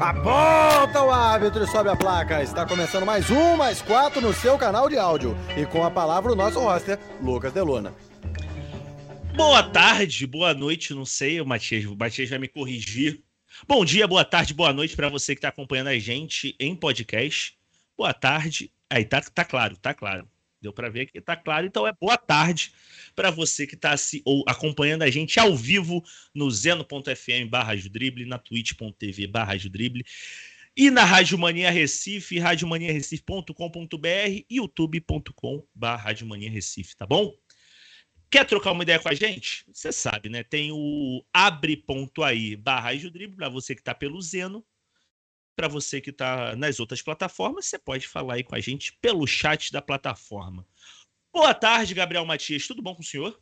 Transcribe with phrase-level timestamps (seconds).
[0.00, 2.40] Aponta o árbitro e sobe a placa.
[2.40, 5.36] Está começando mais um, mais quatro no seu canal de áudio.
[5.56, 7.92] E com a palavra o nosso roster, Lucas Deluna.
[9.34, 13.22] Boa tarde, boa noite, não sei, o Matias, o Matias vai me corrigir.
[13.66, 17.58] Bom dia, boa tarde, boa noite para você que está acompanhando a gente em podcast.
[17.96, 18.70] Boa tarde.
[18.88, 20.28] Aí tá, tá claro, tá claro.
[20.60, 21.66] Deu para ver que tá claro.
[21.66, 22.72] Então é boa tarde
[23.14, 26.02] para você que está se ou acompanhando a gente ao vivo
[26.34, 30.04] no zeno.fm barra drible, na twitch.tv barra drible
[30.76, 37.36] e na Rádio Mania Recife, radiomaniarecife.com.br e youtube.com barra Recife, tá bom?
[38.30, 39.64] Quer trocar uma ideia com a gente?
[39.72, 40.44] Você sabe, né?
[40.44, 44.64] Tem o abre.aí barra drible para você que está pelo Zeno.
[45.58, 49.26] Para você que está nas outras plataformas, você pode falar aí com a gente pelo
[49.26, 50.64] chat da plataforma.
[51.32, 52.64] Boa tarde, Gabriel Matias.
[52.68, 53.36] Tudo bom com o senhor?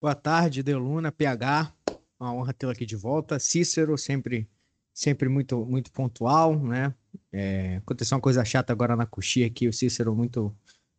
[0.00, 1.70] Boa tarde, Deluna, PH.
[2.18, 3.38] Uma honra tê-lo aqui de volta.
[3.38, 4.48] Cícero, sempre,
[4.94, 6.94] sempre muito, muito pontual, né?
[7.30, 10.50] É, aconteceu uma coisa chata agora na coxinha aqui, o Cícero muito,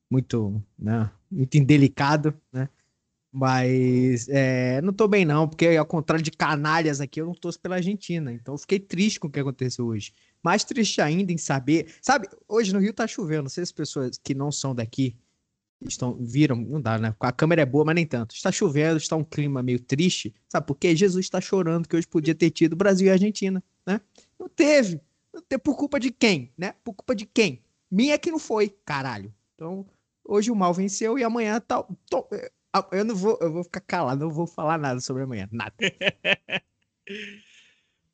[0.08, 1.10] muito, né?
[1.32, 2.70] Muito indelicado, né?
[3.38, 7.60] Mas é, não tô bem, não, porque ao contrário de canalhas aqui, eu não torço
[7.60, 8.32] pela Argentina.
[8.32, 10.14] Então eu fiquei triste com o que aconteceu hoje.
[10.46, 11.92] Mais triste ainda em saber.
[12.00, 13.42] Sabe, hoje no Rio tá chovendo.
[13.42, 15.18] Não sei se as pessoas que não são daqui
[15.82, 17.16] estão viram, não dá, né?
[17.20, 18.36] A câmera é boa, mas nem tanto.
[18.36, 20.36] Está chovendo, está um clima meio triste.
[20.48, 20.96] Sabe por quê?
[20.96, 24.00] Jesus está chorando que hoje podia ter tido Brasil e Argentina, né?
[24.38, 25.02] Não teve.
[25.34, 26.76] Não teve por culpa de quem, né?
[26.84, 27.64] Por culpa de quem?
[27.90, 29.34] Minha que não foi, caralho.
[29.56, 29.84] Então,
[30.24, 31.84] hoje o mal venceu e amanhã tá.
[32.08, 32.30] Tô,
[32.72, 35.74] ah, eu não vou, eu vou ficar calado, não vou falar nada sobre amanhã, nada.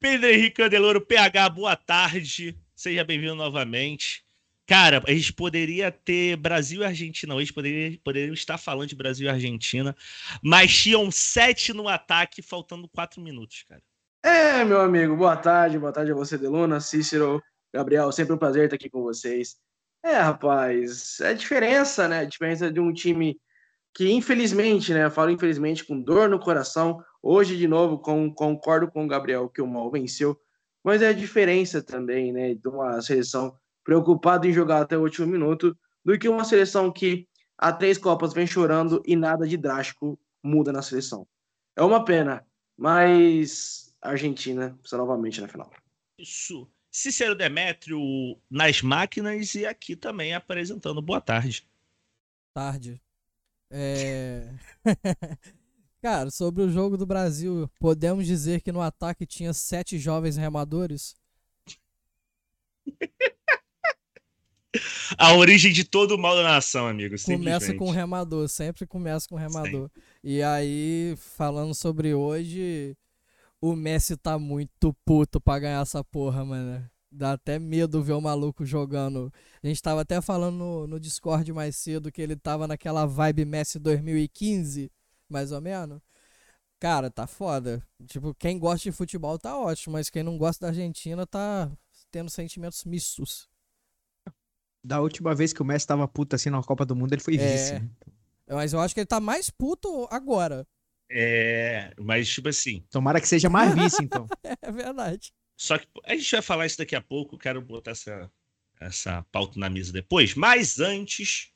[0.01, 2.57] Pedro Henrique Andeloro, PH, boa tarde.
[2.75, 4.25] Seja bem-vindo novamente.
[4.65, 7.99] Cara, a gente poderia ter Brasil e Argentina hoje, poderia,
[8.33, 9.95] estar falando de Brasil e Argentina,
[10.43, 13.83] mas tinham sete no ataque, faltando quatro minutos, cara.
[14.23, 17.39] É, meu amigo, boa tarde, boa tarde a você, Deluna, Cícero,
[17.71, 19.57] Gabriel, sempre um prazer estar aqui com vocês.
[20.03, 22.21] É, rapaz, é a diferença, né?
[22.21, 23.39] A diferença de um time
[23.93, 28.89] que infelizmente, né, eu falo infelizmente com dor no coração, hoje de novo com, concordo
[28.89, 30.39] com o Gabriel que o mal venceu,
[30.83, 35.27] mas é a diferença também, né, de uma seleção preocupada em jogar até o último
[35.27, 37.27] minuto do que uma seleção que
[37.57, 41.27] há três copas vem chorando e nada de drástico muda na seleção.
[41.75, 42.45] É uma pena,
[42.75, 45.71] mas a Argentina está novamente na final.
[46.17, 46.69] Isso.
[46.91, 47.99] Cícero Demétrio
[48.49, 51.01] nas máquinas e aqui também apresentando.
[51.01, 51.65] Boa tarde.
[52.53, 53.01] Tarde.
[53.69, 54.53] É...
[56.01, 61.15] Cara, sobre o jogo do Brasil, podemos dizer que no ataque tinha sete jovens remadores?
[65.17, 67.15] A origem de todo o mal da nação, amigo.
[67.23, 69.91] Começa com o remador, sempre começa com o remador.
[70.23, 72.95] E aí, falando sobre hoje,
[73.59, 76.89] o Messi tá muito puto pra ganhar essa porra, mano.
[77.11, 79.31] Dá até medo ver o maluco jogando.
[79.61, 83.43] A gente tava até falando no, no Discord mais cedo que ele tava naquela vibe
[83.43, 84.89] Messi 2015,
[85.31, 86.01] mais ou menos.
[86.79, 87.85] Cara, tá foda.
[88.07, 91.71] Tipo, quem gosta de futebol tá ótimo, mas quem não gosta da Argentina tá
[92.09, 93.47] tendo sentimentos mistos.
[94.83, 97.35] Da última vez que o Messi tava puto assim na Copa do Mundo, ele foi
[97.35, 97.37] é...
[97.37, 97.73] vice.
[97.73, 97.89] Né?
[98.47, 100.67] Mas eu acho que ele tá mais puto agora.
[101.09, 102.83] É, mas tipo assim.
[102.89, 104.27] Tomara que seja mais vice, então.
[104.43, 105.31] é verdade.
[105.55, 108.31] Só que a gente vai falar isso daqui a pouco, quero botar essa,
[108.79, 110.33] essa pauta na mesa depois.
[110.35, 111.51] Mas antes.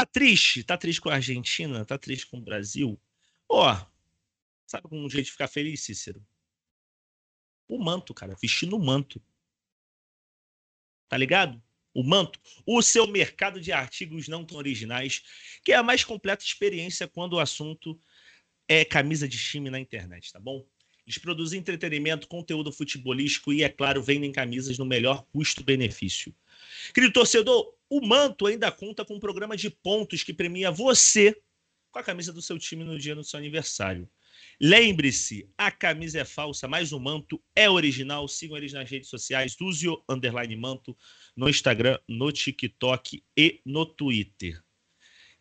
[0.00, 0.64] Tá triste?
[0.64, 1.84] Tá triste com a Argentina?
[1.84, 2.98] Tá triste com o Brasil?
[3.46, 3.86] Ó, oh,
[4.66, 6.26] sabe um jeito de ficar feliz, Cícero?
[7.68, 8.34] O manto, cara.
[8.40, 9.22] Vestindo o manto.
[11.06, 11.62] Tá ligado?
[11.92, 12.40] O manto.
[12.64, 15.22] O seu mercado de artigos não tão originais,
[15.62, 18.00] que é a mais completa experiência quando o assunto
[18.66, 20.66] é camisa de time na internet, tá bom?
[21.06, 26.34] Eles produzem entretenimento, conteúdo futebolístico e, é claro, vendem camisas no melhor custo-benefício.
[26.94, 31.36] Querido torcedor, o Manto ainda conta com um programa de pontos que premia você
[31.90, 34.08] com a camisa do seu time no dia do seu aniversário.
[34.60, 38.28] Lembre-se, a camisa é falsa, mas o manto é original.
[38.28, 40.96] Sigam eles nas redes sociais, Duzio Underline Manto,
[41.34, 44.62] no Instagram, no TikTok e no Twitter.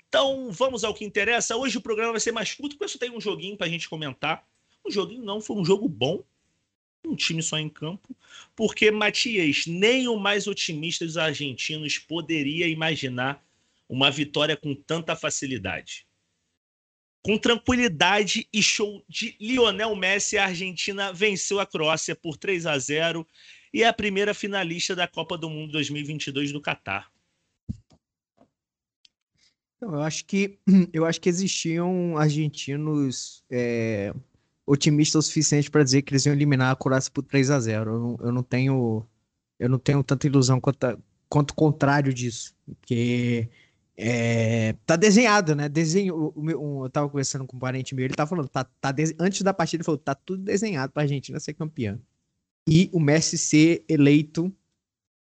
[0.07, 1.55] Então, vamos ao que interessa.
[1.55, 3.87] Hoje o programa vai ser mais curto, porque só tenho um joguinho para a gente
[3.87, 4.43] comentar.
[4.85, 6.23] Um joguinho não, foi um jogo bom.
[7.05, 8.15] Um time só em campo.
[8.55, 13.43] Porque, Matias, nem o mais otimista dos argentinos poderia imaginar
[13.87, 16.05] uma vitória com tanta facilidade.
[17.21, 22.77] Com tranquilidade e show de Lionel Messi, a Argentina venceu a Croácia por 3 a
[22.77, 23.27] 0
[23.73, 27.11] e é a primeira finalista da Copa do Mundo 2022 do Catar.
[29.81, 30.59] eu acho que
[30.93, 34.13] eu acho que existiam argentinos é,
[34.69, 37.91] otimista o suficiente para dizer que eles iam eliminar a Croácia por 3 a 0
[37.91, 39.03] eu não, eu não tenho
[39.57, 42.55] eu não tenho tanta ilusão quanto, a, quanto o contrário disso.
[42.65, 43.49] Porque
[43.97, 45.67] é, tá desenhado, né?
[45.67, 49.53] Desenho, eu tava conversando com um parente meu, ele tava falando, tá, tá antes da
[49.53, 51.99] partida, ele falou, tá tudo desenhado pra Argentina ser campeã.
[52.69, 54.53] E o Messi ser eleito,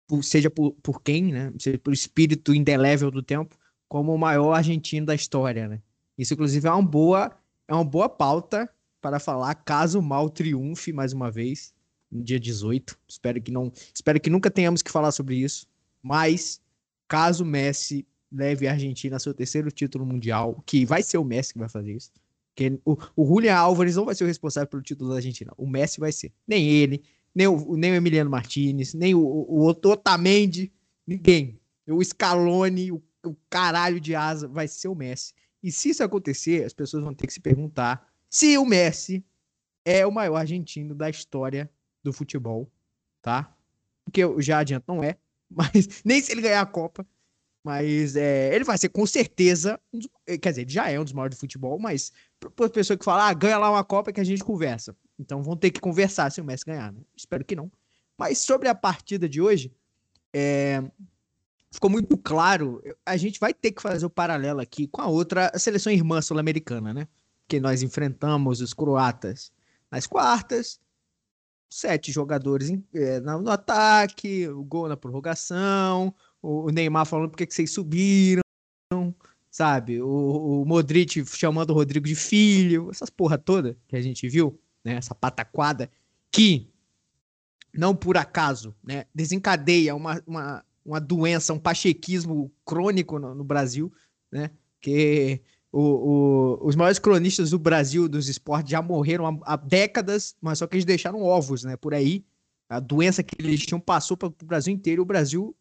[0.07, 1.53] por, seja por, por quem, né?
[1.59, 3.57] Seja por espírito indelével do tempo,
[3.89, 5.83] como o maior argentino da história, né?
[6.17, 7.37] Isso, inclusive, é uma boa,
[7.67, 8.71] é uma boa pauta
[9.01, 11.75] para falar caso o mal triunfe mais uma vez
[12.11, 12.99] no dia 18.
[13.09, 15.67] Espero que não, espero que nunca tenhamos que falar sobre isso.
[16.03, 16.61] Mas
[17.09, 21.53] caso Messi leve a Argentina a seu terceiro título mundial, que vai ser o Messi
[21.53, 22.13] que vai fazer isso.
[22.55, 25.53] Que o, o Julian Álvares não vai ser o responsável pelo título da Argentina.
[25.57, 26.33] O Messi vai ser.
[26.47, 27.03] Nem ele,
[27.35, 30.73] nem o, nem o Emiliano Martinez, nem o, o, o Otamendi,
[31.07, 31.59] ninguém.
[31.89, 35.33] O Scaloni, o, o caralho de asa, vai ser o Messi.
[35.63, 39.25] E se isso acontecer, as pessoas vão ter que se perguntar se o Messi
[39.85, 41.71] é o maior argentino da história
[42.03, 42.71] do futebol,
[43.21, 43.55] tá?
[44.05, 45.19] Porque eu já adianto, não é.
[45.51, 47.05] Mas nem se ele ganhar a Copa,
[47.63, 49.79] mas é, ele vai ser com certeza.
[49.93, 52.71] Um dos, eh, quer dizer, ele já é um dos maiores do futebol, mas para
[52.71, 54.97] pessoa que fala, ah, ganha lá uma Copa que a gente conversa.
[55.19, 57.01] Então vão ter que conversar se o Messi ganhar, né?
[57.17, 57.71] Espero que não.
[58.17, 59.73] Mas sobre a partida de hoje,
[60.33, 60.83] é,
[61.71, 62.83] ficou muito claro.
[63.05, 66.23] A gente vai ter que fazer o paralelo aqui com a outra a seleção irmã
[66.23, 67.09] sul-americana, né?
[67.51, 69.51] Que nós enfrentamos os croatas
[69.91, 70.79] nas quartas,
[71.69, 77.73] sete jogadores é, no ataque, o gol na prorrogação, o Neymar falando por que vocês
[77.73, 78.45] subiram,
[79.51, 80.01] sabe?
[80.01, 84.57] O, o Modric chamando o Rodrigo de filho, essas porra toda que a gente viu,
[84.85, 84.95] né?
[84.95, 85.91] Essa pataquada
[86.31, 86.71] que
[87.75, 89.07] não por acaso, né?
[89.13, 93.93] Desencadeia uma, uma, uma doença, um pachequismo crônico no, no Brasil,
[94.31, 94.53] né?
[94.81, 100.35] Que o, o, os maiores cronistas do Brasil dos esportes já morreram há, há, décadas,
[100.41, 101.77] mas só que eles deixaram ovos, né?
[101.77, 102.25] Por aí.
[102.69, 105.03] A doença que eles tinham passou para o Brasil inteiro.
[105.03, 105.57] O Brasil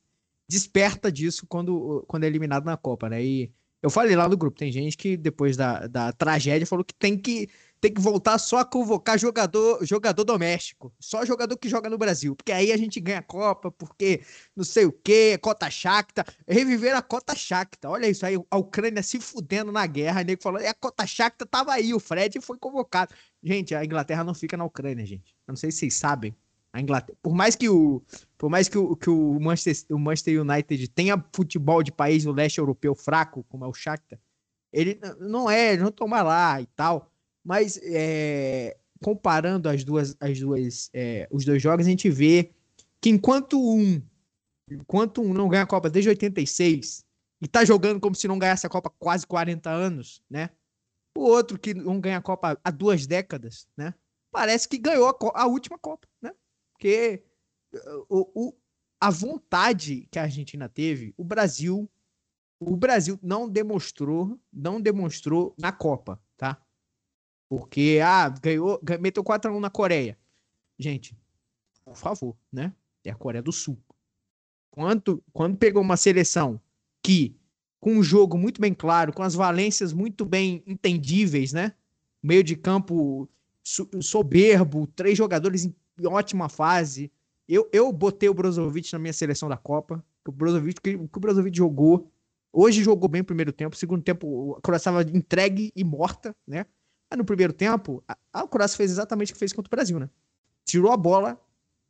[0.48, 3.24] desperta disso quando, quando é eliminado na Copa, né?
[3.24, 3.52] E
[3.82, 7.18] eu falei lá no grupo, tem gente que depois da, da tragédia falou que tem
[7.18, 7.48] que
[7.82, 12.36] tem que voltar só a convocar jogador, jogador doméstico, só jogador que joga no Brasil,
[12.36, 14.22] porque aí a gente ganha a Copa, porque
[14.56, 19.02] não sei o que, cota Shakhtar, reviver a cota Shakhtar, olha isso aí, a Ucrânia
[19.02, 23.14] se fudendo na guerra, nego falando, a cota Shakhtar tava aí, o Fred foi convocado.
[23.42, 26.36] Gente, a Inglaterra não fica na Ucrânia, gente, eu não sei se vocês sabem,
[26.74, 28.04] a Inglaterra, por mais que o,
[28.38, 32.32] por mais que o, que o, Manchester, o Manchester United tenha futebol de país do
[32.32, 34.20] leste europeu fraco, como é o Shakhtar,
[34.72, 37.12] ele não é, não toma lá e tal.
[37.44, 42.52] Mas é, comparando as duas, as duas, é, os dois jogos, a gente vê
[43.02, 44.02] que enquanto um,
[44.70, 47.06] enquanto um não ganha a Copa desde 86
[47.42, 50.50] e tá jogando como se não ganhasse a Copa quase 40 anos, né?
[51.18, 53.94] O outro que não ganha a Copa há duas décadas, né?
[54.32, 56.34] Parece que ganhou a, a última Copa, né?
[56.74, 57.24] Porque
[58.10, 58.54] o, o,
[59.00, 61.90] a vontade que a Argentina teve, o Brasil,
[62.60, 66.22] o Brasil não demonstrou, não demonstrou na Copa?
[67.50, 70.16] Porque, ah, ganhou, meteu 4x1 na Coreia.
[70.78, 71.18] Gente,
[71.84, 72.72] por favor, né?
[73.04, 73.78] É a Coreia do Sul.
[74.70, 76.62] Quando, quando pegou uma seleção
[77.02, 77.36] que,
[77.80, 81.74] com um jogo muito bem claro, com as valências muito bem entendíveis, né?
[82.22, 83.28] Meio de campo
[83.64, 85.74] soberbo, três jogadores em
[86.06, 87.12] ótima fase.
[87.48, 90.06] Eu, eu botei o Brozovic na minha seleção da Copa.
[90.28, 92.12] O Brozovic, que, que o Brozovic jogou.
[92.54, 93.76] Hoje jogou bem o primeiro tempo.
[93.76, 96.66] Segundo tempo, a Croácia estava entregue e morta, né?
[97.16, 100.10] No primeiro tempo, a, a Croácia fez exatamente o que fez contra o Brasil, né?
[100.64, 101.40] Tirou a bola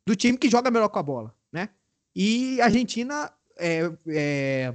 [0.06, 1.68] do time que joga melhor com a bola, né?
[2.14, 4.74] E a Argentina, é, é,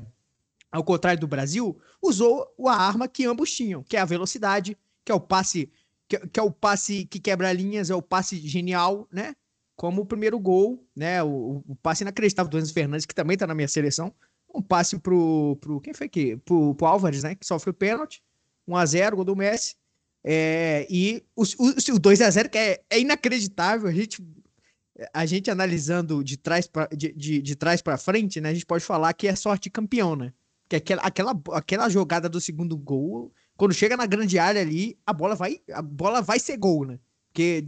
[0.72, 5.12] ao contrário do Brasil, usou a arma que ambos tinham, que é a velocidade, que
[5.12, 5.72] é o passe
[6.08, 9.36] que, que é o passe que quebra linhas, é o passe genial, né?
[9.76, 11.22] Como o primeiro gol, né?
[11.24, 14.14] O, o passe inacreditável do Enzo Fernandes, que também tá na minha seleção.
[14.54, 15.58] Um passe pro.
[15.60, 16.38] pro quem foi que?
[16.38, 17.36] Pro, pro Álvares, né?
[17.36, 18.24] Que sofreu pênalti.
[18.68, 19.76] 1x0, gol do Messi.
[20.28, 24.26] É, e o, o, o 2x0, que é, é, inacreditável, a gente,
[25.14, 28.50] a gente analisando de trás para de, de, de, trás para frente, né?
[28.50, 30.34] A gente pode falar que é sorte campeão, né?
[30.68, 35.14] Que aquela, aquela, aquela jogada do segundo gol, quando chega na grande área ali, a
[35.14, 37.00] bola vai, a bola vai ser gol, né?
[37.32, 37.64] Porque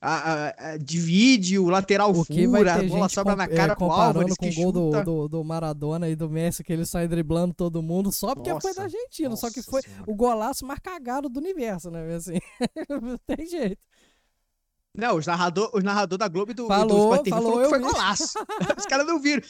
[0.00, 3.92] a, a, divide, o lateral Porque fura, a bola sobra na cara é, com o
[3.92, 7.52] Álvares com o gol do, do, do, Maradona e do Messi, que ele sai driblando
[7.52, 10.04] todo mundo, só porque nossa, foi da Argentina, nossa só que foi senhora.
[10.06, 12.14] o golaço mais cagado do universo, né?
[12.14, 12.38] Assim,
[12.88, 13.86] não tem jeito.
[14.96, 17.78] Não, os narrador, os narrador da Globo e do, Falou, do falou, falou que foi
[17.78, 17.84] vi.
[17.84, 18.38] golaço.
[18.76, 19.42] os caras não viram.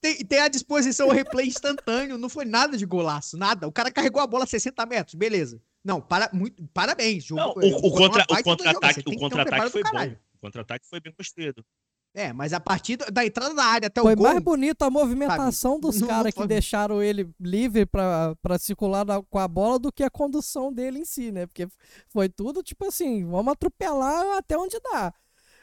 [0.00, 3.66] Tem, tem à disposição o replay instantâneo, não foi nada de golaço, nada.
[3.66, 5.60] O cara carregou a bola a 60 metros, beleza.
[5.86, 7.22] Não, para, muito, parabéns.
[7.24, 10.16] jogo- Não, foi o, o uma contra- o contra-ataque ter um contra-ataque foi bom.
[10.34, 11.64] O contra-ataque foi bem construído.
[12.12, 14.90] É, mas a partir da entrada da área até Foi o gol, mais bonito a
[14.90, 19.38] movimentação dos Não- não caras que foi- deixaram ele livre pra, pra circular na- com
[19.38, 21.46] a bola do que a condução dele em si, né?
[21.46, 21.68] Porque
[22.08, 25.12] foi tudo tipo assim, vamos atropelar até onde dá.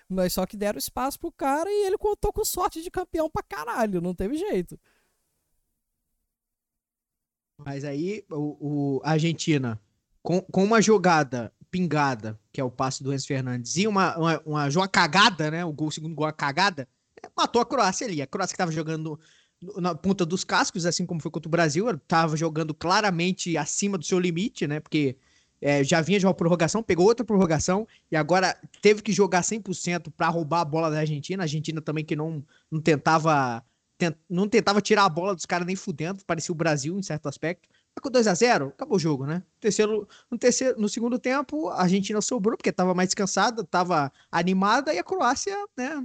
[0.07, 3.41] Mas só que deram espaço pro cara e ele contou com sorte de campeão pra
[3.43, 4.79] caralho, não teve jeito.
[7.57, 9.79] Mas aí o, o- a Argentina,
[10.23, 14.41] com, com uma jogada pingada, que é o passe do Enzo Fernandes, e uma, uma,
[14.45, 15.65] uma, uma cagada, né?
[15.65, 16.87] O gol, segundo gol, a cagada,
[17.35, 18.21] matou a Croácia ali.
[18.21, 19.19] A Croácia que tava jogando
[19.77, 24.05] na ponta dos cascos, assim como foi contra o Brasil, tava jogando claramente acima do
[24.05, 24.79] seu limite, né?
[24.79, 25.17] Porque
[25.61, 30.11] é, já vinha de uma prorrogação, pegou outra prorrogação e agora teve que jogar 100%
[30.15, 31.43] para roubar a bola da Argentina.
[31.43, 33.63] A Argentina também que não, não tentava
[33.97, 37.27] tent- não tentava tirar a bola dos caras nem fudendo, parecia o Brasil em certo
[37.27, 37.69] aspecto.
[37.95, 39.43] Mas com 2 a 0 acabou o jogo, né?
[39.59, 44.93] Terceiro, no, terceiro, no segundo tempo, a Argentina sobrou, porque estava mais descansada, estava animada,
[44.93, 46.03] e a Croácia, né,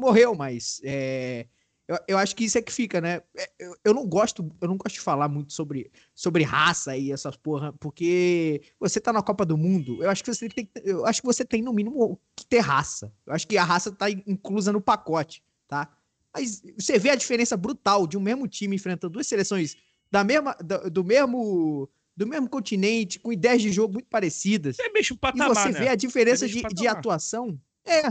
[0.00, 1.46] morreu, mas é,
[1.88, 3.22] eu, eu acho que isso é que fica, né?
[3.36, 7.12] É, Eu, eu não gosto, eu não gosto de falar muito sobre, sobre raça e
[7.12, 11.06] essas porra, porque você tá na Copa do Mundo, eu acho que você tem, eu
[11.06, 13.12] acho que você tem no mínimo que ter raça.
[13.24, 15.88] Eu acho que a raça tá inclusa no pacote, tá?
[16.34, 19.76] Mas você vê a diferença brutal de um mesmo time enfrentando duas seleções
[20.10, 24.78] da mesma, do, do mesmo do mesmo continente, com ideias de jogo muito parecidas.
[24.78, 25.80] É mesmo E patamar, você né?
[25.80, 27.60] vê a diferença É de, de atuação.
[27.84, 28.08] É,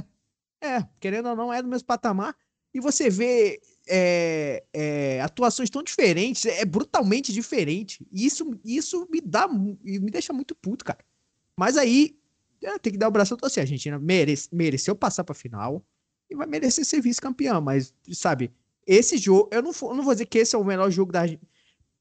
[0.62, 2.36] é, querendo ou não, é do mesmo patamar.
[2.72, 8.06] E você vê é, é, atuações tão diferentes, é brutalmente diferente.
[8.12, 9.50] E isso, isso me dá,
[9.84, 11.00] e me deixa muito puto, cara.
[11.58, 12.16] Mas aí,
[12.62, 13.62] é, tem que dar o braço a torcer.
[13.62, 15.84] A Argentina merece, mereceu passar pra final
[16.30, 17.60] e vai merecer ser vice-campeã.
[17.60, 18.52] Mas, sabe,
[18.86, 21.22] esse jogo, eu não, eu não vou dizer que esse é o melhor jogo da
[21.22, 21.50] Argentina.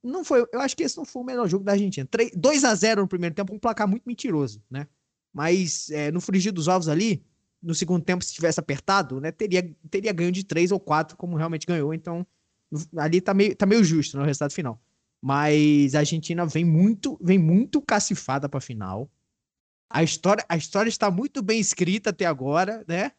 [0.04, 2.06] Não foi, eu acho que esse não foi o melhor jogo da Argentina.
[2.10, 4.86] 3, 2 a 0 no primeiro tempo, um placar muito mentiroso, né?
[5.32, 7.24] Mas é, no frigir dos ovos ali,
[7.62, 11.36] no segundo tempo, se tivesse apertado, né, teria, teria ganho de 3 ou 4, como
[11.36, 11.94] realmente ganhou.
[11.94, 12.26] Então,
[12.98, 14.80] ali tá meio, tá meio justo no resultado final.
[15.22, 19.10] Mas a Argentina vem muito, vem muito cacifada pra final.
[19.88, 23.12] A história, a história está muito bem escrita até agora, né?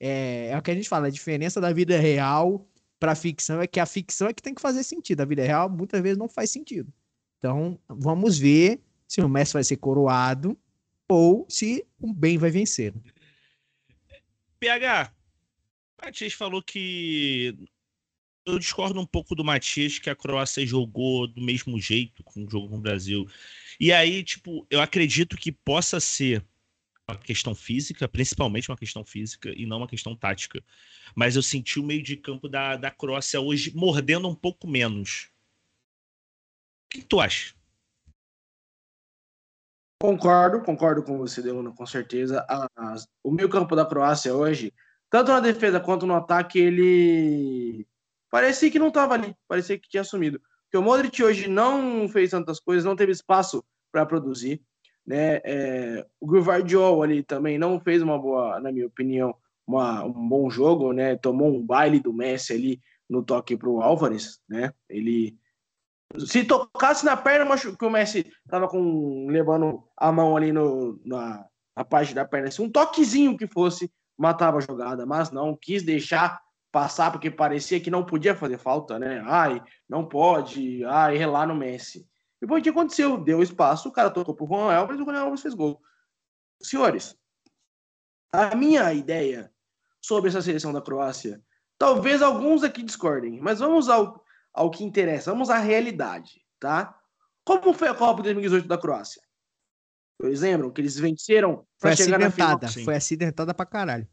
[0.00, 2.66] É, é o que a gente fala, a diferença da vida real
[3.00, 5.22] pra ficção é que a ficção é que tem que fazer sentido.
[5.22, 6.92] A vida real muitas vezes não faz sentido.
[7.38, 10.56] Então, vamos ver se o Messi vai ser coroado
[11.08, 12.94] ou se o bem vai vencer.
[14.60, 15.12] PH,
[15.98, 17.56] o Matias falou que.
[18.46, 22.50] Eu discordo um pouco do Matias que a Croácia jogou do mesmo jeito com o
[22.50, 23.26] jogo no Brasil.
[23.78, 26.44] E aí, tipo, eu acredito que possa ser
[27.10, 30.62] uma questão física, principalmente uma questão física, e não uma questão tática.
[31.14, 35.30] Mas eu senti o meio de campo da, da Croácia hoje mordendo um pouco menos.
[36.86, 37.54] O que, tu acha?
[40.02, 42.44] Concordo, concordo com você, Deluna, com certeza.
[43.22, 44.72] O meio campo da Croácia hoje,
[45.10, 47.86] tanto na defesa quanto no ataque, ele
[48.30, 50.40] parecia que não estava ali, parecia que tinha sumido.
[50.64, 54.62] Porque o Modric hoje não fez tantas coisas, não teve espaço para produzir.
[55.06, 55.40] Né?
[55.44, 59.34] É, o Guardiol ali também não fez uma boa, na minha opinião,
[59.66, 61.16] uma- um bom jogo, né?
[61.16, 64.72] Tomou um baile do Messi ali no toque para o Álvares, né?
[64.88, 65.36] Ele
[66.18, 71.44] se tocasse na perna, que o Messi tava com, levando a mão ali no, na,
[71.76, 75.82] na parte da perna, assim, um toquezinho que fosse, matava a jogada, mas não, quis
[75.82, 76.40] deixar
[76.72, 79.22] passar, porque parecia que não podia fazer falta, né?
[79.26, 82.06] Ai, não pode, ai, relar no Messi.
[82.42, 85.04] E foi o que aconteceu, deu espaço, o cara tocou pro Juan Alves e o
[85.04, 85.80] Juan Alves fez gol.
[86.62, 87.16] Senhores,
[88.32, 89.52] a minha ideia
[90.02, 91.42] sobre essa seleção da Croácia,
[91.78, 96.98] talvez alguns aqui discordem, mas vamos ao, ao que interessa, vamos à realidade, tá?
[97.44, 99.20] Como foi a Copa de 2018 da Croácia?
[100.20, 102.58] Vocês lembram que eles venceram Foi para chegar na final?
[102.68, 102.84] sim.
[102.84, 104.06] foi acidentada pra caralho.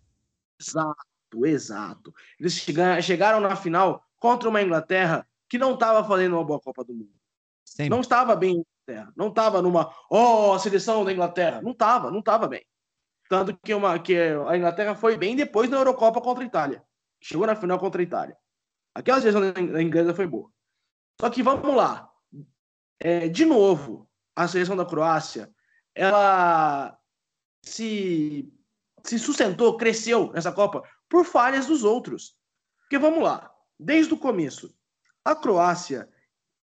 [0.60, 2.14] Exato, exato.
[2.40, 6.84] Eles chega- chegaram na final contra uma Inglaterra que não estava fazendo uma boa Copa
[6.84, 7.17] do Mundo.
[7.78, 7.92] Sempre.
[7.92, 9.14] Não estava bem a Inglaterra.
[9.16, 11.62] Não estava numa, oh, a seleção da Inglaterra.
[11.62, 12.66] Não estava, não estava bem.
[13.30, 16.84] Tanto que, uma, que a Inglaterra foi bem depois na Eurocopa contra a Itália.
[17.22, 18.36] Chegou na final contra a Itália.
[18.96, 20.50] Aquela seleção da da inglesa foi boa.
[21.22, 22.10] Só que vamos lá.
[23.00, 25.54] É, de novo, a seleção da Croácia,
[25.94, 26.98] ela
[27.62, 28.52] se,
[29.04, 32.36] se sustentou, cresceu nessa Copa por falhas dos outros.
[32.80, 34.76] Porque vamos lá, desde o começo,
[35.24, 36.10] a Croácia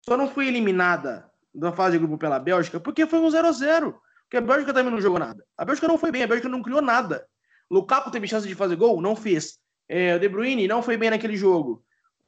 [0.10, 3.52] só não foi eliminada da fase de grupo pela Bélgica porque foi um 0 a
[3.52, 5.46] 0 Porque a Bélgica também não jogou nada.
[5.56, 7.28] A Bélgica não foi bem, a Bélgica não criou nada.
[7.70, 9.00] Lukaku teve chance de fazer gol?
[9.02, 9.60] Não fez.
[9.88, 11.84] É, o De Bruyne não foi bem naquele jogo.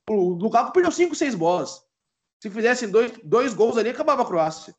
[0.08, 1.82] O Lukaku perdeu 5, 6 bolas.
[2.40, 4.76] Se fizessem dois, dois gols ali, acabava a Croácia.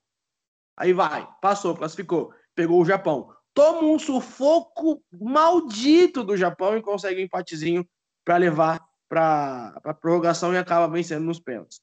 [0.77, 3.33] Aí vai, passou, classificou, pegou o Japão.
[3.53, 7.87] Toma um sufoco maldito do Japão e consegue um empatezinho
[8.25, 11.81] para levar para a prorrogação e acaba vencendo nos pênaltis.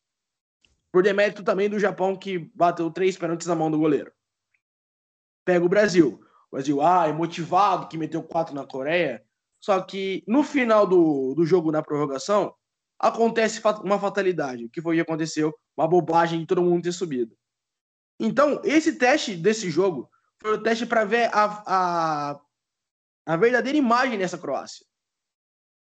[0.92, 4.12] Por demérito também do Japão, que bateu três pênaltis na mão do goleiro.
[5.46, 6.20] Pega o Brasil.
[6.52, 9.24] O Brasil, ah, é motivado, que meteu quatro na Coreia.
[9.60, 12.56] Só que no final do, do jogo, na prorrogação,
[12.98, 14.66] acontece uma fatalidade.
[14.66, 15.54] O que foi que aconteceu?
[15.78, 17.36] Uma bobagem de todo mundo ter subido.
[18.20, 20.10] Então, esse teste desse jogo
[20.42, 22.42] foi o teste para ver a, a,
[23.26, 24.86] a verdadeira imagem dessa Croácia.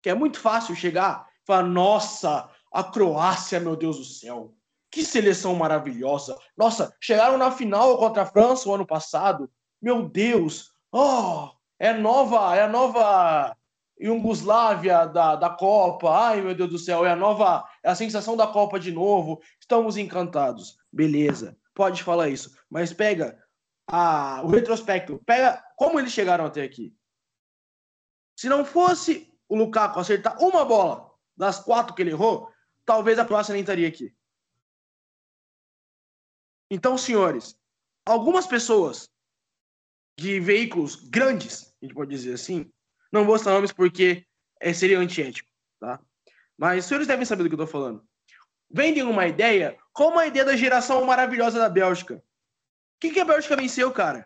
[0.04, 4.56] Que é muito fácil chegar e falar: nossa, a Croácia, meu Deus do céu,
[4.92, 6.38] que seleção maravilhosa.
[6.58, 9.50] Nossa, chegaram na final contra a França o ano passado.
[9.82, 13.56] Meu Deus, oh, é nova, é a nova
[14.00, 16.10] Iugoslávia da, da Copa.
[16.10, 19.42] Ai, meu Deus do céu, é a nova, é a sensação da Copa de novo.
[19.60, 20.78] Estamos encantados.
[20.92, 22.52] Beleza, pode falar isso.
[22.70, 23.42] Mas pega
[23.88, 26.94] a, o retrospecto, pega como eles chegaram até aqui.
[28.36, 32.50] Se não fosse o Lukaku acertar uma bola das quatro que ele errou,
[32.86, 34.14] talvez a Croácia nem estaria aqui.
[36.74, 37.54] Então, senhores,
[38.06, 39.10] algumas pessoas
[40.18, 42.72] de veículos grandes, a gente pode dizer assim,
[43.12, 44.26] não vou citar nomes porque
[44.58, 45.50] é, seria antiético,
[45.82, 46.00] tá?
[46.58, 48.08] Mas os senhores devem saber do que eu tô falando.
[48.70, 52.16] Vendem uma ideia como a ideia da geração maravilhosa da Bélgica.
[52.16, 54.26] O que, que a Bélgica venceu, cara?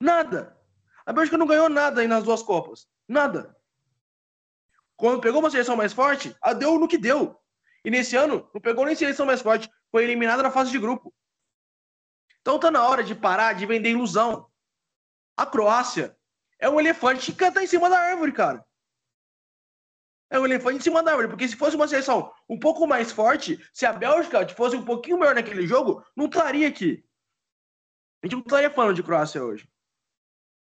[0.00, 0.58] Nada.
[1.04, 2.88] A Bélgica não ganhou nada aí nas duas Copas.
[3.06, 3.54] Nada.
[4.96, 7.38] Quando pegou uma seleção mais forte, a deu no que deu.
[7.84, 9.68] E nesse ano, não pegou nem seleção mais forte.
[9.90, 11.12] Foi eliminada na fase de grupo.
[12.44, 14.46] Então tá na hora de parar de vender ilusão.
[15.34, 16.14] A Croácia
[16.58, 18.62] é um elefante que canta em cima da árvore, cara.
[20.28, 23.10] É um elefante em cima da árvore, porque se fosse uma seleção um pouco mais
[23.10, 27.02] forte, se a Bélgica fosse um pouquinho melhor naquele jogo, não estaria aqui.
[28.22, 29.66] A gente não estaria falando de Croácia hoje.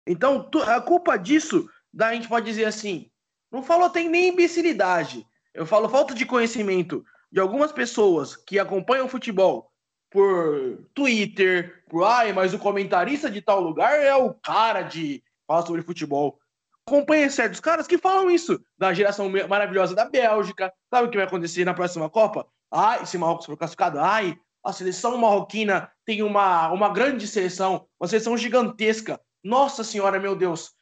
[0.07, 3.11] Então, a culpa disso, a gente pode dizer assim,
[3.51, 5.23] não falo tem nem imbecilidade.
[5.53, 9.69] Eu falo falta de conhecimento de algumas pessoas que acompanham o futebol
[10.09, 15.65] por Twitter, por ai, mas o comentarista de tal lugar é o cara de falar
[15.65, 16.39] sobre futebol.
[16.87, 20.74] Acompanha certos caras que falam isso da geração maravilhosa da Bélgica.
[20.89, 22.48] Sabe o que vai acontecer na próxima Copa?
[22.72, 28.07] Ai, se Marrocos for classificado, ai, a seleção marroquina tem uma, uma grande seleção, uma
[28.07, 29.19] seleção gigantesca.
[29.43, 30.74] Nossa senhora, meu Deus.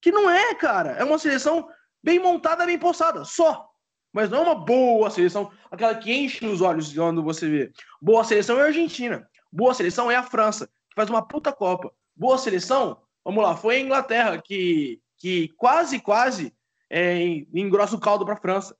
[0.00, 0.90] Que não é, cara.
[0.92, 1.68] É uma seleção
[2.02, 3.69] bem montada, bem postada, só
[4.12, 7.72] mas não é uma boa seleção, aquela que enche os olhos quando você vê.
[8.00, 9.28] Boa seleção é a Argentina.
[9.52, 11.92] Boa seleção é a França, que faz uma puta Copa.
[12.14, 16.54] Boa seleção, vamos lá, foi a Inglaterra que, que quase, quase
[16.88, 17.22] é,
[17.54, 18.76] engrossa o caldo para a França.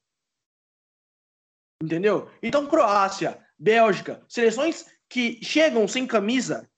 [1.83, 2.29] Entendeu?
[2.43, 6.69] Então, Croácia, Bélgica, seleções que chegam sem camisa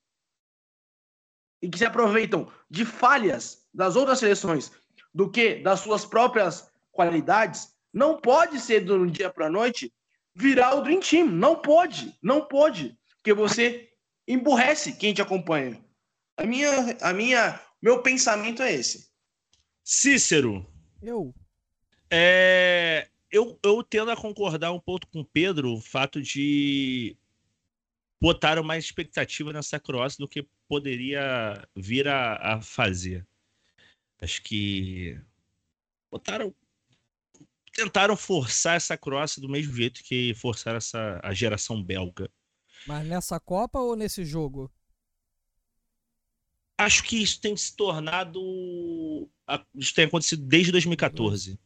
[1.61, 4.71] e que se aproveitam de falhas das outras seleções
[5.13, 9.93] do que das suas próprias qualidades, não pode ser do dia para a noite
[10.35, 11.27] virar o Dream Team.
[11.27, 12.97] Não pode, não pode.
[13.17, 13.91] Porque você
[14.27, 15.83] emburrece quem te acompanha.
[16.37, 19.11] A minha, a minha, meu pensamento é esse.
[19.85, 20.67] Cícero.
[21.03, 21.35] Eu.
[22.11, 27.17] É, eu, eu tendo a concordar um pouco com o Pedro, o fato de
[28.21, 33.27] botaram mais expectativa nessa cross do que poderia vir a, a fazer.
[34.21, 35.21] Acho que
[36.11, 36.55] botaram
[37.73, 42.31] tentaram forçar essa Croácia do mesmo jeito que forçaram essa, a geração belga.
[42.87, 44.71] Mas nessa Copa ou nesse jogo?
[46.79, 48.41] Acho que isso tem se tornado.
[49.75, 51.59] Isso tem acontecido desde 2014.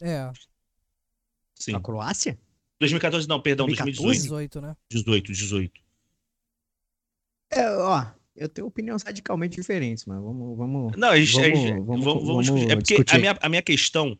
[0.00, 0.30] É.
[1.54, 1.74] Sim.
[1.74, 2.38] A Croácia?
[2.80, 4.28] 2014 não, perdão, 2014?
[4.28, 4.76] 2018, né?
[4.90, 5.80] 18, 18.
[7.50, 10.56] É, ó, eu tenho opiniões radicalmente diferentes, mas vamos.
[10.56, 13.48] vamos não, a gente, vamos, a gente, vamos, vamos, vamos, É porque a minha, a
[13.48, 14.16] minha questão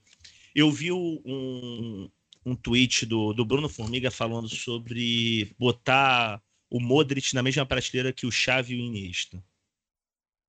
[0.58, 2.10] eu vi um,
[2.44, 8.26] um tweet do, do Bruno Formiga falando sobre botar o Modric na mesma prateleira que
[8.26, 9.42] o Xavi e o Iniesta.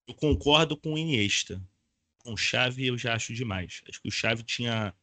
[0.08, 1.62] Eu concordo com o Iniesta.
[2.18, 3.82] Com o Xavi eu já acho demais.
[3.88, 4.96] Acho que o Xavi tinha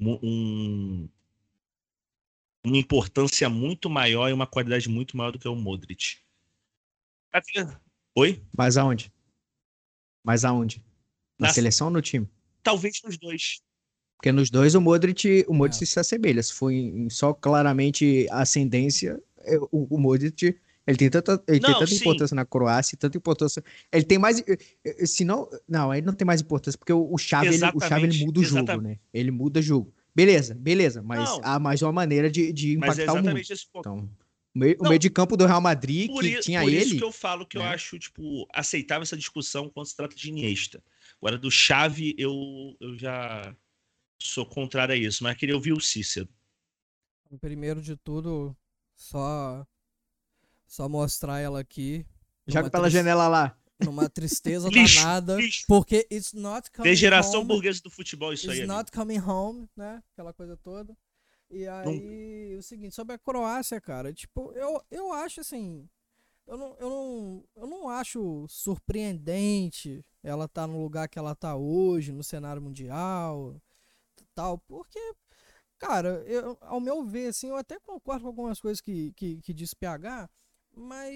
[0.00, 1.08] um,
[2.64, 6.18] uma importância muito maior e uma qualidade muito maior do que o Modric.
[8.14, 8.40] Oi?
[8.56, 9.12] Mas aonde?
[10.22, 10.78] Mas aonde?
[11.36, 12.28] Na, Na seleção ou no time?
[12.62, 13.60] Talvez nos dois.
[14.20, 15.86] Porque nos dois o Modric, o Modric é.
[15.86, 16.42] se assemelha.
[16.42, 20.54] Se for em, só claramente ascendência, é, o, o Modric
[20.86, 21.96] Ele tem tanta, ele tem Não, tanta sim.
[21.96, 23.64] importância na Croácia, tanta importância.
[23.90, 24.40] Ele tem mais.
[24.40, 27.64] eh, eh, Se não, não, ele não tem mais importância, porque o, o Chave, ele,
[27.74, 28.88] o Chave ele muda o jogo, exatamente.
[28.88, 28.98] né?
[29.14, 29.92] Ele muda o jogo.
[30.14, 31.40] Beleza, beleza, mas Não.
[31.44, 33.38] há mais uma maneira de, de Mas é impactar o mundo.
[33.38, 33.88] esse ponto.
[33.88, 34.10] Então,
[34.54, 36.88] o meio, o meio de campo do Real Madrid, Por, que i- tinha por isso
[36.90, 36.98] ele.
[36.98, 37.68] que eu falo que eu né?
[37.68, 40.82] acho, tipo, aceitável essa discussão quando se trata de Iniesta.
[41.22, 42.32] Agora, do Chave, eu,
[42.80, 43.54] eu já
[44.22, 46.28] sou contrário a isso, mas queria ouvir o Cícero.
[47.40, 48.56] Primeiro de tudo,
[48.96, 49.66] só
[50.66, 52.04] só mostrar ela aqui.
[52.46, 53.56] Joga pela tris- janela lá.
[53.84, 55.36] Numa tristeza Lixo, danada.
[55.36, 55.64] lixo.
[55.66, 57.48] Porque it's not coming Degeneração home.
[57.48, 58.58] burguesa do futebol, isso aí.
[58.58, 58.76] It's amigo.
[58.78, 60.02] not coming home, né?
[60.12, 60.96] Aquela coisa toda.
[61.50, 65.88] E aí, o seguinte, sobre a Croácia, cara, tipo, eu, eu acho assim.
[66.46, 71.56] Eu não, eu, não, eu não acho surpreendente ela tá no lugar que ela tá
[71.56, 73.60] hoje, no cenário mundial,
[74.34, 74.98] tal, porque,
[75.78, 79.54] cara, eu, ao meu ver, assim, eu até concordo com algumas coisas que, que, que
[79.54, 80.28] diz PH,
[80.74, 81.12] mas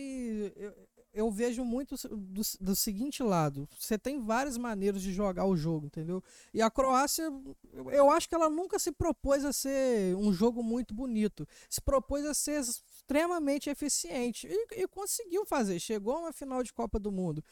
[0.56, 0.74] eu,
[1.14, 5.86] eu vejo muito do, do seguinte lado: você tem várias maneiras de jogar o jogo,
[5.86, 6.22] entendeu?
[6.52, 7.30] E a Croácia,
[7.92, 12.24] eu, acho que ela nunca se propôs a ser um jogo muito bonito, se propôs
[12.26, 15.78] a ser extremamente eficiente e, e conseguiu fazer.
[15.78, 17.42] Chegou a uma final de Copa do Mundo.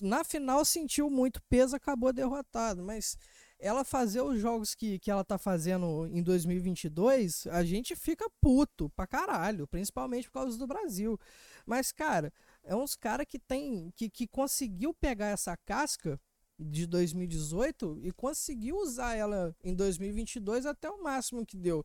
[0.00, 3.18] Na final sentiu muito peso, acabou derrotado, mas
[3.64, 8.90] ela fazer os jogos que, que ela tá fazendo em 2022, a gente fica puto
[8.90, 11.18] pra caralho, principalmente por causa do Brasil.
[11.64, 12.30] Mas, cara,
[12.62, 16.20] é uns cara que tem que, que conseguiu pegar essa casca
[16.58, 21.82] de 2018 e conseguiu usar ela em 2022 até o máximo que deu.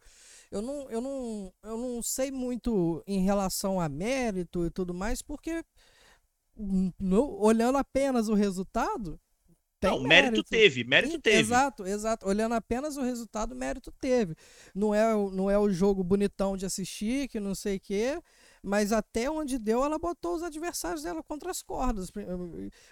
[0.51, 5.21] Eu não, eu não, eu não sei muito em relação a mérito e tudo mais,
[5.21, 5.63] porque
[6.99, 9.17] no, olhando apenas o resultado,
[9.79, 11.39] tem Não, mérito teve, mérito Sim, teve.
[11.39, 12.27] Exato, exato.
[12.27, 14.35] Olhando apenas o resultado, mérito teve.
[14.75, 18.21] Não é, o- não é o jogo bonitão de assistir, que não sei o quê,
[18.61, 22.11] mas até onde deu, ela botou os adversários dela contra as cordas.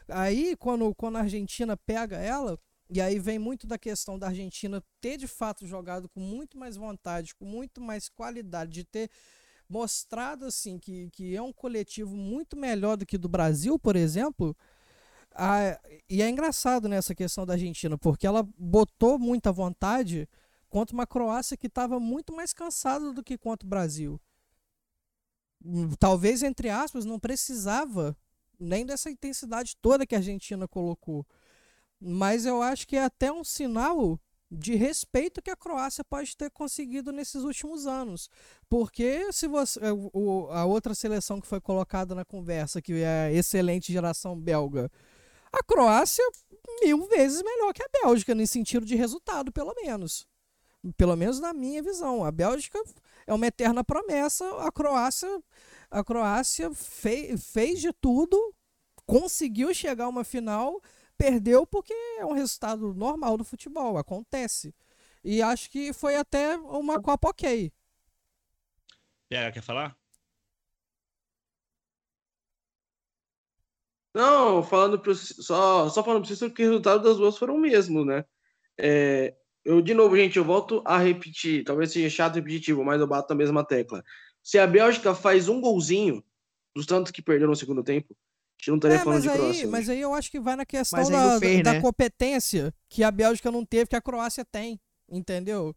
[0.07, 2.57] Aí, quando, quando a Argentina pega ela,
[2.89, 6.77] e aí vem muito da questão da Argentina ter de fato jogado com muito mais
[6.77, 9.09] vontade, com muito mais qualidade, de ter
[9.69, 14.55] mostrado assim que, que é um coletivo muito melhor do que do Brasil, por exemplo.
[15.39, 20.27] Ah, e é engraçado nessa questão da Argentina, porque ela botou muita vontade
[20.69, 24.19] contra uma Croácia que estava muito mais cansada do que contra o Brasil.
[25.63, 28.15] Hum, Talvez, entre aspas, não precisava
[28.59, 31.25] nem dessa intensidade toda que a Argentina colocou.
[31.99, 34.19] Mas eu acho que é até um sinal
[34.51, 38.29] de respeito que a Croácia pode ter conseguido nesses últimos anos.
[38.69, 39.79] Porque se você.
[40.13, 44.91] o- A outra seleção que foi colocada na conversa, que é a excelente geração belga,
[45.51, 46.23] a Croácia
[46.81, 50.27] mil vezes melhor que a Bélgica, nesse sentido de resultado, pelo menos.
[50.95, 52.23] Pelo menos na minha visão.
[52.23, 52.79] A Bélgica
[53.25, 54.45] é uma eterna promessa.
[54.61, 55.41] A Croácia,
[55.89, 58.53] a Croácia fei- fez de tudo,
[59.05, 60.81] conseguiu chegar a uma final,
[61.17, 64.73] perdeu porque é um resultado normal do futebol, acontece.
[65.23, 67.71] E acho que foi até uma Copa ok.
[69.29, 69.97] PH, quer falar?
[74.13, 77.59] Não, falando pro, só, só falando pra vocês que o resultado das duas foram o
[77.59, 78.25] mesmo, né?
[78.77, 82.99] É, eu, de novo, gente, eu volto a repetir, talvez seja chato e repetitivo, mas
[82.99, 84.03] eu bato na mesma tecla.
[84.41, 86.23] Se a Bélgica faz um golzinho
[86.75, 89.29] dos tantos que perdeu no segundo tempo, a gente não estaria É, falando mas de
[89.29, 89.67] aí, Croácia.
[89.67, 91.81] mas aí eu acho que vai na questão da, da né?
[91.81, 95.75] competência que a Bélgica não teve, que a Croácia tem, entendeu?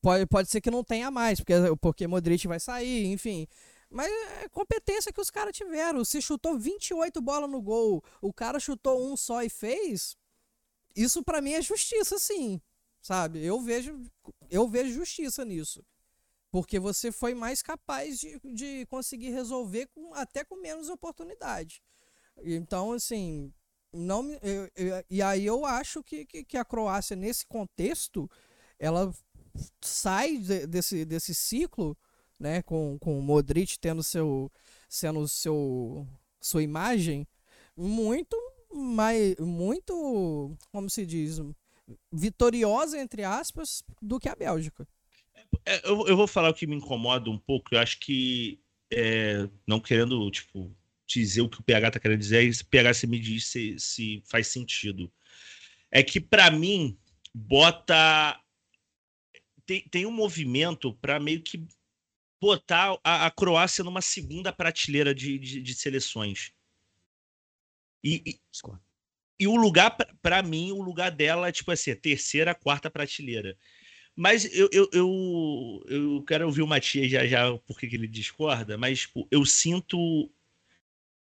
[0.00, 3.46] Pode, pode ser que não tenha mais, porque, porque Modric vai sair, enfim.
[3.94, 4.10] Mas
[4.42, 6.04] é competência que os caras tiveram.
[6.04, 10.16] Se chutou 28 bolas no gol, o cara chutou um só e fez,
[10.96, 12.60] isso pra mim é justiça, sim.
[13.00, 13.44] Sabe?
[13.44, 14.00] Eu vejo,
[14.50, 15.84] eu vejo justiça nisso.
[16.50, 21.82] Porque você foi mais capaz de, de conseguir resolver com, até com menos oportunidade.
[22.42, 23.52] Então, assim,
[23.92, 28.28] não eu- eu- e aí eu acho que, que, que a Croácia, nesse contexto,
[28.78, 29.12] ela
[29.80, 31.96] sai de- desse, desse ciclo,
[32.38, 34.50] né, com, com o Modric tendo seu,
[34.88, 36.06] sendo seu,
[36.40, 37.26] sua imagem,
[37.76, 38.36] muito
[38.72, 41.40] mais, muito, como se diz,
[42.12, 44.86] vitoriosa, entre aspas, do que a Bélgica.
[45.64, 47.74] É, eu, eu vou falar o que me incomoda um pouco.
[47.74, 48.60] Eu acho que,
[48.92, 50.74] é, não querendo, tipo,
[51.06, 54.22] dizer o que o PH tá querendo dizer, esse PH se me diz se, se
[54.26, 55.10] faz sentido.
[55.90, 56.98] É que, para mim,
[57.32, 58.40] bota.
[59.66, 61.66] Tem, tem um movimento para meio que
[62.44, 66.52] botar a, a Croácia numa segunda prateleira de, de, de seleções.
[68.02, 68.40] E, e,
[69.40, 73.56] e o lugar, pra mim, o lugar dela é tipo assim, a terceira, quarta prateleira.
[74.14, 78.78] Mas eu, eu, eu, eu quero ouvir o Matias já já porque que ele discorda,
[78.78, 80.30] mas tipo, eu sinto.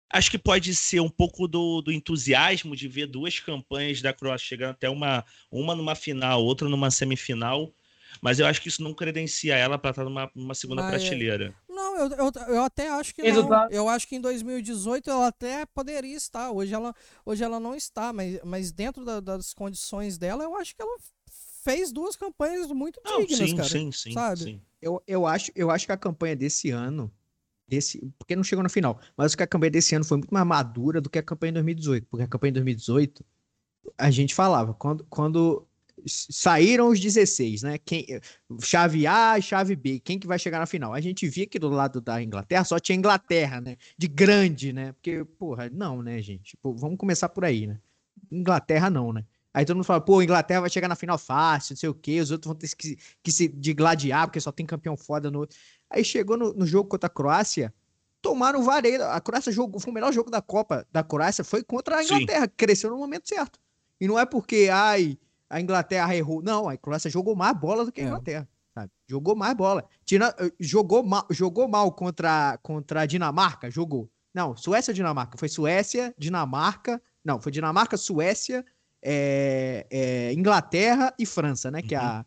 [0.10, 4.48] Acho que pode ser um pouco do, do entusiasmo de ver duas campanhas da Croácia
[4.48, 7.74] chegando até uma, uma numa final, outra numa semifinal.
[8.21, 11.53] Mas eu acho que isso não credencia ela para estar numa, numa segunda Mas- prateleira.
[11.69, 13.67] Não, eu, eu, eu até acho que não.
[13.69, 16.51] Eu acho que em 2018 ela até poderia estar.
[16.51, 16.93] Hoje ela,
[17.25, 20.97] hoje ela não está, mas, mas dentro da- das condições dela, eu acho que ela
[21.63, 23.69] fez duas campanhas muito Não, dignas, sim, cara.
[23.69, 24.39] sim, sim, sabe?
[24.39, 24.62] sim.
[24.82, 27.12] Eu, eu, acho, eu acho que a campanha desse ano,
[27.67, 30.34] desse, porque não chegou na final, mas acho que a campanha desse ano foi muito
[30.34, 32.08] mais madura do que a campanha em 2018.
[32.10, 33.25] Porque a campanha em 2018,
[33.97, 35.66] a gente falava, quando, quando
[36.06, 37.78] saíram os 16, né?
[37.78, 38.06] Quem,
[38.62, 40.94] chave A e chave B, quem que vai chegar na final?
[40.94, 43.78] A gente via que do lado da Inglaterra só tinha Inglaterra, né?
[43.98, 44.94] De grande, né?
[44.94, 46.56] Porque, porra, não, né, gente?
[46.58, 47.80] Pô, vamos começar por aí, né?
[48.32, 49.26] Inglaterra não, né?
[49.54, 52.20] Aí todo mundo fala, pô, Inglaterra vai chegar na final fácil, não sei o quê,
[52.20, 55.48] os outros vão ter que, que se de gladiar, porque só tem campeão foda no.
[55.90, 57.74] Aí chegou no, no jogo contra a Croácia,
[58.22, 59.04] tomaram vareio.
[59.04, 62.14] A Croácia jogou, foi o melhor jogo da Copa da Croácia, foi contra a Sim.
[62.14, 63.60] Inglaterra, que cresceu no momento certo.
[64.00, 65.18] E não é porque, ai,
[65.50, 66.42] a Inglaterra errou.
[66.42, 68.08] Não, a Croácia jogou mais bola do que a É.
[68.08, 68.48] Inglaterra.
[68.74, 68.92] Sabe?
[69.08, 69.84] Jogou mais bola.
[70.06, 73.72] Tira, jogou, mal, jogou mal contra, contra a Dinamarca?
[73.72, 74.10] Jogou.
[74.34, 75.38] Não, Suécia ou Dinamarca?
[75.38, 77.02] Foi Suécia, Dinamarca.
[77.26, 78.64] Não, foi Dinamarca, Suécia,
[79.02, 81.82] é, é, Inglaterra e França, né?
[81.82, 82.24] Que, a,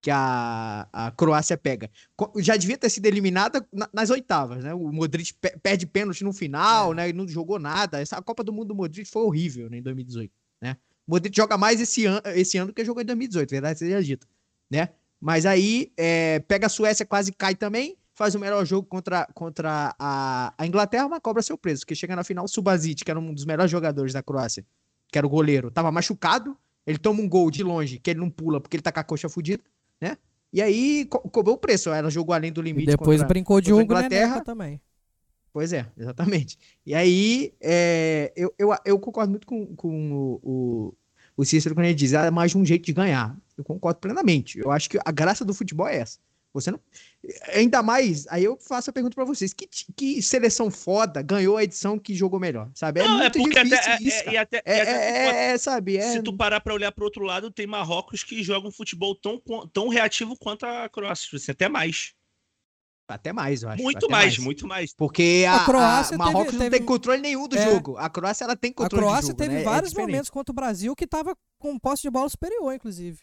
[0.00, 1.90] que a, a Croácia pega.
[2.36, 4.72] Já devia ter sido eliminada na- nas oitavas, né?
[4.74, 6.94] O Modric pe- perde pênalti no final, É.
[6.94, 7.08] né?
[7.08, 8.00] E não jogou nada.
[8.00, 10.30] Essa a Copa do Mundo do Modric foi horrível né, em 2018,
[10.62, 10.76] né?
[11.08, 14.26] Modric joga mais esse, an esse ano do que jogou em 2018, verdade seja dita,
[14.70, 14.90] né?
[15.20, 19.94] Mas aí é, pega a Suécia, quase cai também, faz o melhor jogo contra, contra
[19.98, 23.18] a, a Inglaterra, mas cobra seu preço, porque chega na final o Subasic, que era
[23.18, 24.64] um dos melhores jogadores da Croácia,
[25.10, 28.30] que era o goleiro, tava machucado, ele toma um gol de longe, que ele não
[28.30, 29.62] pula porque ele tá com a coxa fudida,
[30.00, 30.16] né?
[30.52, 32.86] E aí co cobrou o preço, era jogo além do E limite.
[32.86, 34.40] depois contra- brincou de contra Hugo Inglaterra.
[34.42, 34.80] Também.
[35.52, 36.58] Pois é, exatamente.
[36.84, 40.94] E aí, é, eu, eu, eu concordo muito com, com o, o,
[41.36, 43.36] o Cícero quando ele diz, ah, é mais um jeito de ganhar.
[43.56, 44.58] Eu concordo plenamente.
[44.58, 46.18] Eu acho que a graça do futebol é essa.
[46.52, 46.80] Você não.
[47.54, 51.62] Ainda mais, aí eu faço a pergunta pra vocês: que, que seleção foda ganhou a
[51.64, 52.70] edição que jogou melhor?
[52.74, 53.00] Sabe?
[53.00, 54.28] É Não, muito porque difícil até, é- isso.
[54.30, 55.96] é- até, É, até é, é, sabe?
[55.98, 59.14] É, se tu parar pra olhar pro outro lado, tem Marrocos que joga um futebol
[59.14, 59.40] tão,
[59.72, 62.14] tão reativo quanto a Croácia, assim, até mais.
[63.08, 63.82] Até mais, eu acho.
[63.82, 64.92] muito até mais, muito mais.
[64.92, 67.64] Porque a, A Croácia a Marrocos teve- não teve- tem controle nenhum do É.
[67.64, 67.96] jogo.
[67.96, 69.60] A Croácia ela tem A controle do Croácia jogo, teve né?
[69.62, 70.10] É vários diferente.
[70.10, 73.18] momentos contra o Brasil que tava com posse de bola superior, inclusive.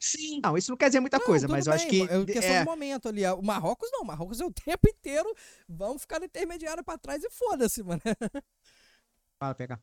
[0.00, 2.12] Sim, Não, isso não quer dizer muita Não, coisa, mas eu acho bem, que.
[2.12, 3.24] É questão é, de momento ali.
[3.26, 4.00] O Marrocos não.
[4.00, 5.32] O Marrocos é o tempo inteiro.
[5.68, 8.02] Vamos ficar no intermediário pra trás e foda-se, mano.
[9.38, 9.78] Fala, PH.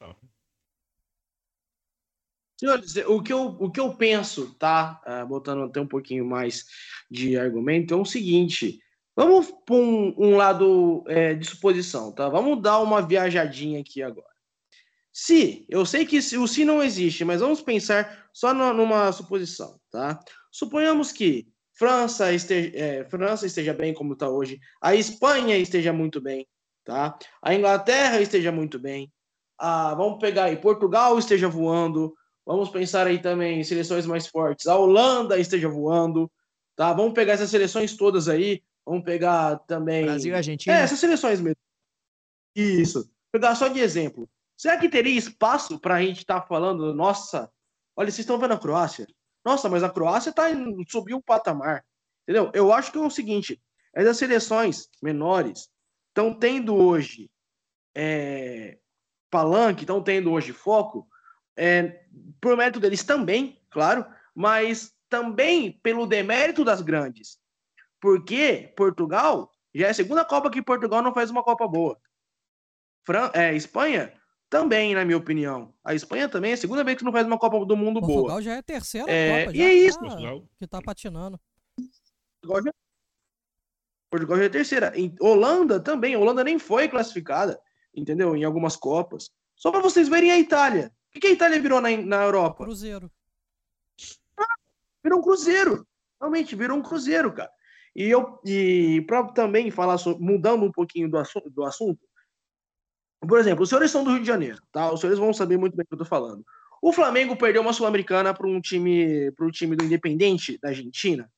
[2.59, 5.01] Senhores, o que eu, o que eu penso, tá?
[5.05, 6.65] Ah, botando até um pouquinho mais
[7.09, 8.79] de argumento, é o seguinte:
[9.15, 12.29] vamos para um, um lado é, de suposição, tá?
[12.29, 14.33] Vamos dar uma viajadinha aqui agora.
[15.11, 19.11] Se, eu sei que se, o se não existe, mas vamos pensar só no- numa
[19.11, 20.19] suposição, tá?
[20.51, 26.19] Suponhamos que França esteja, é, França esteja bem como está hoje, a Espanha esteja muito
[26.19, 26.45] bem,
[26.83, 27.17] tá?
[27.41, 29.11] A Inglaterra esteja muito bem,
[29.57, 32.13] ah, vamos pegar aí, Portugal esteja voando,
[32.45, 34.67] Vamos pensar aí também em seleções mais fortes.
[34.67, 36.31] A Holanda esteja voando,
[36.75, 36.93] tá?
[36.93, 38.61] Vamos pegar essas seleções todas aí.
[38.85, 40.05] Vamos pegar também.
[40.05, 40.75] Brasil e Argentina.
[40.75, 41.57] É, essas seleções mesmo.
[42.55, 43.03] Isso.
[43.03, 44.29] Vou pegar só de exemplo.
[44.55, 47.51] Será que teria espaço para a gente estar falando, nossa,
[47.95, 49.07] olha, vocês estão vendo a Croácia?
[49.43, 50.45] Nossa, mas a Croácia tá
[50.87, 51.83] subiu um patamar.
[52.23, 52.51] Entendeu?
[52.53, 53.61] Eu acho que é o seguinte:
[53.93, 55.69] essas seleções menores
[56.09, 57.29] estão tendo hoje
[57.93, 58.77] é,
[59.29, 61.07] palanque, estão tendo hoje foco,
[61.57, 62.05] é,
[62.41, 67.37] por mérito deles também, claro, mas também pelo demérito das grandes.
[68.05, 71.99] Porque Portugal já é a segunda Copa que Portugal não faz uma Copa boa.
[73.03, 74.13] Fran é, Espanha
[74.47, 75.73] também, na minha opinião.
[75.83, 78.27] A Espanha também é a segunda vez que não faz uma Copa do Mundo Portugal
[78.27, 78.41] boa.
[78.43, 79.57] já é a terceira É, Copa.
[79.57, 79.99] e é que isso.
[79.99, 80.43] tá- Portugal.
[80.59, 81.39] que tá patinando.
[82.43, 82.71] Portugal já,
[84.11, 84.93] Portugal já é a terceira.
[84.95, 86.15] Em Holanda também.
[86.15, 87.59] Holanda nem foi classificada,
[87.91, 88.35] entendeu?
[88.35, 89.31] Em algumas Copas.
[89.55, 90.93] Só para vocês verem a Itália.
[91.09, 92.63] O que que a Itália virou na, na Europa?
[92.65, 93.11] Cruzeiro.
[95.03, 95.87] virou um cruzeiro.
[96.21, 97.51] Realmente, virou um cruzeiro, cara.
[97.95, 101.99] E eu e para também falar sobre, mudando um pouquinho do assunto, do assunto,
[103.21, 104.91] por exemplo, os senhores são do Rio de Janeiro, tá?
[104.91, 106.45] Os senhores vão saber muito bem o que eu tô falando.
[106.81, 111.31] O Flamengo perdeu uma sul-americana para um time, para o time do Independente da Argentina.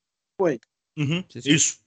[0.98, 1.50] Uhum, Sim, sim.
[1.52, 1.80] isso.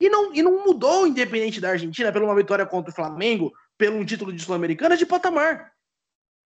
[0.00, 3.52] E não, e não mudou o Independente da Argentina pela uma vitória contra o Flamengo,
[3.76, 5.73] pelo um título de sul-americana de patamar.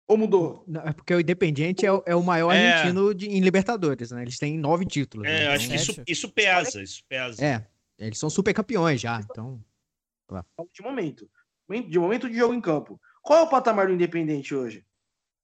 [0.09, 0.65] Ou mudou?
[0.67, 2.73] Não, É porque o Independiente é, o- é o maior É.
[2.73, 4.23] argentino de- em Libertadores, né?
[4.23, 5.27] Eles têm nove títulos.
[5.27, 5.47] É, né?
[5.47, 6.11] eu acho que Então, isso, Sete.
[6.13, 7.45] isso pesa, isso pesa.
[7.45, 7.67] É,
[7.99, 9.63] eles são super campeões já, então.
[10.75, 11.29] De momento.
[11.89, 12.99] De momento de jogo em campo.
[13.23, 14.85] Qual é o patamar do Independente hoje?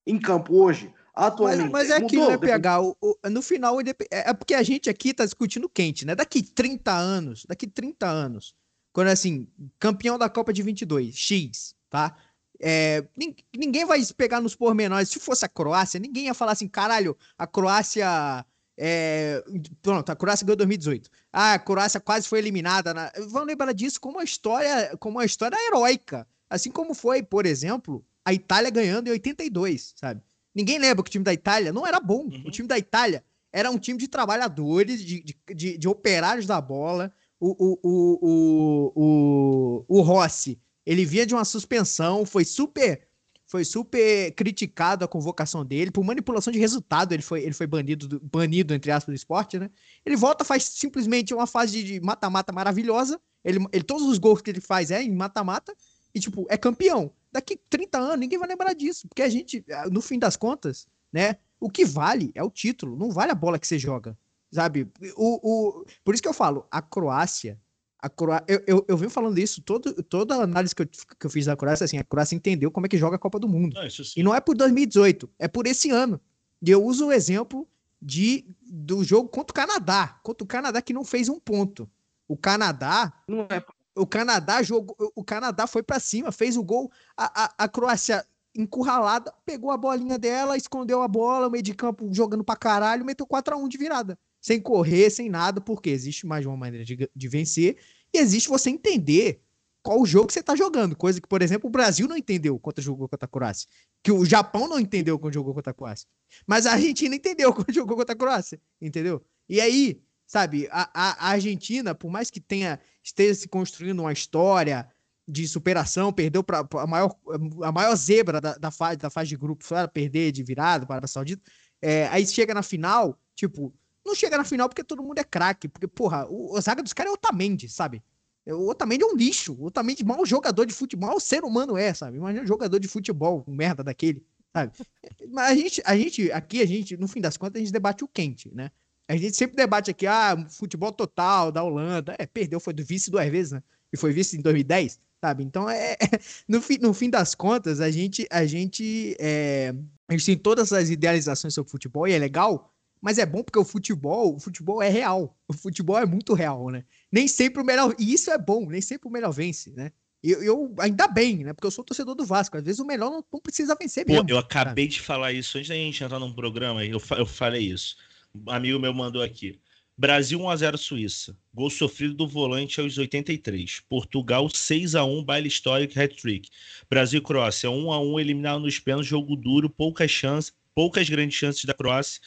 [0.06, 0.90] Em campo hoje?
[1.16, 1.70] Mas, Atualmente?
[1.70, 2.80] mas é aquilo, né, PH?
[2.80, 6.14] O- o- no final, é é porque a gente aqui tá discutindo quente, né?
[6.14, 8.54] Daqui 30 anos, daqui 30 anos,
[8.92, 9.46] quando assim,
[9.78, 12.16] campeão da Copa de 22, X, tá?
[12.60, 15.08] É, nin- ninguém vai pegar nos pormenores.
[15.08, 18.44] Se fosse a Croácia, ninguém ia falar assim, caralho, a Croácia.
[18.76, 19.42] É,
[19.82, 21.08] pronto, a Croácia ganhou 2018.
[21.32, 22.92] Ah, a Croácia quase foi eliminada.
[22.92, 23.12] Na...
[23.28, 26.26] Vão lembrar disso como uma história, como uma história heróica.
[26.50, 30.20] Assim como foi, por exemplo, a Itália ganhando em 82, sabe?
[30.54, 32.24] Ninguém lembra que o time da Itália não era bom.
[32.24, 32.44] Uhum.
[32.46, 36.60] O time da Itália era um time de trabalhadores, de, de, de, de operários da
[36.60, 37.12] bola.
[37.40, 43.06] O, o, o, o, o, o Rossi, ele vinha de uma suspensão, foi super
[43.46, 47.12] foi super criticado a convocação dele por manipulação de resultado.
[47.12, 49.70] Ele foi, ele foi banido, do- banido entre aspas, do esporte, né?
[50.04, 53.20] Ele volta, faz simplesmente uma fase de mata-mata maravilhosa.
[53.44, 55.72] Ele, ele, todos os gols que ele faz é em mata-mata
[56.14, 57.12] e, tipo, é campeão.
[57.30, 61.36] Daqui 30 anos, ninguém vai lembrar disso, porque a gente, no fim das contas, né?
[61.60, 64.18] O que vale é o título, não vale a bola que você joga,
[64.52, 64.88] sabe?
[65.16, 67.60] O, o, por isso que eu falo, a Croácia,
[68.04, 71.24] a Croácia, eu, eu, eu venho falando isso, todo, toda a análise que eu, que
[71.24, 73.48] eu fiz da Croácia, assim, a Croácia entendeu como é que joga a Copa do
[73.48, 73.72] Mundo.
[73.72, 74.20] Não, isso sim.
[74.20, 76.20] E não é por 2018, é por esse ano.
[76.60, 77.66] E eu uso o exemplo
[78.02, 81.90] de, do jogo contra o Canadá, contra o Canadá que não fez um ponto.
[82.28, 83.64] O Canadá Não é
[83.96, 88.26] o Canadá jogou, o Canadá foi pra cima, fez o gol, a, a, a Croácia
[88.54, 93.04] encurralada, pegou a bolinha dela, escondeu a bola, o meio de campo jogando pra caralho,
[93.04, 94.18] meteu 4 a 1 de virada.
[94.40, 97.78] Sem correr, sem nada, porque existe mais uma maneira de, de vencer
[98.14, 99.42] e existe você entender
[99.82, 102.58] qual o jogo que você tá jogando, coisa que, por exemplo, o Brasil não entendeu
[102.58, 103.68] quando jogou contra a Croácia,
[104.02, 106.08] que o Japão não entendeu quando jogou contra a Croácia,
[106.46, 109.22] mas a Argentina entendeu quando jogou contra a Croácia, entendeu?
[109.46, 114.88] E aí, sabe, a, a, Argentina, por mais que tenha esteja se construindo uma história
[115.28, 117.14] de superação, perdeu para a maior,
[117.62, 121.04] a maior zebra da, da, fase, da fase de grupo, foi perder de virada para
[121.04, 121.42] a Saudita.
[121.82, 125.68] É, aí chega na final, tipo, não chega na final porque todo mundo é craque,
[125.68, 128.02] porque, porra, o, a zaga dos caras é Otamendi, sabe?
[128.46, 131.76] O Otamendi é um lixo, o Otamendi é mau jogador de futebol, mau ser humano
[131.76, 132.18] é, sabe?
[132.18, 134.72] Imagina um jogador de futebol, um merda daquele, sabe?
[135.32, 138.04] Mas a gente, a gente, aqui, a gente, no fim das contas, a gente debate
[138.04, 138.70] o quente, né?
[139.08, 142.14] A gente sempre debate aqui, ah, futebol total da Holanda.
[142.18, 143.62] É, perdeu, foi do vice duas vezes, né?
[143.92, 145.44] E foi vice em 2010, sabe?
[145.44, 145.96] Então, é,
[146.48, 149.74] no, fim, no fim das contas, a gente, a gente, é,
[150.08, 152.73] a gente tem todas as idealizações sobre futebol e é legal,
[153.04, 155.36] mas é bom porque o futebol, o futebol é real.
[155.46, 156.86] O futebol é muito real, né?
[157.12, 159.92] Nem sempre o melhor, e isso é bom, nem sempre o melhor vence, né?
[160.22, 161.52] Eu, eu ainda bem, né?
[161.52, 162.56] Porque eu sou torcedor do Vasco.
[162.56, 164.30] Às vezes o melhor não, não precisa vencer Pô, mesmo.
[164.30, 167.94] eu acabei de falar isso antes da gente entrar num programa, eu, eu falei isso.
[168.34, 169.60] Um amigo meu mandou aqui.
[169.98, 171.36] Brasil 1x0 Suíça.
[171.52, 173.80] Gol sofrido do volante aos 83.
[173.86, 176.48] Portugal 6x1, baile histórico, hat-trick.
[176.88, 181.74] Brasil e Croácia 1x1, eliminado nos pênaltis, jogo duro, poucas chances, poucas grandes chances da
[181.74, 182.18] Croácia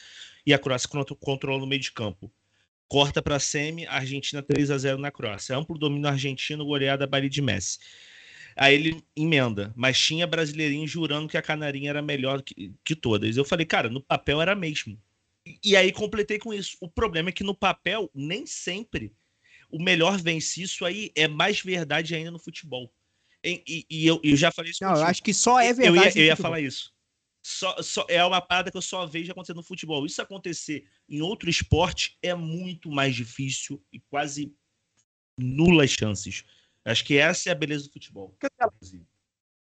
[0.48, 2.32] e a Croácia contro- controla no meio de campo.
[2.88, 5.54] Corta para semi, Argentina 3 a 0 na Croácia.
[5.54, 7.78] Amplo domínio argentino, goleada baile de Messi.
[8.56, 13.36] Aí ele emenda, mas tinha brasileirinho jurando que a Canarinha era melhor que, que todas.
[13.36, 14.98] Eu falei, cara, no papel era mesmo.
[15.46, 16.78] E, e aí completei com isso.
[16.80, 19.12] O problema é que no papel, nem sempre
[19.70, 20.62] o melhor vence.
[20.62, 22.90] Isso aí é mais verdade ainda no futebol.
[23.44, 25.74] E, e- e eu, eu já falei isso Não, eu acho que só é Eu
[25.74, 25.98] verdade.
[25.98, 26.90] ia, no eu ia falar isso.
[27.50, 30.04] Só, só- é uma parada que eu só vejo acontecer no futebol.
[30.04, 34.54] Isso acontecer em outro esporte é muito mais difícil e quase
[35.38, 36.44] nulas chances.
[36.84, 38.36] Acho que essa é a beleza do futebol.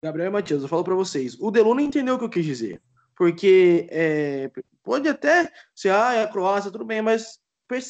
[0.03, 1.37] Gabriel Matias, eu falo pra vocês.
[1.39, 2.83] O Delu não entendeu o que eu quis dizer.
[3.15, 4.51] Porque é,
[4.83, 7.39] pode até ser, ah, é a Croácia, tudo bem, mas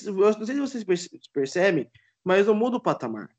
[0.04, 1.88] eu não sei se vocês perce- percebem,
[2.24, 3.30] mas não muda o patamar.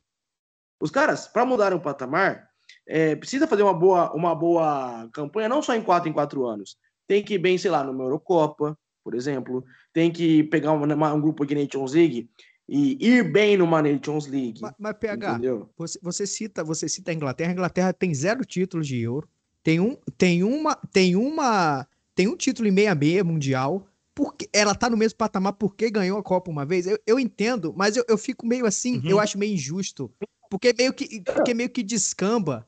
[0.80, 2.49] Os caras, para mudar o patamar,
[2.92, 6.76] é, precisa fazer uma boa, uma boa campanha, não só em quatro em quatro anos.
[7.08, 9.64] Tem que ir bem, sei lá, numa Eurocopa, por exemplo.
[9.94, 12.28] Tem que pegar uma- uma- um grupo aqui na Nations League
[12.68, 14.60] e ir bem numa Nations League.
[14.62, 15.40] Mas, mas, PH,
[15.78, 17.52] você, você cita, você cita a Inglaterra.
[17.52, 19.28] A Inglaterra tem zero títulos de Euro.
[19.64, 23.86] Tem um, tem uma, tem uma, tem um título em 66 mundial.
[24.16, 26.86] Porque ela tá no mesmo patamar porque ganhou a Copa uma vez.
[26.86, 29.10] Eu, eu entendo, mas eu, eu fico meio assim, Uhum.
[29.10, 30.12] eu acho meio injusto.
[30.50, 32.68] Porque meio que, porque meio que descamba.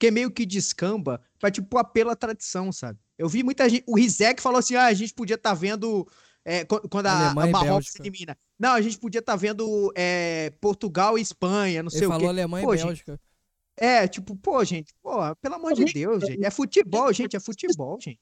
[0.00, 2.98] Porque meio que descamba pra, tipo, apelo à tradição, sabe?
[3.18, 3.84] Eu vi muita gente.
[3.86, 6.08] O Rizek falou assim: ah, a gente podia estar vendo.
[6.42, 8.34] é, qu- quando a, Alemanha a Marrocos elimina.
[8.58, 12.22] Não, a gente podia estar vendo é, Portugal e Espanha, não sei Ele o falou
[12.22, 12.28] quê.
[12.28, 13.20] Alemanha Pô, e gente, Bélgica.
[13.76, 16.42] É, tipo, pô, gente, pô, pelo amor de Deus, gente.
[16.46, 18.20] É futebol, gente, é futebol, gente.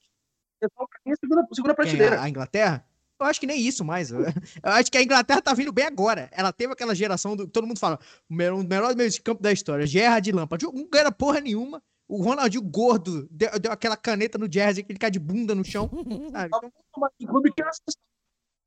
[1.21, 2.17] Segunda, segunda prateleira.
[2.17, 2.85] Quem, a Inglaterra?
[3.21, 4.11] Eu acho que nem isso mais.
[4.13, 4.27] Eu
[4.63, 6.29] acho que a Inglaterra tá vindo bem agora.
[6.33, 7.47] Ela teve aquela geração do.
[7.49, 7.99] Todo mundo fala,
[8.29, 10.65] o melhor meio de campo da história, Gerrard e Lampard.
[10.65, 11.83] Não ganha porra nenhuma.
[12.07, 15.65] O Ronaldinho gordo deu, deu, aquela caneta no Jersey que ele cai de bunda no
[15.65, 15.91] chão.
[16.33, 16.47] Sabe?
[16.47, 18.03] Então, muito mais de clube que na seleção.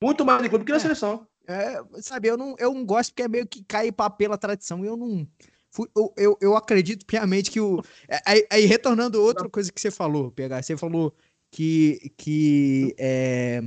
[0.03, 1.27] Muito mais de clube que na é, seleção.
[1.47, 4.85] É, sabe, eu não, eu não gosto porque é meio que cai pela tradição.
[4.85, 5.27] Eu não.
[5.95, 7.81] Eu, eu, eu acredito piamente que o.
[8.07, 11.15] É, aí, aí, retornando outra coisa que você falou, PH, você falou
[11.49, 13.63] que, que é,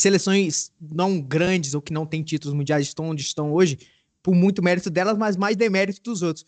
[0.00, 3.78] seleções não grandes ou que não têm títulos mundiais estão onde estão hoje
[4.22, 6.44] por muito mérito delas, mas mais demérito dos outros.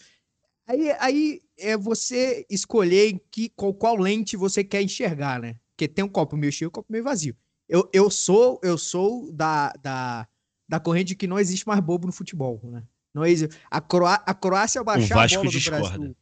[0.67, 5.57] Aí, aí é você escolher que, qual, qual lente você quer enxergar, né?
[5.71, 7.37] Porque tem um copo meio cheio e um copo meio vazio.
[7.69, 10.29] Eu, eu sou eu sou da, da,
[10.69, 12.83] da corrente de que não existe mais bobo no futebol, né?
[13.13, 13.57] Não existe.
[13.71, 16.17] A, Croá, a Croácia baixar a bola do Brasil.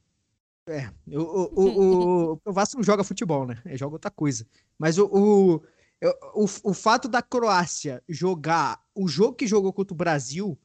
[0.68, 3.60] É, o, o, o, o, Vasco não joga futebol, né?
[3.64, 4.46] Ele joga outra coisa.
[4.78, 5.62] Mas o, o,
[6.34, 10.58] o, o fato da Croácia jogar o jogo que jogou contra o Brasil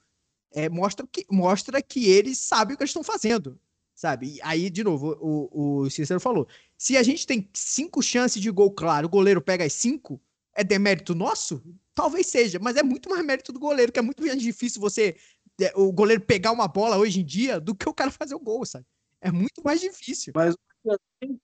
[0.53, 3.59] é, mostra, que, mostra que eles sabem o que eles estão fazendo
[3.97, 4.35] sabe?
[4.35, 8.51] E aí, de novo, o, o Cícero falou: se a gente tem cinco chances de
[8.51, 10.21] gol claro, o goleiro pega as cinco,
[10.55, 11.61] é demérito nosso?
[11.95, 15.17] Talvez seja, mas é muito mais mérito do goleiro, que é muito mais difícil você,
[15.59, 18.39] é, o goleiro pegar uma bola hoje em dia do que o cara fazer o
[18.39, 18.85] gol, sabe?
[19.19, 20.31] É muito mais difícil.
[20.35, 20.55] Mas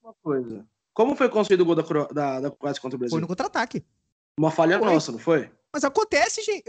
[0.04, 0.66] uma coisa.
[0.94, 3.16] Como foi construído o gol da, da, da Croácia contra o Brasil?
[3.16, 3.84] Foi no contra-ataque.
[4.38, 4.94] Uma falha foi.
[4.94, 5.50] nossa, não foi?
[5.72, 6.64] Mas acontece, gente.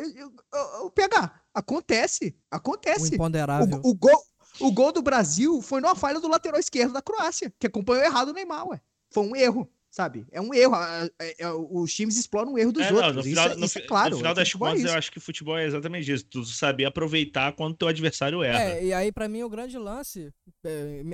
[0.82, 2.34] O PH, acontece.
[2.50, 3.12] Acontece.
[3.12, 3.80] O imponderável.
[3.82, 4.24] O, o, gol,
[4.60, 8.28] o gol do Brasil foi numa falha do lateral esquerdo da Croácia, que acompanhou errado
[8.28, 8.80] o Neymar, ué.
[9.10, 10.26] Foi um erro, sabe?
[10.32, 10.74] É um erro.
[11.20, 13.06] É, é, os times exploram o erro dos é, outros.
[13.06, 14.10] Não, no final, isso, no, isso é claro.
[14.10, 16.26] No final é das contas, eu acho que futebol é exatamente isso.
[16.26, 18.60] Tu saber aproveitar quando teu adversário erra.
[18.60, 20.32] É, e aí, para mim, o grande lance,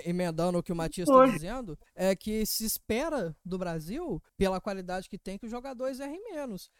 [0.06, 5.10] emendando o que o Matias está dizendo, é que se espera do Brasil, pela qualidade
[5.10, 6.70] que tem, que os jogadores errem menos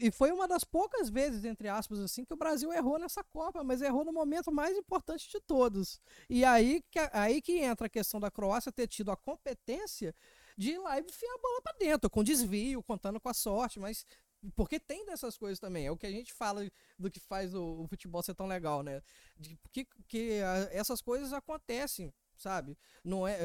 [0.00, 3.62] e foi uma das poucas vezes, entre aspas, assim, que o Brasil errou nessa Copa,
[3.62, 6.00] mas errou no momento mais importante de todos.
[6.28, 10.14] E aí que, aí que entra a questão da Croácia ter tido a competência
[10.58, 13.78] de ir lá e enfiar a bola para dentro, com desvio, contando com a sorte,
[13.78, 14.04] mas
[14.54, 15.86] porque tem dessas coisas também.
[15.86, 18.82] É o que a gente fala do que faz o, o futebol ser tão legal,
[18.82, 19.00] né?
[19.38, 22.78] De que, que a, essas coisas acontecem sabe?
[23.02, 23.36] Não é,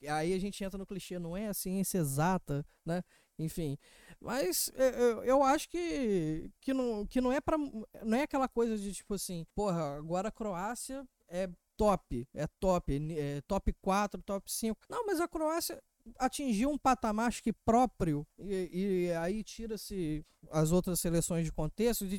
[0.00, 3.02] é, aí a gente entra no clichê, não é a ciência exata, né?
[3.36, 3.76] Enfim,
[4.20, 8.22] mas eu, é, é, eu acho que, que, não, que não é para não é
[8.22, 13.72] aquela coisa de tipo assim, porra, agora a Croácia é top, é top, é top
[13.82, 14.80] 4, top 5.
[14.88, 15.82] Não, mas a Croácia
[16.18, 22.18] atingiu um patamar que próprio e, e aí tira-se as outras seleções de contexto de,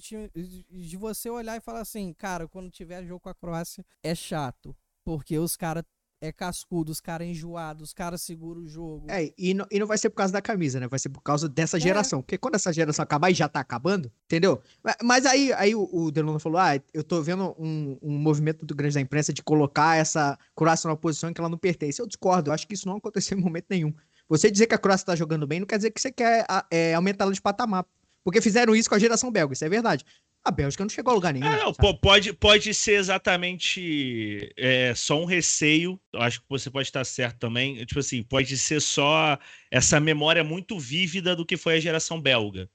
[0.70, 4.76] de você olhar e falar assim, cara, quando tiver jogo com a Croácia é chato,
[5.04, 5.84] porque os caras
[6.20, 9.06] é cascudo, os caras enjoados, os caras seguram o jogo.
[9.10, 10.88] É, e não, e não vai ser por causa da camisa, né?
[10.88, 11.80] Vai ser por causa dessa é.
[11.80, 12.22] geração.
[12.22, 14.62] Porque quando essa geração acabar e já tá acabando, entendeu?
[15.04, 18.76] Mas aí, aí o, o Delano falou: ah, eu tô vendo um, um movimento muito
[18.76, 22.02] grande da imprensa de colocar essa Croácia numa posição em que ela não pertence.
[22.02, 23.94] Eu discordo, eu acho que isso não aconteceu em momento nenhum.
[24.28, 26.94] Você dizer que a Croácia tá jogando bem não quer dizer que você quer é,
[26.94, 27.86] aumentar ela de patamar.
[28.24, 30.04] Porque fizeram isso com a geração belga, isso é verdade.
[30.48, 31.46] A Bélgica não chegou a lugar nenhum.
[31.46, 36.00] É, não, pode, pode ser exatamente é, só um receio.
[36.14, 37.84] Eu acho que você pode estar certo também.
[37.86, 39.38] Tipo assim, pode ser só
[39.70, 42.70] essa memória muito vívida do que foi a geração belga.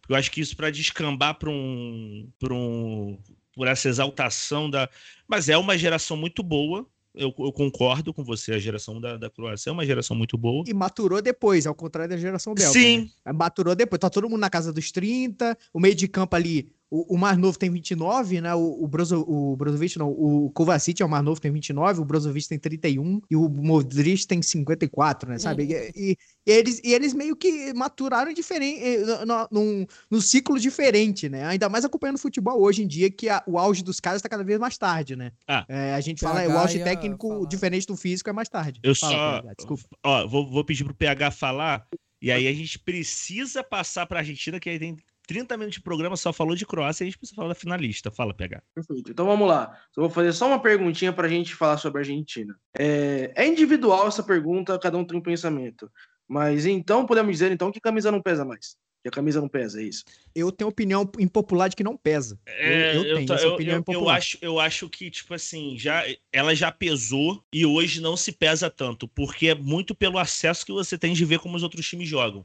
[0.00, 3.18] Porque eu acho que isso para descambar para um, um.
[3.52, 4.88] por essa exaltação da.
[5.28, 9.28] Mas é uma geração muito boa eu, eu, concordo com você, a geração da, da
[9.28, 10.64] Croácia é uma geração muito boa.
[10.66, 12.72] E maturou depois, ao contrário da geração belga.
[12.72, 13.10] Sim.
[13.26, 13.32] Né?
[13.32, 17.14] Maturou depois, tá todo mundo na casa dos 30, o meio de campo ali o,
[17.14, 18.54] o, mais novo tem 29, né?
[18.54, 22.04] O, o, Brozo, o Brozovic, não, o Kovacic é o mais novo, tem 29, o
[22.04, 25.38] Brozovic tem 31 e o Modric tem 54, né?
[25.38, 25.64] Sabe?
[25.64, 26.16] E, e,
[26.46, 29.04] e eles, e eles meio que maturaram diferente, eh,
[29.50, 31.44] num, num ciclo diferente, né?
[31.44, 34.28] Ainda mais acompanhando o futebol hoje em dia, que a, o auge dos caras tá
[34.28, 35.32] cada vez mais tarde, né?
[35.46, 37.48] Ah, é, a gente fala, o auge técnico falar.
[37.48, 38.80] diferente do físico é mais tarde.
[38.82, 39.42] Eu fala, só.
[39.42, 39.82] PH, desculpa.
[40.02, 41.86] Ó, vou, vou pedir pro PH falar.
[42.20, 44.96] E aí a gente precisa passar para a Argentina, que aí tem
[45.28, 48.10] 30 minutos de programa só falou de Croácia e a gente precisa falar da finalista.
[48.10, 48.62] Fala, PH.
[48.74, 49.10] Perfeito.
[49.10, 49.78] Então vamos lá.
[49.94, 52.58] Eu vou fazer só uma perguntinha para a gente falar sobre a Argentina.
[52.76, 55.90] É, é, individual essa pergunta, cada um tem um pensamento.
[56.26, 58.76] Mas então podemos dizer então que camisa não pesa mais.
[59.02, 60.02] Que a camisa não pesa, é isso.
[60.34, 62.38] Eu tenho opinião impopular de que não pesa.
[62.46, 64.14] É, eu, eu, tenho eu, essa opinião eu, impopular.
[64.14, 68.32] Eu acho, eu acho que, tipo assim, já, ela já pesou e hoje não se
[68.32, 71.86] pesa tanto, porque é muito pelo acesso que você tem de ver como os outros
[71.86, 72.44] times jogam.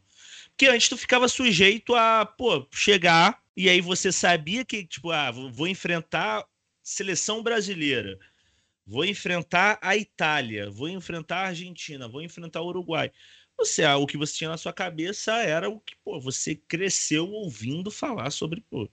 [0.56, 5.32] Porque antes tu ficava sujeito a, pô, chegar e aí você sabia que, tipo, ah,
[5.32, 6.46] vou enfrentar
[6.82, 8.18] seleção brasileira.
[8.86, 13.12] vou enfrentar a Itália, vou enfrentar a Argentina, vou enfrentar o Uruguai.
[13.58, 17.92] Você, o que você tinha na sua cabeça era o que pô, você cresceu ouvindo
[17.92, 18.62] falar sobre.
[18.70, 18.90] Pô,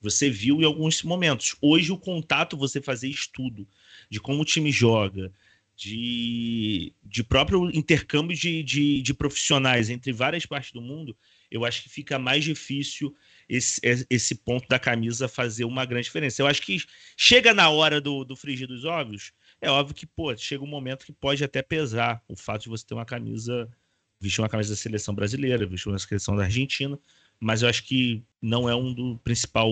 [0.00, 1.56] você viu em alguns momentos.
[1.60, 3.68] Hoje, o contato, você fazer estudo
[4.10, 5.32] de como o time joga,
[5.76, 11.16] de, de próprio intercâmbio de, de, de profissionais entre várias partes do mundo,
[11.50, 13.14] eu acho que fica mais difícil
[13.46, 16.40] esse, esse ponto da camisa fazer uma grande diferença.
[16.40, 16.78] Eu acho que
[17.16, 21.04] chega na hora do, do frigir dos óbvios, é óbvio que, pô, chega um momento
[21.04, 23.68] que pode até pesar o fato de você ter uma camisa,
[24.18, 26.98] vestir uma camisa da seleção brasileira, vestir uma seleção da Argentina,
[27.40, 29.70] mas eu acho que não é um do principal.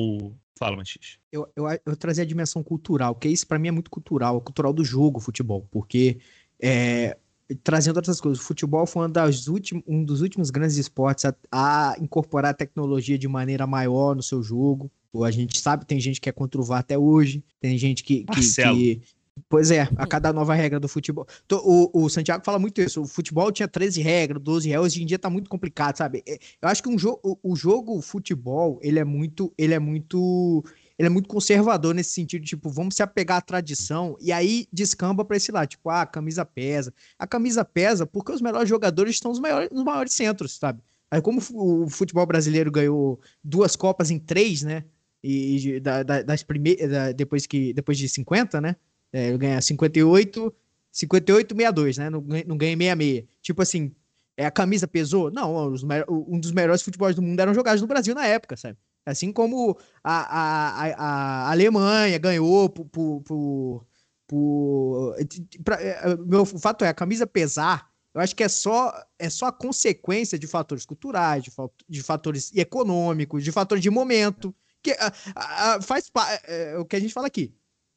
[0.56, 1.18] Fala, Matias.
[1.32, 4.40] Eu, eu, eu trazer a dimensão cultural, que isso para mim é muito cultural, é
[4.40, 6.18] cultural do jogo, futebol, porque
[6.60, 7.16] é,
[7.62, 9.46] trazendo outras coisas, o futebol foi das
[9.86, 14.42] um dos últimos grandes esportes a, a, incorporar a tecnologia de maneira maior no seu
[14.42, 14.90] jogo.
[15.22, 18.24] A gente sabe, tem gente que é contra o VAR até hoje, tem gente que,
[18.24, 19.02] que, que
[19.48, 21.26] Pois é, a cada nova regra do futebol.
[21.50, 23.02] O, o Santiago fala muito isso.
[23.02, 26.22] O futebol tinha 13 regras, 12 regras, hoje em dia tá muito complicado, sabe?
[26.26, 29.78] É, eu acho que um jogo, o, o jogo futebol, ele é muito, ele é
[29.78, 30.64] muito
[30.96, 35.24] ele é muito conservador nesse sentido, tipo, vamos se apegar à tradição, e aí descamba
[35.24, 36.94] para esse lado, tipo, ah, a camisa pesa.
[37.18, 40.80] A camisa pesa porque os melhores jogadores estão nos maiores, nos maiores centros, sabe?
[41.10, 44.84] Aí como o futebol brasileiro ganhou duas Copas em três, né?
[45.22, 48.76] E da, da, das primeiras, depois que depois de 50, né?
[49.14, 50.52] É, ele ganha 58,
[50.90, 52.10] 58, 62, né?
[52.10, 53.24] Não, não ganha 66.
[53.40, 53.94] Tipo assim,
[54.36, 55.30] é, a camisa pesou?
[55.30, 58.76] Não, os, um dos melhores futebols do mundo eram jogados no Brasil na época, sabe?
[59.06, 62.86] Assim como a, a, a, a Alemanha ganhou por.
[62.86, 63.86] por, por,
[64.26, 65.16] por
[65.62, 69.46] pra, é, meu fato é, a camisa pesar, eu acho que é só, é só
[69.46, 71.52] a consequência de fatores culturais, de,
[71.88, 74.52] de fatores econômicos, de fatores de momento.
[74.82, 76.10] Que a, a, faz
[76.42, 77.54] é, é, o que a gente fala aqui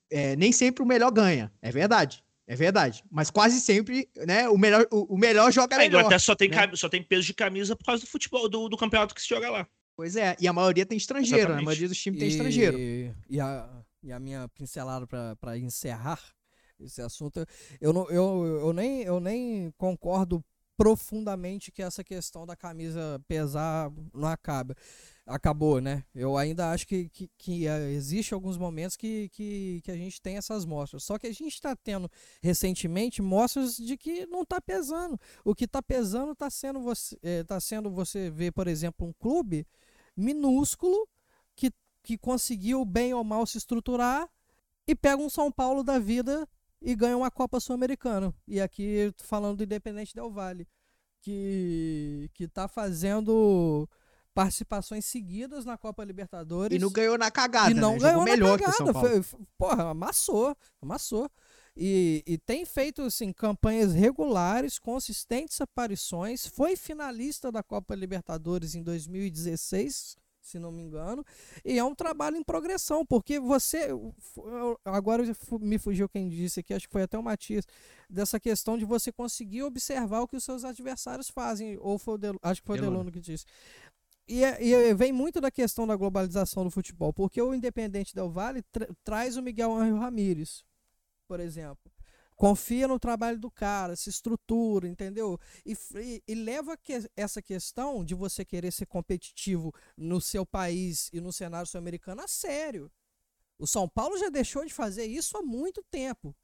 [0.10, 1.52] é, nem sempre o melhor ganha.
[1.62, 2.24] É verdade.
[2.48, 3.04] É verdade.
[3.12, 4.48] Mas quase sempre, né?
[4.48, 6.06] O melhor, o, o melhor joga melhor.
[6.06, 6.70] Até só tem, né?
[6.76, 9.50] só tem peso de camisa por causa do futebol, do, do campeonato que se joga
[9.50, 9.68] lá.
[9.98, 11.58] Pois é, e a maioria tem estrangeiro, Exatamente.
[11.58, 11.64] né?
[11.64, 12.78] A maioria dos times tem estrangeiro.
[13.30, 16.22] E a, e a minha pincelada para encerrar
[16.80, 17.44] esse assunto,
[17.82, 20.46] eu, não, eu, eu, nem, eu nem concordo
[20.78, 24.76] profundamente que essa questão da camisa pesar não acaba
[25.28, 26.04] acabou, né?
[26.16, 30.22] Eu ainda acho que, que, que uh, existe alguns momentos que, que, que a gente
[30.22, 31.04] tem essas mostras.
[31.04, 32.10] Só que a gente está tendo
[32.42, 35.20] recentemente mostras de que não está pesando.
[35.44, 39.14] O que está pesando está sendo você, é, tá sendo você ver, por exemplo, um
[39.14, 39.68] clube
[40.16, 41.08] minúsculo
[41.56, 41.72] que,
[42.02, 44.30] que conseguiu bem ou mal se estruturar
[44.88, 46.48] e pega um São Paulo da vida
[46.82, 48.34] e ganha uma Copa Sul-Americana.
[48.48, 50.66] E aqui falando do Independente Del Vale,
[51.20, 53.90] que que está fazendo
[54.38, 56.78] participações seguidas na Copa Libertadores.
[56.78, 58.00] E não ganhou na cagada, e não né?
[58.02, 58.78] ganhou melhor cagada.
[58.78, 59.24] que o São Paulo.
[59.24, 61.28] Foi, porra, amassou, amassou.
[61.76, 66.46] E, e, tem feito assim, campanhas regulares, consistentes aparições.
[66.46, 71.26] Foi finalista da Copa Libertadores em 2016, se não me engano.
[71.66, 73.90] E é um trabalho em progressão, porque você.
[74.86, 75.24] Agora
[75.60, 77.66] me fugiu quem disse aqui, acho que foi até o Matias,
[78.10, 81.78] dessa questão de você conseguir observar o que os seus adversários fazem.
[81.80, 83.46] Ou foi Del, acho que foi o Deluno que disse.
[84.28, 88.30] E, é, e, vem muito da questão da globalização do futebol, porque o Independente Del
[88.30, 90.66] Vale tra traz o Miguel Ángel Ramírez,
[91.28, 91.92] por exemplo.
[92.36, 95.40] Confia no trabalho do cara, se estrutura, entendeu?
[95.66, 101.10] E, e, e leva que, essa questão de você querer ser competitivo no seu país
[101.12, 102.92] e no cenário sul-americano a sério.
[103.58, 106.36] O São Paulo já deixou de fazer isso há muito tempo.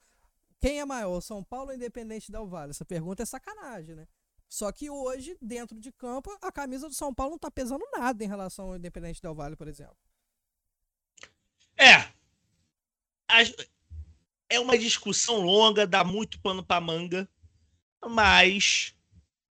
[0.60, 2.72] Quem é maior, São Paulo ou Independente Del Vale?
[2.72, 4.08] Essa pergunta é sacanagem, né?
[4.54, 8.24] Só que hoje, dentro de campo, a camisa do São Paulo não tá pesando nada
[8.24, 9.98] em relação ao Independente Del Vale, por exemplo.
[11.76, 12.06] É.
[14.48, 17.28] É uma discussão longa, dá muito pano pra manga,
[18.06, 18.94] mas.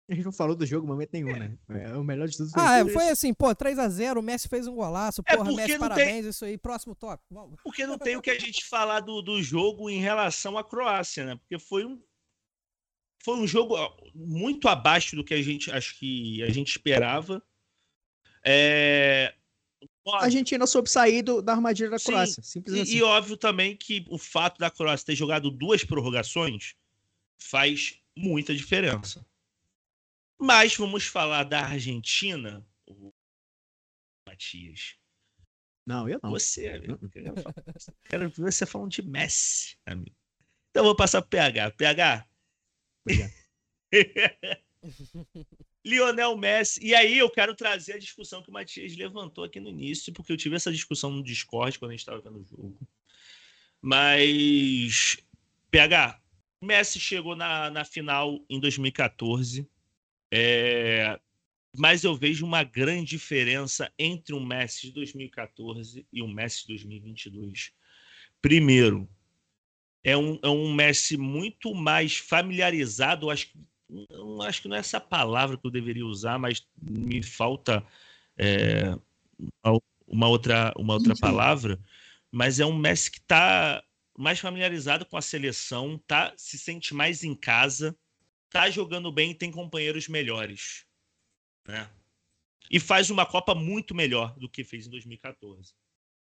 [0.07, 1.39] A gente não falou do jogo momento nenhum, é.
[1.39, 1.59] né?
[1.71, 2.51] É o melhor de tudo.
[2.55, 6.21] Ah, é, foi assim, pô, 3x0, o Messi fez um golaço, é porra, Messi, parabéns,
[6.21, 6.29] tem...
[6.29, 7.25] isso aí, próximo toque.
[7.65, 11.25] Porque não tem o que a gente falar do, do jogo em relação à Croácia,
[11.25, 11.37] né?
[11.37, 11.99] Porque foi um
[13.23, 13.77] foi um jogo
[14.15, 17.43] muito abaixo do que a gente acho que a gente esperava.
[18.45, 19.35] É...
[20.09, 22.43] A Argentina soube sair do, da armadilha da Sim, Croácia.
[22.43, 22.97] Simples e, assim.
[22.97, 26.75] e óbvio também que o fato da Croácia ter jogado duas prorrogações
[27.39, 29.25] faz muita diferença.
[30.39, 32.67] Mas vamos falar da Argentina,
[34.27, 34.97] Matias.
[35.87, 36.31] Não, eu não.
[36.31, 36.99] Você, amigo.
[38.09, 40.17] Quero ver você falando de Messi, amigo.
[40.71, 41.73] Então eu vou passar pro PH.
[41.73, 42.27] PH,
[45.85, 46.85] Lionel Messi.
[46.85, 50.33] E aí eu quero trazer a discussão que o Matias levantou aqui no início, porque
[50.33, 52.79] eu tive essa discussão no Discord quando a gente estava vendo o jogo.
[53.81, 55.17] Mas
[55.71, 56.21] PH,
[56.61, 59.67] Messi chegou na, na final em 2014,
[60.31, 61.19] é,
[61.77, 66.69] mas eu vejo uma grande diferença entre o Messi de 2014 e o Messi de
[66.69, 67.73] 2022.
[68.43, 69.09] Primeiro,
[70.03, 73.49] é um, é um Messi muito mais familiarizado, acho,
[74.47, 77.85] acho que não é essa palavra que eu deveria usar, mas me falta
[78.37, 78.97] é,
[80.07, 81.79] uma outra, uma outra palavra,
[82.31, 83.83] mas é um Messi que está
[84.17, 87.97] mais familiarizado com a seleção, tá, se sente mais em casa,
[88.51, 90.85] tá jogando bem e tem companheiros melhores,
[91.67, 91.91] né?
[92.71, 95.75] E faz uma Copa muito melhor do que fez em 2014.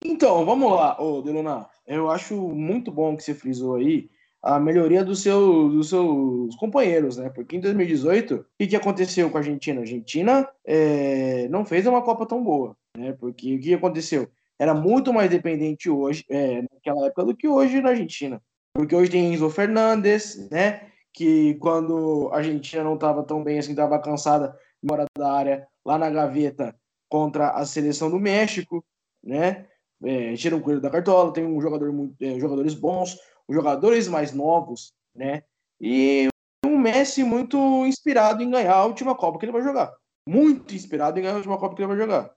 [0.05, 1.69] Então, vamos lá, ô Deluna.
[1.87, 4.11] Eu acho muito bom que você frisou aí
[4.43, 7.29] a melhoria do seu, dos seus companheiros, né?
[7.31, 9.81] Porque em 2018, o que, que aconteceu com a Argentina?
[9.81, 13.13] A Argentina é, não fez uma Copa tão boa, né?
[13.13, 14.29] Porque o que aconteceu?
[14.59, 18.43] era muito mais dependente hoje, é, naquela época, do que hoje na Argentina.
[18.75, 20.89] Porque hoje tem Enzo Fernandes, né?
[21.13, 25.97] Que quando a Argentina não estava tão bem assim, estava cansada, mora da área, lá
[25.97, 26.75] na gaveta,
[27.09, 28.85] contra a seleção do México,
[29.23, 29.67] né?
[30.03, 33.19] É, tira um coelho da cartola, tem um jogador muito, é, jogadores bons,
[33.49, 35.43] jogadores mais novos, né?
[35.81, 36.29] E
[36.65, 39.93] um Messi muito inspirado em ganhar a última Copa que ele vai jogar.
[40.27, 42.33] Muito inspirado em ganhar a última Copa que ele vai jogar.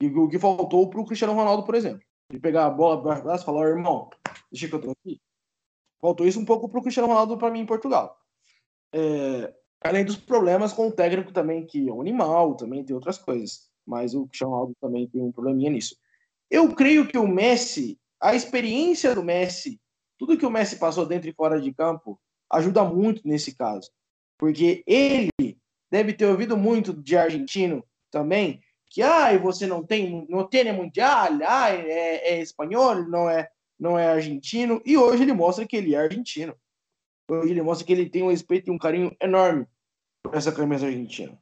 [0.00, 2.02] E o que faltou para o Cristiano Ronaldo, por exemplo.
[2.30, 4.10] Ele pegar a bola do braço e falar, irmão,
[4.50, 5.20] deixa que eu tô aqui.
[6.00, 8.18] Faltou isso um pouco para o Cristiano Ronaldo para mim em Portugal.
[8.92, 13.18] É, além dos problemas com o técnico também, que é um animal, também tem outras
[13.18, 13.70] coisas.
[13.86, 15.96] Mas o Cristiano Ronaldo também tem um probleminha nisso.
[16.50, 19.80] Eu creio que o Messi, a experiência do Messi,
[20.18, 22.18] tudo que o Messi passou dentro e fora de campo,
[22.50, 23.90] ajuda muito nesse caso.
[24.38, 25.30] Porque ele
[25.90, 31.28] deve ter ouvido muito de argentino também, que ah, você não tem, não tem mundial,
[31.46, 34.80] ah, é, é espanhol, não é, não é argentino.
[34.84, 36.54] E hoje ele mostra que ele é argentino.
[37.28, 39.66] Hoje ele mostra que ele tem um respeito e um carinho enorme
[40.22, 41.36] por essa camisa argentina.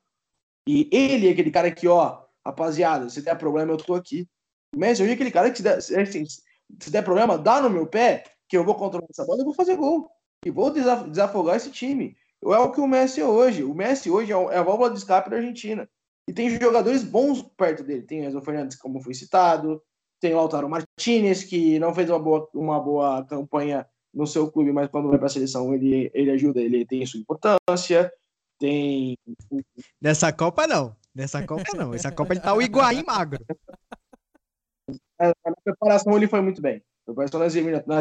[0.67, 4.27] E ele é aquele cara que, ó, rapaziada, se der problema, eu tô aqui.
[4.75, 7.71] O Messi hoje é aquele cara que se der, assim, se der problema, dá no
[7.71, 10.11] meu pé, que eu vou controlar essa bola e vou fazer gol.
[10.45, 12.17] E vou desafogar esse time.
[12.45, 13.65] É o que o Messi é hoje.
[13.65, 15.89] O Messi hoje é, é a válvula de escape da Argentina.
[16.29, 18.03] E tem jogadores bons perto dele.
[18.03, 19.83] Tem Enzo Fernandes, como foi citado.
[20.21, 24.73] Tem o Lautaro Martinez, que não fez uma boa, uma boa campanha no seu clube,
[24.73, 28.13] mas quando vai para a seleção ele, ele ajuda, ele tem sua importância.
[28.59, 29.19] Tem.
[30.01, 30.95] Nessa Copa, não.
[31.15, 31.93] Nessa Copa, não.
[31.93, 33.45] Essa Copa ele tá o Higuaín magro.
[35.21, 36.83] É, na preparação ele foi muito bem.
[37.05, 37.55] Preparação nas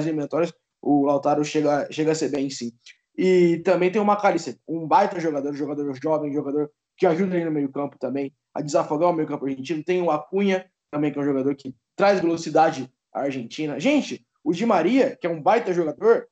[0.05, 2.71] eliminatórias, o Lautaro chega, chega a ser bem, sim.
[3.17, 7.51] E também tem o Macalister, um baita jogador, jogador jovem, jogador que ajuda ele no
[7.51, 9.83] meio-campo também a desafogar o meio-campo argentino.
[9.83, 13.79] Tem o Acunha, também, que é um jogador que traz velocidade à Argentina.
[13.79, 16.27] Gente, o Di Maria, que é um baita jogador,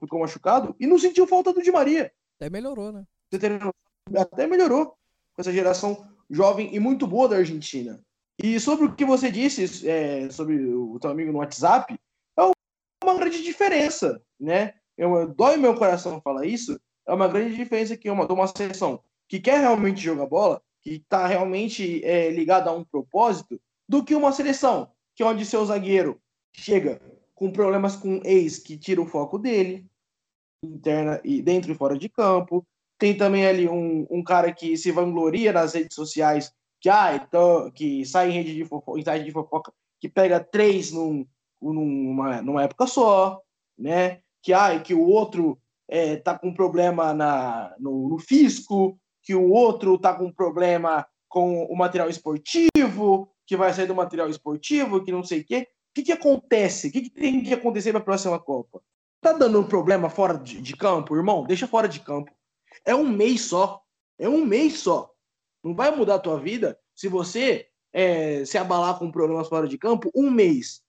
[0.00, 2.12] ficou machucado e não sentiu falta do Di Maria.
[2.36, 3.04] Até melhorou, né?
[4.16, 8.02] Até melhorou com essa geração jovem e muito boa da Argentina.
[8.42, 11.98] E sobre o que você disse é, sobre o teu amigo no WhatsApp,
[12.38, 12.42] é
[13.04, 14.74] uma grande diferença, né?
[14.96, 16.80] Eu, dói meu coração falar isso.
[17.06, 20.94] É uma grande diferença que uma, de uma seleção que quer realmente jogar bola, que
[20.94, 25.64] está realmente é, ligado a um propósito, do que uma seleção, que é onde seu
[25.64, 26.20] zagueiro
[26.52, 27.00] chega
[27.34, 29.86] com problemas com ex que tira o foco dele,
[30.62, 32.66] interna e dentro e fora de campo.
[32.98, 37.70] Tem também ali um, um cara que se vangloria nas redes sociais, que, ah, então,
[37.70, 41.26] que sai em rede de fofoca, em site de fofoca, que pega três num,
[41.60, 43.40] numa, numa época só,
[43.78, 44.20] né?
[44.42, 45.58] Que, ah, que o outro
[45.88, 51.06] é, tá com problema na, no, no fisco, que o outro está com um problema
[51.28, 55.68] com o material esportivo, que vai sair do material esportivo, que não sei o quê.
[55.90, 56.88] O que, que acontece?
[56.88, 58.80] O que, que tem que acontecer para a próxima Copa?
[59.20, 61.44] Tá dando problema fora de, de, campo, irmão?
[61.44, 62.32] Deixa fora de campo.
[62.84, 63.82] É um mês só.
[64.18, 65.10] É um mês só.
[65.62, 69.78] Não vai mudar a tua vida se você é, se abalar com problemas fora de
[69.78, 70.82] campo um mês.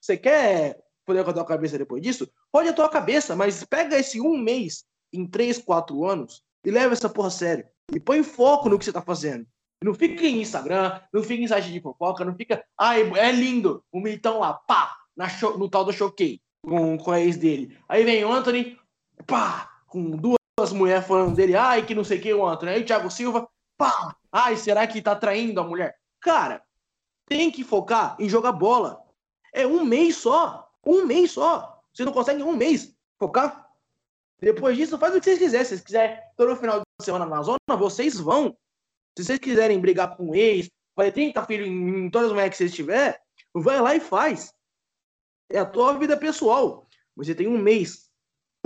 [0.00, 2.30] Você quer poder com a tua cabeça depois disso?
[2.52, 6.92] Pode a tua cabeça, mas pega esse um mês em três, quatro anos e leva
[6.92, 7.66] essa porra a sério.
[7.92, 9.46] E põe foco no que você tá fazendo.
[9.82, 12.62] Não fica em Instagram, não fica em site de fofoca, não fica.
[12.78, 14.94] Ai, é lindo, o militão lá, pá,
[15.56, 17.76] no tal do showcase, com, com a ex dele.
[17.88, 18.78] Aí vem o Anthony,
[19.26, 22.72] pá, com duas mulheres falando dele, ai, que não sei o que, o Anthony.
[22.72, 23.48] Aí o Thiago Silva,
[23.80, 25.98] pá, ai, será que tá traindo a mulher?
[26.20, 26.62] Cara,
[27.26, 29.02] tem que focar em jogar bola.
[29.52, 30.70] É um mês só.
[30.84, 31.82] Um mês só.
[31.92, 33.68] Você não consegue em um mês focar
[34.40, 35.64] depois disso, faz o que vocês quiserem.
[35.64, 38.56] Se vocês quiserem todo final de semana na zona, vocês vão.
[39.16, 42.52] Se vocês quiserem brigar com o ex, fazer 30 filhos em, em todas as mulheres
[42.52, 43.20] que vocês tiver,
[43.54, 44.54] vai lá e faz.
[45.50, 46.86] É a tua vida pessoal.
[47.16, 48.10] Você tem um mês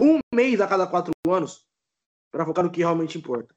[0.00, 1.66] um mês a cada quatro anos
[2.30, 3.54] para focar no que realmente importa.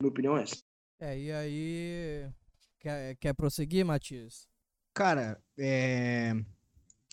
[0.00, 0.62] Minha opinião é essa.
[1.00, 2.26] É, e aí.
[2.80, 4.48] Quer, quer prosseguir, Matias?
[4.94, 6.32] Cara, é...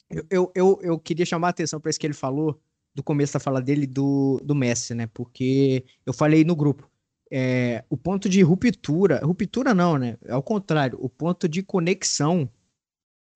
[0.09, 2.59] eu, eu, eu, eu queria chamar a atenção para isso que ele falou
[2.93, 5.07] do começo da fala dele do, do Messi, né?
[5.07, 6.89] Porque eu falei no grupo.
[7.29, 10.17] É, o ponto de ruptura, ruptura não, né?
[10.29, 12.49] Ao contrário, o ponto de conexão,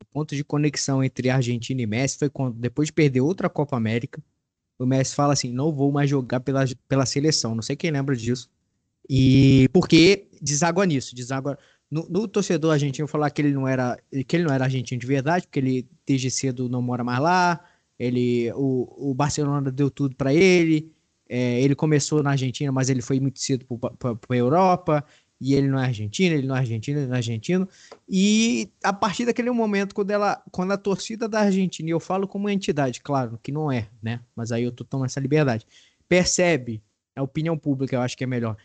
[0.01, 3.75] o ponto de conexão entre Argentina e Messi foi quando, depois de perder outra Copa
[3.75, 4.23] América,
[4.77, 7.53] o Messi fala assim: não vou mais jogar pela, pela seleção.
[7.53, 8.49] Não sei quem lembra disso.
[9.09, 11.57] E porque deságua nisso, deságua.
[11.89, 15.07] No, no, torcedor argentino falar que ele não era que ele não era argentino de
[15.07, 17.65] verdade, porque ele desde cedo não mora mais lá.
[17.97, 20.91] Ele, o, o Barcelona deu tudo para ele.
[21.27, 23.65] É, ele começou na Argentina, mas ele foi muito cedo
[23.97, 25.03] para a Europa.
[25.41, 27.67] E ele não é argentino, ele não é argentino, ele não é argentino.
[28.07, 32.27] E a partir daquele momento, quando, ela, quando a torcida da Argentina, e eu falo
[32.27, 34.19] como entidade, claro, que não é, né?
[34.35, 35.65] Mas aí eu tô tomando essa liberdade,
[36.09, 36.83] percebe,
[37.15, 38.57] a opinião pública eu acho que é melhor,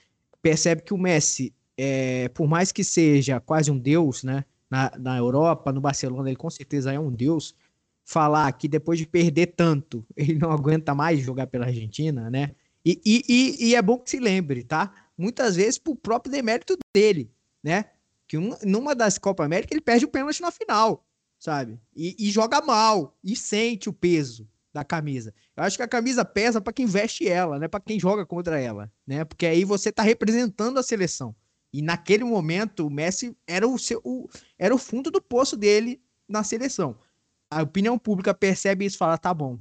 [0.42, 4.44] percebe que o Messi, é, por mais que seja quase um deus, né?
[4.70, 7.54] Na, na Europa, no Barcelona, ele com certeza é um deus.
[8.04, 12.54] Falar que depois de perder tanto, ele não aguenta mais jogar pela Argentina, né?
[12.84, 14.92] E, e, e, e é bom que se lembre, tá?
[15.16, 17.30] Muitas vezes por próprio demérito dele,
[17.62, 17.86] né?
[18.28, 21.06] Que um, numa das Copa América ele perde o pênalti na final,
[21.38, 21.80] sabe?
[21.96, 25.32] E, e joga mal, e sente o peso da camisa.
[25.56, 27.68] Eu acho que a camisa pesa para quem veste ela, né?
[27.68, 29.24] Para quem joga contra ela, né?
[29.24, 31.34] Porque aí você tá representando a seleção.
[31.74, 36.00] E naquele momento o Messi era o seu o, era o fundo do poço dele
[36.28, 36.96] na seleção.
[37.50, 39.58] A opinião pública percebe isso e fala: "Tá bom.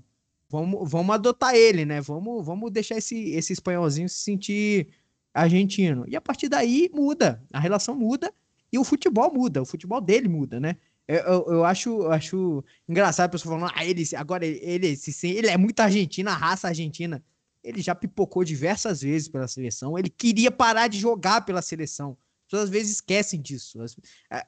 [0.47, 2.01] Vamos, vamos adotar ele, né?
[2.01, 4.89] Vamos, vamos deixar esse esse espanholzinho se sentir
[5.34, 6.05] argentino".
[6.07, 8.32] E a partir daí muda, a relação muda
[8.72, 10.78] e o futebol muda, o futebol dele muda, né?
[11.07, 14.99] Eu, eu, eu, acho, eu acho engraçado a pessoa falando, ah, ele agora ele, ele,
[15.24, 17.24] ele é muito argentino, a raça argentina.
[17.64, 19.97] Ele já pipocou diversas vezes pela seleção.
[19.97, 22.11] Ele queria parar de jogar pela seleção.
[22.11, 23.82] As pessoas às vezes esquecem disso.
[23.82, 23.95] As,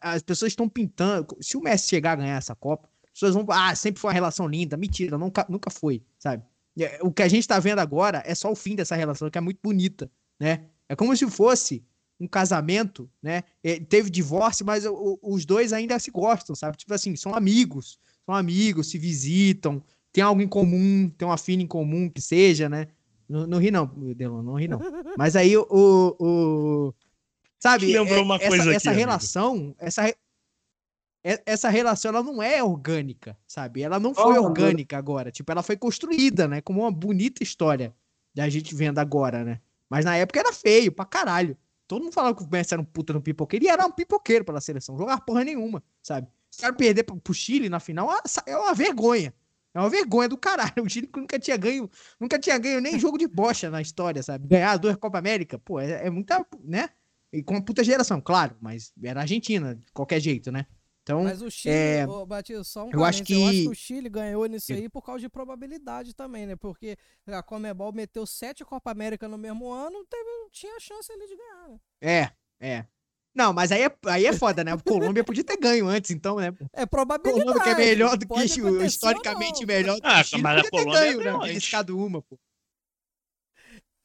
[0.01, 1.27] as pessoas estão pintando.
[1.39, 3.45] Se o Messi chegar a ganhar essa Copa, as pessoas vão.
[3.49, 4.75] Ah, sempre foi uma relação linda.
[4.75, 6.43] Mentira, nunca, nunca foi, sabe?
[6.77, 9.37] É, o que a gente tá vendo agora é só o fim dessa relação, que
[9.37, 10.65] é muito bonita, né?
[10.89, 11.85] É como se fosse
[12.19, 13.43] um casamento, né?
[13.89, 14.85] teve divórcio, mas
[15.21, 16.77] os dois ainda se gostam, sabe?
[16.77, 21.61] Tipo assim, são amigos, são amigos, se visitam, tem algo em comum, tem uma fina
[21.61, 22.87] em comum que seja, né?
[23.27, 24.79] Não, não ri não, Delon, não ri não.
[25.17, 26.93] Mas aí o, o,
[27.59, 27.91] sabe?
[27.91, 30.13] Lembrou uma essa, coisa essa aqui, relação, essa
[31.43, 33.81] essa relação ela não é orgânica, sabe?
[33.81, 37.95] Ela não foi oh, orgânica agora, tipo, ela foi construída, né, como uma bonita história
[38.31, 39.59] da gente vendo agora, né?
[39.89, 41.57] Mas na época era feio pra caralho.
[41.87, 43.65] Todo mundo falava que o Messi era um puta no pipoqueiro.
[43.65, 44.97] E era um pipoqueiro pela seleção.
[44.97, 46.27] Jogar porra nenhuma, sabe?
[46.49, 49.33] Se cara perder pro Chile na final, é, é uma vergonha.
[49.75, 50.73] É uma vergonha do caralho.
[50.85, 54.47] O Chile nunca tinha ganho, nunca tinha ganho nem jogo de bocha na história, sabe?
[54.47, 56.89] Ganhar duas Copa América, pô, é, é muita, né?
[57.33, 60.65] E com uma puta geração, claro, mas era Argentina, de qualquer jeito, né?
[61.03, 63.33] Então, Mas o Chile, é, oh, Batista, só um eu acho, que...
[63.33, 66.55] eu acho que o Chile ganhou nisso aí por causa de probabilidade também, né?
[66.55, 66.97] Porque
[67.27, 71.69] a Comebol meteu sete Copa América no mesmo ano, teve, tinha chance ali de ganhar,
[71.69, 71.79] né?
[72.01, 72.85] É, é.
[73.35, 74.71] Não, mas aí é, aí é foda, né?
[74.71, 76.53] A Colômbia podia ter ganho antes, então, né?
[76.71, 77.43] É probabilidade.
[77.43, 80.99] Colômbia que é melhor do que historicamente melhor do que ah, Chile, mas a Colômbia
[81.01, 81.29] ganho, né?
[81.31, 82.39] Arriscado uma, pô.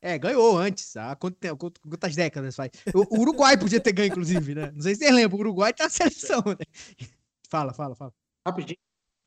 [0.03, 0.97] É, ganhou antes.
[0.97, 2.71] Há quantas décadas faz?
[2.93, 4.73] O Uruguai podia ter ganho, inclusive, né?
[4.75, 5.39] Não sei se vocês lembram.
[5.39, 7.07] O Uruguai tá na seleção, né?
[7.49, 8.13] Fala, fala, fala.
[8.47, 8.79] Rapidinho.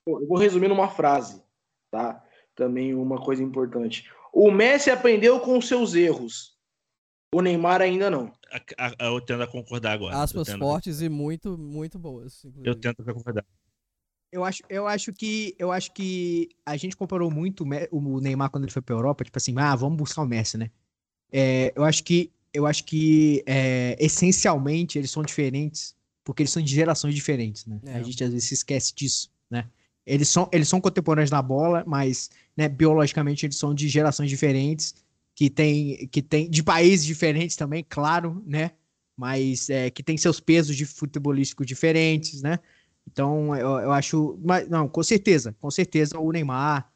[0.06, 1.42] Eu vou resumir numa frase,
[1.90, 2.22] tá?
[2.56, 4.12] Também uma coisa importante.
[4.34, 6.53] O Messi aprendeu com seus erros.
[7.34, 8.32] O Neymar ainda não.
[9.00, 10.18] Eu tento concordar agora.
[10.18, 12.46] Aspas fortes e muito, muito boas.
[12.46, 12.70] Inclusive.
[12.70, 13.46] Eu tento concordar.
[14.32, 18.64] Eu acho, eu acho que eu acho que a gente comparou muito o Neymar quando
[18.64, 20.72] ele foi para Europa, tipo assim, ah, vamos buscar o Messi, né?
[21.32, 26.64] É, eu acho que eu acho que é, essencialmente eles são diferentes porque eles são
[26.64, 27.80] de gerações diferentes, né?
[27.86, 27.96] É.
[27.96, 29.68] A gente às vezes se esquece disso, né?
[30.06, 34.96] Eles são, eles são contemporâneos na bola, mas né, biologicamente eles são de gerações diferentes,
[35.36, 38.72] que tem, que tem de países diferentes também, claro, né?
[39.16, 42.60] Mas é, que tem seus pesos de futebolístico diferentes, né?
[43.08, 44.40] Então, eu, eu acho.
[44.44, 46.92] Mas, não, com certeza, com certeza o Neymar.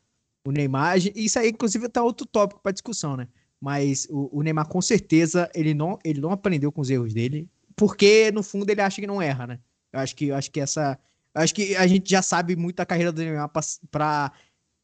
[0.45, 0.97] O Neymar.
[1.15, 3.27] Isso aí, inclusive, tá outro tópico para discussão, né?
[3.59, 7.49] Mas o, o, Neymar, com certeza, ele não, ele não aprendeu com os erros dele.
[7.75, 9.59] Porque, no fundo, ele acha que não erra, né?
[9.91, 10.97] Eu acho que, eu acho que essa.
[11.33, 13.51] Acho que a gente já sabe muito da carreira do Neymar
[13.91, 14.31] para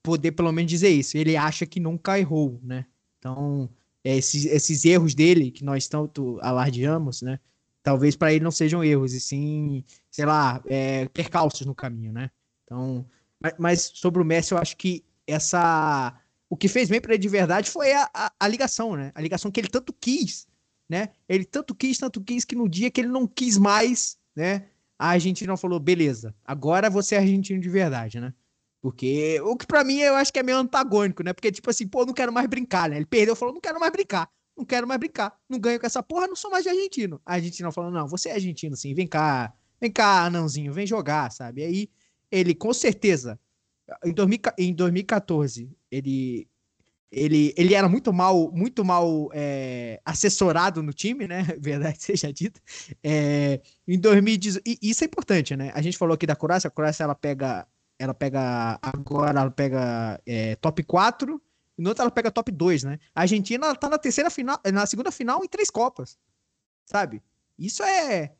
[0.04, 1.18] poder, pelo menos, dizer isso.
[1.18, 2.86] Ele acha que nunca errou, né?
[3.24, 3.70] Então,
[4.04, 7.40] esses, esses erros dele, que nós tanto alardeamos, né?
[7.82, 12.32] talvez para ele não sejam erros, e sim, sei lá, é, percalços no caminho, né?
[12.64, 13.06] Então,
[13.40, 16.18] mas, mas, sobre o Messi, eu acho que essa.
[16.50, 19.12] o que fez bem para ele de verdade foi a, a, a, ligação, né?
[19.14, 20.48] A ligação que ele tanto quis,
[20.90, 21.10] né?
[21.28, 24.68] Ele tanto quis, tanto quis que no dia que ele não quis mais, né?
[24.98, 28.34] A Argentina falou, beleza, agora você é argentino de verdade, né?
[28.84, 31.32] Porque o que para mim eu acho que é meio antagônico, né?
[31.32, 32.98] Porque tipo assim, pô, não quero mais brincar, né?
[32.98, 36.04] Ele perdeu, falou, não quero mais brincar, não quero mais brincar, não ganho com essa
[36.04, 37.22] porra, não sou mais de argentino.
[37.26, 41.32] A Argentina falou, não, você é argentino sim, vem cá, vem cá, anãozinho, vem jogar,
[41.32, 41.62] sabe?
[41.62, 41.90] E aí
[42.30, 43.40] ele com certeza
[44.58, 46.46] em, 2014, ele,
[47.10, 51.44] ele, ele era muito mal, muito mal é, assessorado no time, né?
[51.58, 52.60] Verdade seja dita.
[53.02, 55.72] É, em 2018, e isso é importante, né?
[55.74, 57.66] A gente falou aqui da Croácia, a Croácia ela pega,
[58.04, 61.42] ela pega agora, ela pega é, top 4,
[61.78, 63.00] e no outro ela pega top 2, né?
[63.16, 66.18] A Argentina ela tá na terceira final, na segunda final em três Copas,
[66.86, 67.22] sabe?
[67.58, 68.34] Isso é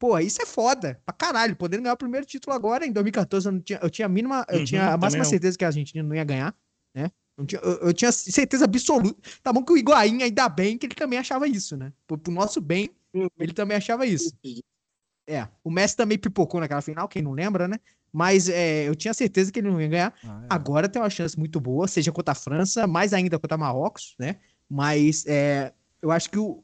[0.00, 1.54] Pô, isso é foda pra caralho.
[1.54, 4.60] Podendo ganhar o primeiro título agora, em 2014, eu, tinha, eu tinha a mínima, eu
[4.60, 6.56] uhum, tinha a máxima certeza que a Argentina não ia ganhar,
[6.94, 7.10] né?
[7.36, 9.20] Eu tinha, eu, eu tinha, certeza absoluta.
[9.42, 11.92] Tá bom que o Higuaín, ainda bem que ele também achava isso, né?
[12.06, 13.28] Pro, pro nosso bem, uhum.
[13.38, 14.34] ele também achava isso.
[15.26, 17.78] É, o Messi também pipocou naquela final, quem não lembra, né?
[18.12, 20.14] Mas é, eu tinha certeza que ele não ia ganhar.
[20.24, 20.46] Ah, é.
[20.50, 24.36] Agora tem uma chance muito boa, seja contra a França, mais ainda contra Marrocos, né?
[24.68, 26.62] Mas é, eu acho que o,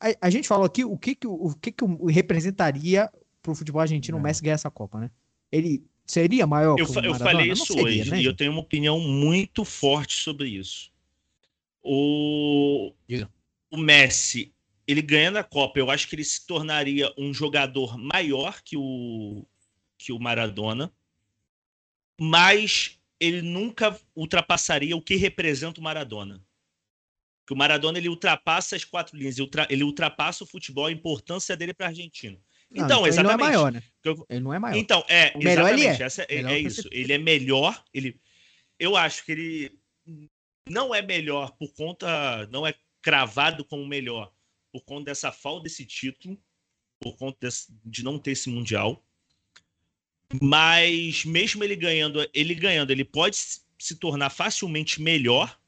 [0.00, 3.10] a, a, gente falou aqui o que que, o, que, que representaria
[3.42, 5.10] para o futebol argentino o Messi ganhar essa Copa, né?
[5.50, 9.00] Ele seria maior eu, eu falei isso seria, hoje né, e eu tenho uma opinião
[9.00, 10.92] muito forte sobre isso.
[11.82, 12.92] O,
[13.70, 14.52] o Messi,
[14.86, 19.46] ele ganhando a Copa, eu acho que ele se tornaria um jogador maior que o,
[20.04, 20.92] que o Maradona,
[22.20, 26.44] mas ele nunca ultrapassaria o que representa o Maradona
[27.46, 29.36] que o Maradona ele ultrapassa as quatro linhas,
[29.68, 32.38] ele ultrapassa o futebol, a importância dele para a Argentina.
[32.70, 33.34] Então, então, exatamente.
[33.34, 33.82] Ele não é maior, né?
[34.02, 34.26] Eu...
[34.28, 34.76] Ele não é maior.
[34.76, 35.84] Então, é, o melhor exatamente.
[35.84, 36.06] Ele é.
[36.06, 36.88] Essa, é, é isso.
[36.90, 37.84] Ele é melhor.
[37.92, 38.20] Ele,
[38.78, 39.78] eu acho que ele
[40.68, 42.46] não é melhor por conta.
[42.46, 44.32] Não é cravado como melhor
[44.72, 46.40] por conta dessa falta desse título,
[46.98, 49.04] por conta desse, de não ter esse Mundial.
[50.40, 53.36] Mas mesmo ele ganhando, ele ganhando, ele pode
[53.78, 55.58] se tornar facilmente melhor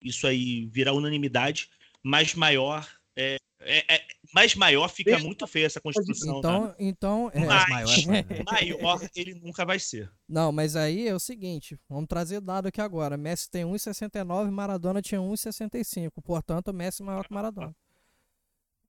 [0.00, 1.70] isso aí virar unanimidade,
[2.02, 4.02] mais maior é, é, é,
[4.34, 6.38] mais maior fica muito feia essa construção.
[6.38, 6.76] Então, tá?
[6.78, 10.10] então é, mas, maior, maior ele nunca vai ser.
[10.28, 13.16] Não, mas aí é o seguinte, vamos trazer dado aqui agora.
[13.16, 16.10] Messi tem 1,69, Maradona tinha 1,65.
[16.24, 17.74] Portanto, Messi é maior que Maradona.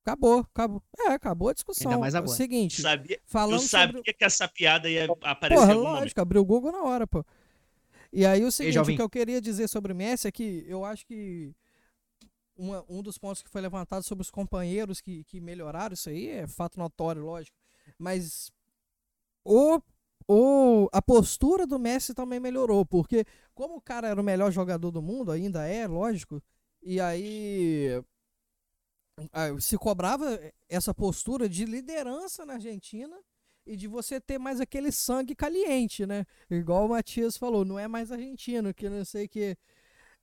[0.05, 0.83] Acabou, acabou.
[0.99, 1.91] É, acabou a discussão.
[1.91, 2.29] Ainda mais agora.
[2.29, 4.13] É o seguinte, sabia, falando eu sabia sobre...
[4.13, 5.61] que essa piada ia aparecer.
[5.61, 6.19] Porra, lógico, momento.
[6.19, 7.25] abriu o Google na hora, pô.
[8.11, 10.83] E aí o seguinte, o que eu queria dizer sobre o Messi é que eu
[10.83, 11.55] acho que
[12.55, 16.29] uma, um dos pontos que foi levantado sobre os companheiros que, que melhoraram isso aí
[16.29, 17.57] é fato notório, lógico.
[17.97, 18.51] Mas
[19.43, 19.81] o,
[20.27, 23.25] o, a postura do Messi também melhorou, porque
[23.55, 26.41] como o cara era o melhor jogador do mundo, ainda é, lógico,
[26.81, 28.03] e aí
[29.59, 33.17] se cobrava essa postura de liderança na Argentina
[33.65, 36.25] e de você ter mais aquele sangue caliente, né?
[36.49, 39.57] Igual o Matias falou, não é mais argentino, que não sei que.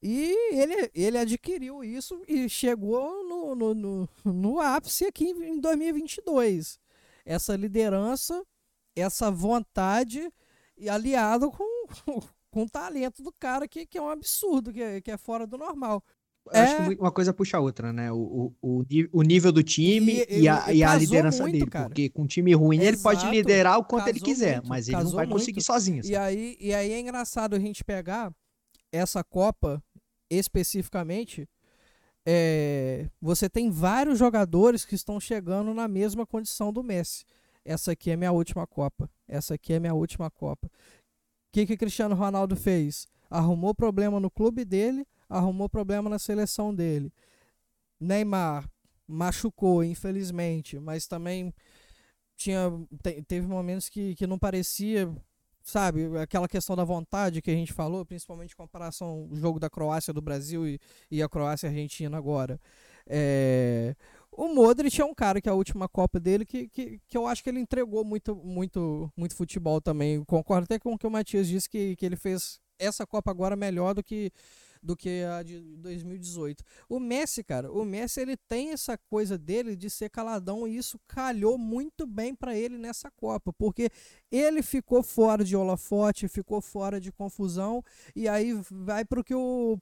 [0.02, 6.78] E ele, ele adquiriu isso e chegou no, no, no, no ápice aqui em 2022.
[7.24, 8.44] Essa liderança,
[8.96, 10.32] essa vontade
[10.76, 11.86] e aliado com,
[12.50, 15.46] com o talento do cara que, que é um absurdo, que é, que é fora
[15.46, 16.02] do normal
[16.52, 16.60] é...
[16.60, 18.10] acho que uma coisa puxa a outra, né?
[18.10, 21.70] O, o, o nível do time e, e a, e a liderança muito, dele.
[21.70, 21.86] Cara.
[21.86, 22.88] Porque com um time ruim Exato.
[22.88, 25.66] ele pode liderar o quanto ele quiser, muito, mas ele não vai conseguir muito.
[25.66, 26.02] sozinho.
[26.04, 28.32] E aí, e aí é engraçado a gente pegar
[28.92, 29.82] essa Copa
[30.30, 31.48] especificamente.
[32.26, 37.24] É, você tem vários jogadores que estão chegando na mesma condição do Messi.
[37.64, 39.10] Essa aqui é minha última Copa.
[39.28, 40.66] Essa aqui é minha última Copa.
[40.66, 40.70] O
[41.52, 43.08] que que Cristiano Ronaldo fez?
[43.28, 47.12] Arrumou problema no clube dele arrumou problema na seleção dele.
[48.00, 48.68] Neymar
[49.06, 51.54] machucou, infelizmente, mas também
[52.36, 52.70] tinha
[53.02, 55.12] te, teve momentos que, que não parecia,
[55.62, 59.70] sabe, aquela questão da vontade que a gente falou, principalmente em comparação ao jogo da
[59.70, 62.58] Croácia do Brasil e, e a Croácia Argentina agora.
[63.06, 63.94] É,
[64.32, 67.42] o Modric é um cara que a última Copa dele que, que, que eu acho
[67.42, 70.24] que ele entregou muito, muito, muito futebol também.
[70.24, 73.54] Concordo até com o que o Matias disse que, que ele fez essa Copa agora
[73.56, 74.32] melhor do que
[74.82, 76.64] do que a de 2018.
[76.88, 80.98] O Messi, cara, o Messi ele tem essa coisa dele de ser caladão e isso
[81.06, 83.90] calhou muito bem para ele nessa Copa, porque
[84.30, 89.78] ele ficou fora de holofote, ficou fora de confusão e aí vai pro que o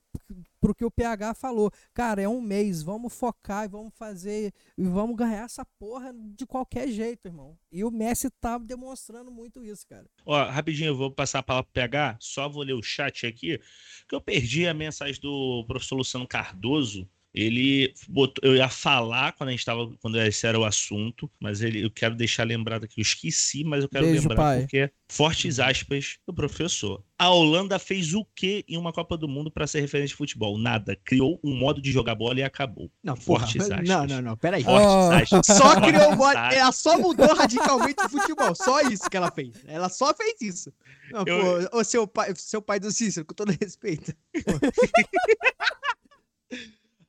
[0.61, 1.71] pro que o PH falou.
[1.95, 6.47] Cara, é um mês, vamos focar e vamos fazer e vamos ganhar essa porra de
[6.47, 7.57] qualquer jeito, irmão.
[7.71, 10.07] E o Messi tá demonstrando muito isso, cara.
[10.25, 13.61] Ó, rapidinho, eu vou passar a palavra pro PH, só vou ler o chat aqui,
[14.09, 17.09] que eu perdi a mensagem do professor Luciano Cardoso,
[17.43, 21.61] ele botou, eu ia falar quando a gente estava, quando esse era o assunto, mas
[21.63, 24.61] ele, eu quero deixar lembrado aqui, eu esqueci, mas eu quero Beijo, lembrar pai.
[24.61, 27.03] porque fortes aspas do professor.
[27.21, 30.57] A Holanda fez o que em uma Copa do Mundo para ser referência de futebol?
[30.57, 30.97] Nada.
[31.05, 32.91] Criou um modo de jogar bola e acabou.
[33.03, 33.41] Não, porra.
[33.41, 33.89] Fortes aspas.
[33.89, 34.63] Não, não, não, peraí.
[34.63, 35.57] Fortes Fortes aspas.
[35.57, 36.39] Só criou o modo.
[36.39, 38.55] Ela só mudou radicalmente o futebol.
[38.55, 39.51] Só isso que ela fez.
[39.67, 40.73] Ela só fez isso.
[41.11, 44.15] Não, Eu- pô, ô, seu pai, seu pai do Cícero, com todo respeito.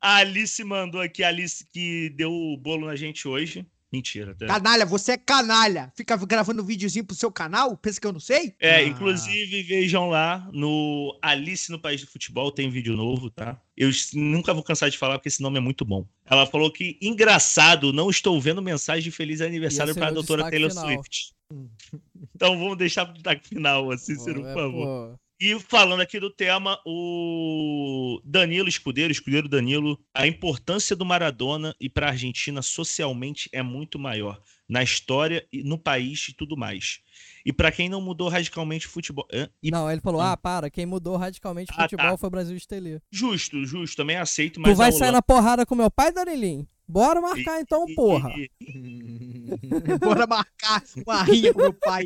[0.02, 3.66] A Alice mandou aqui, a Alice que deu o bolo na gente hoje.
[3.92, 4.46] Mentira, tá?
[4.46, 5.92] Canalha, você é canalha.
[5.96, 7.76] Fica gravando videozinho pro seu canal?
[7.76, 8.54] Pensa que eu não sei?
[8.60, 8.84] É, Ah.
[8.84, 13.60] inclusive, vejam lá no Alice no País do Futebol, tem vídeo novo, tá?
[13.76, 16.06] Eu nunca vou cansar de falar porque esse nome é muito bom.
[16.24, 20.48] Ela falou que, engraçado, não estou vendo mensagem de feliz aniversário para a o doutora
[20.52, 20.86] Taylor final.
[20.86, 21.34] Swift.
[22.36, 24.86] Então vamos deixar pro destaque final, assim, Pô, Cícero, por é, favor.
[25.14, 25.20] pô.
[25.42, 31.88] E falando aqui do tema, o Danilo Escudeiro, Escudeiro Danilo, a importância do Maradona e
[31.90, 37.00] para a Argentina socialmente é muito maior, na história e no país e tudo mais.
[37.46, 39.26] E para quem não mudou radicalmente o futebol.
[39.34, 39.48] Hã?
[39.64, 40.34] E Não, ele falou: Ah.
[40.34, 42.18] ah, para, quem mudou radicalmente o Ah, futebol tá.
[42.18, 43.02] foi o Brasil de Tele.
[43.10, 46.68] Justo, justo, também aceito, mas Tu vai sair na porrada com meu pai, Danilinho?
[46.86, 48.34] Bora marcar então, e- porra.
[48.36, 48.50] e-
[50.04, 52.06] Bora marcar uma rinha com meu pai.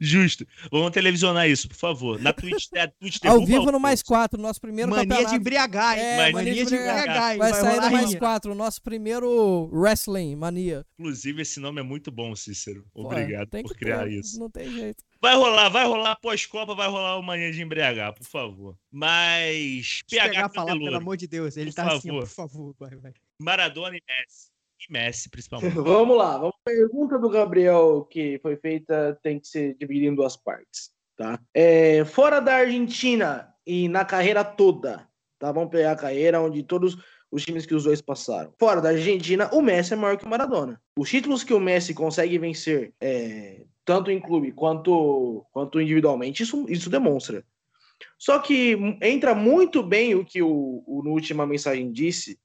[0.00, 0.46] Justo.
[0.70, 2.20] Vamos televisionar isso, por favor.
[2.20, 5.36] Na Twitch, é, a Twitch Ao vivo no Mais 4, nosso primeiro Mania de campeonato.
[5.36, 6.04] embriagar, hein?
[6.04, 7.38] É, mania, de embriagar, hein?
[7.38, 8.18] Vai, sair no Mais rinha.
[8.18, 10.84] 4, o nosso primeiro wrestling, mania.
[10.98, 12.84] Inclusive, esse nome é muito bom, Cícero.
[12.92, 14.38] Pô, Obrigado tem por criar ter, isso.
[14.38, 15.04] Não tem jeito.
[15.20, 18.76] Vai rolar, vai rolar pós-Copa, vai rolar o mania de embriagar, por favor.
[18.90, 21.56] Mas Deixa PH falar, pelo amor de Deus.
[21.56, 22.20] Ele Por tá assim, favor.
[22.22, 22.74] por favor.
[22.78, 23.12] Vai, vai.
[23.40, 24.48] Maradona e Messi.
[24.78, 25.74] E Messi, principalmente.
[25.76, 26.54] Vamos lá, vamos.
[26.64, 31.40] Pergunta do Gabriel que foi feita tem que ser dividida em duas partes, tá?
[31.52, 35.08] É, fora da Argentina e na carreira toda,
[35.38, 35.50] tá?
[35.50, 36.96] Vamos pegar a carreira onde todos
[37.30, 38.52] os times que os dois passaram.
[38.58, 40.80] Fora da Argentina, o Messi é maior que o Maradona.
[40.96, 46.66] Os títulos que o Messi consegue vencer, é, tanto em clube quanto, quanto individualmente, isso,
[46.68, 47.44] isso demonstra.
[48.18, 52.38] Só que entra muito bem o que o, o no última mensagem disse,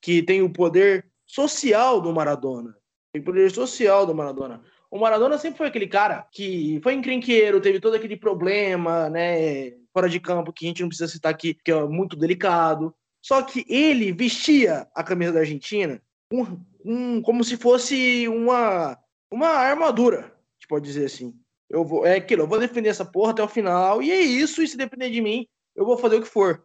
[0.00, 2.76] que tem o poder social do Maradona.
[3.12, 4.62] Tem poder social do Maradona.
[4.90, 10.08] O Maradona sempre foi aquele cara que foi encrenqueiro, teve todo aquele problema, né, fora
[10.08, 12.94] de campo, que a gente não precisa citar aqui, que é muito delicado.
[13.20, 16.00] Só que ele vestia a camisa da Argentina
[16.32, 18.96] um, um- como se fosse uma,
[19.30, 21.34] uma armadura, a gente pode dizer assim.
[21.68, 24.62] Eu vou, é aquilo, eu vou defender essa porra até o final, e é isso,
[24.62, 26.62] e se depender de mim, eu vou fazer o que for.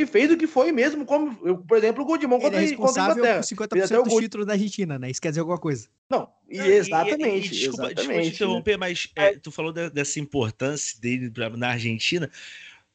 [0.00, 2.44] E fez o que foi mesmo, como, eu, por exemplo, o gol de mão Ele
[2.44, 3.40] contra, é contra a responsável Inglaterra.
[3.40, 5.10] por Fez 50% até o títulos da Argentina, né?
[5.10, 5.88] Isso quer dizer alguma coisa.
[6.10, 7.24] Não, e Não, exatamente.
[7.24, 8.28] e- e desculpa, desculpa te exatamente.
[8.28, 8.34] né?
[8.34, 12.30] interromper, mas é, tu falou de- dessa importância dele pra- na Argentina,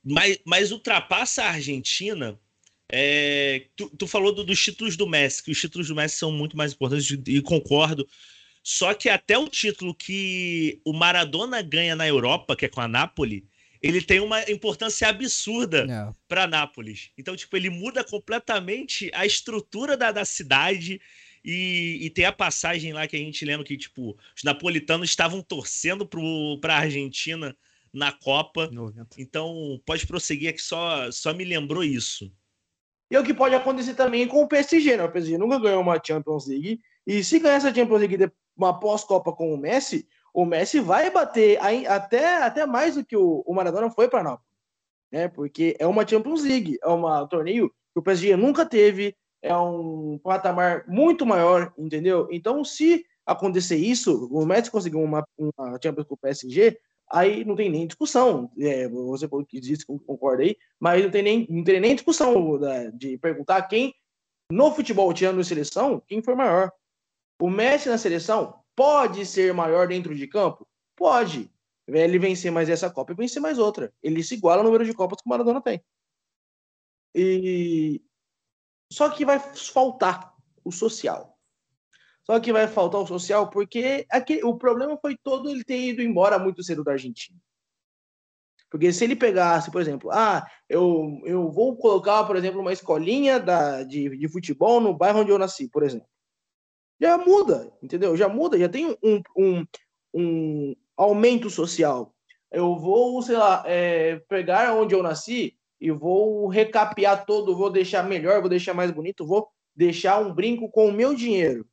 [0.03, 2.39] mas, mas ultrapassa a Argentina.
[2.95, 6.31] é, tu, tu falou do- dos títulos do Messi, que os títulos do Messi são
[6.31, 8.07] muito mais importantes, e concordo.
[8.61, 12.87] Só que até o título que o Maradona ganha na Europa, que é com a
[12.87, 13.45] Napoli,
[13.83, 16.13] ele tem uma importância absurda É.
[16.27, 17.11] para Nápoles.
[17.17, 21.01] Então, tipo, ele muda completamente a estrutura da, da cidade
[21.43, 25.41] e, e tem a passagem lá que a gente lembra que, tipo, os napolitanos estavam
[25.41, 26.07] torcendo
[26.61, 27.55] para a Argentina
[27.91, 28.69] na Copa.
[28.71, 29.21] 90.
[29.21, 32.31] Então, pode prosseguir aqui, só, só me lembrou isso.
[33.11, 35.03] E é o que pode acontecer também com o PSG, né?
[35.03, 36.79] O PSG nunca ganhou uma Champions League.
[37.05, 41.59] E se ganhar essa Champions League uma pós-Copa com o Messi, o Messi vai bater
[41.87, 44.51] até, até mais do que o, o Maradona foi para Nápoles.
[45.11, 45.27] Né?
[45.27, 50.19] Porque é uma Champions League, é um torneio que o PSG nunca teve, é um
[50.23, 52.27] patamar muito maior, entendeu?
[52.31, 56.79] Então, se acontecer isso, o Messi conseguir uma, uma Champions com o PSG,
[57.11, 58.51] aí não tem nem discussão.
[58.57, 62.89] É, você que disse, concorda aí, mas não tem nem, não tem nem discussão da-
[62.89, 63.93] de perguntar quem,
[64.51, 66.71] no futebol, tirando a seleção, quem foi maior.
[67.39, 70.67] O Messi na seleção pode ser maior dentro de campo?
[70.95, 71.51] Pode.
[71.87, 73.93] Ele vencer mais essa Copa e vencer mais outra.
[74.01, 75.83] Ele se iguala ao número de Copas que o Maradona tem.
[77.13, 78.01] E
[78.91, 81.37] só que vai faltar o social.
[82.23, 86.01] Só que vai faltar o social porque aqui, o problema foi todo ele ter ido
[86.01, 87.37] embora muito cedo da Argentina.
[88.69, 93.39] Porque se ele pegasse, por exemplo, ah, eu, eu vou colocar, por exemplo, uma escolinha
[93.39, 96.07] da, de, de futebol no bairro onde eu nasci, por exemplo.
[97.01, 98.15] Já muda, entendeu?
[98.15, 99.65] Já muda, já tem um, um,
[100.13, 102.13] um aumento social.
[102.51, 108.03] Eu vou, sei lá, é, pegar onde eu nasci e vou recapear todo, vou deixar
[108.03, 111.67] melhor, vou deixar mais bonito, vou deixar um brinco com o meu dinheiro.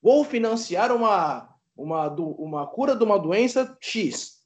[0.00, 4.36] Vou financiar uma, uma, uma cura de uma doença X.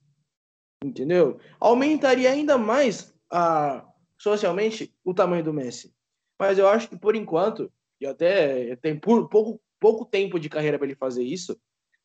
[0.82, 1.38] Entendeu?
[1.60, 3.86] Aumentaria ainda mais a,
[4.18, 5.94] socialmente o tamanho do Messi.
[6.38, 7.70] Mas eu acho que por enquanto,
[8.00, 11.60] e até tem por, pouco, pouco tempo de carreira para ele fazer isso,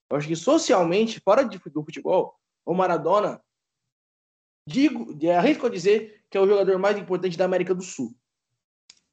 [0.10, 2.36] eu acho que socialmente, fora de, do futebol,
[2.66, 3.41] o Maradona,
[4.68, 8.16] digo, arrisco a dizer que é o jogador mais importante da América do Sul.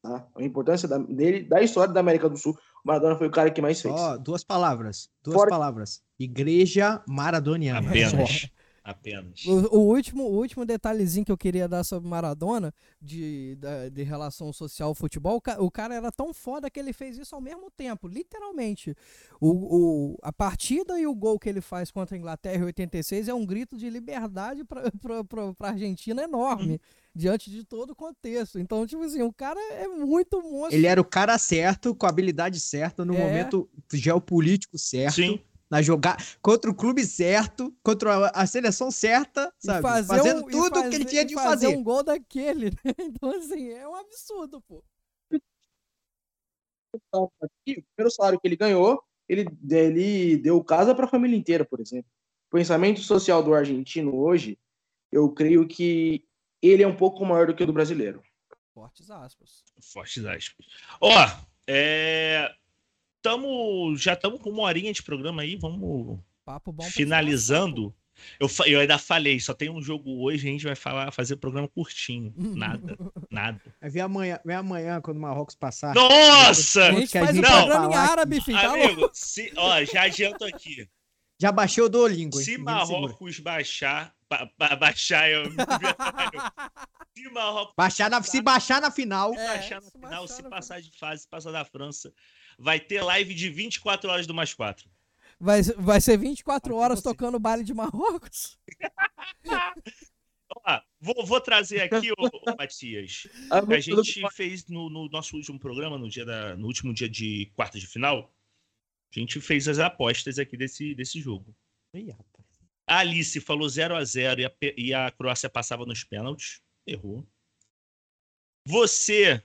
[0.03, 0.27] Tá?
[0.35, 3.51] A importância da, dele, da história da América do Sul, o Maradona foi o cara
[3.51, 3.95] que mais fez.
[3.95, 5.09] Ó, duas palavras.
[5.23, 5.51] Duas fora...
[5.51, 6.03] palavras.
[6.19, 7.89] Igreja Maradoniana.
[7.89, 8.51] Apenas.
[8.85, 9.45] Apenas.
[9.47, 14.03] O, o, último, o último detalhezinho que eu queria dar sobre Maradona, de, de, de
[14.03, 17.41] relação social ao futebol, o, o, cara era tão foda que ele fez isso ao
[17.41, 18.95] mesmo tempo, literalmente.
[19.41, 23.29] O, o, a partida e o gol que ele faz contra a Inglaterra em 86
[23.29, 24.83] é um grito de liberdade pra,
[25.57, 26.75] pra Argentina enorme.
[26.75, 26.79] Hum.
[27.15, 28.59] Diante de todo o contexto.
[28.59, 30.75] Então, tipo assim, o cara é muito monstro.
[30.75, 33.19] Ele era o cara certo, com a habilidade certa, no é.
[33.19, 35.17] momento geopolítico certo.
[35.17, 35.39] Sim
[35.73, 39.81] na jogar contra o clube certo, contra a, a seleção certa, sabe?
[40.07, 41.49] Fazendo um, tudo o que ele tinha de fazer.
[41.49, 42.77] fazer um gol daquele, né?
[43.01, 44.85] Então, assim, é um absurdo, pô.
[47.15, 47.31] O
[47.65, 52.11] primeiro salário que ele ganhou, ele, ele deu casa para a família inteira, por exemplo.
[52.49, 54.59] O pensamento social do argentino hoje,
[55.11, 56.23] eu creio que
[56.61, 58.23] ele é um pouco maior do que o do brasileiro.
[58.75, 59.65] Fortes aspas.
[59.81, 60.67] Fortes aspas.
[61.01, 61.15] Ó,
[61.67, 62.55] é
[63.23, 66.19] tamo, já estamos com uma horinha de programa aí, vamos
[66.91, 67.95] finalizando.
[68.39, 71.67] Eu, eu ainda falei, só tem um jogo hoje, a gente vai falar, fazer programa
[71.69, 72.33] curtinho.
[72.37, 72.97] Nada,
[73.31, 73.61] nada.
[73.81, 75.95] Vai ver amanhã, vem amanhã quando o Marrocos passar.
[75.95, 76.89] Nossa!
[76.89, 78.59] A gente faz o programa em árabe, filho.
[78.59, 80.89] Tá Amigo, se, ó, já adianto aqui.
[81.41, 82.37] Já baixou o Duolingo.
[82.37, 85.45] Se Marrocos baixar, ba, ba, baixar eu,
[87.17, 90.97] se Marrocos baixar na, se baixar na final, é, baixar na final, se passar de
[90.97, 92.13] fase, se passar da França,
[92.59, 94.91] vai ter live de 24 horas do mais 4.
[95.39, 97.05] Vai, vai ser 24 horas ser.
[97.05, 98.59] tocando baile de Marrocos.
[100.65, 103.27] Ó, vou, vou, trazer aqui, ô, ô Matias.
[103.51, 107.51] A gente fez no, no, nosso último programa, no, dia da, no último dia de
[107.57, 108.33] quarta de final,
[109.15, 111.55] a gente fez as apostas aqui desse, desse jogo.
[112.87, 116.63] A Alice falou 0 a 0 e a, e a Croácia passava nos pênaltis.
[116.87, 117.27] Errou.
[118.67, 119.43] Você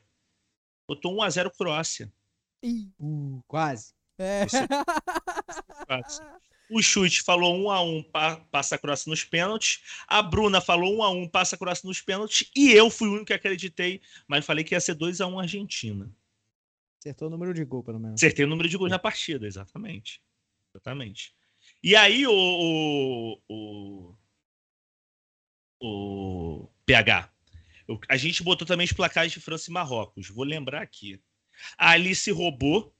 [0.87, 2.11] botou 1 a 0 Croácia.
[2.63, 3.93] Uh, quase.
[4.19, 4.45] É.
[6.69, 8.03] O chute falou 1 um a 1 um,
[8.51, 9.81] passa a Croácia nos pênaltis.
[10.07, 12.49] A Bruna falou 1 um a 1 passa a Croácia nos pênaltis.
[12.55, 15.39] E eu fui o único que acreditei, mas falei que ia ser 2 a 1
[15.39, 16.11] Argentina.
[16.99, 18.15] Acertou o número de gol, pelo menos.
[18.15, 20.21] Acertei o número de gols na partida, exatamente.
[20.73, 21.33] Exatamente.
[21.81, 24.15] E aí, o, o, o,
[25.79, 27.31] o PH,
[28.09, 30.29] a gente botou também os placares de França e Marrocos.
[30.29, 31.21] Vou lembrar aqui.
[31.77, 32.93] A Alice roubou.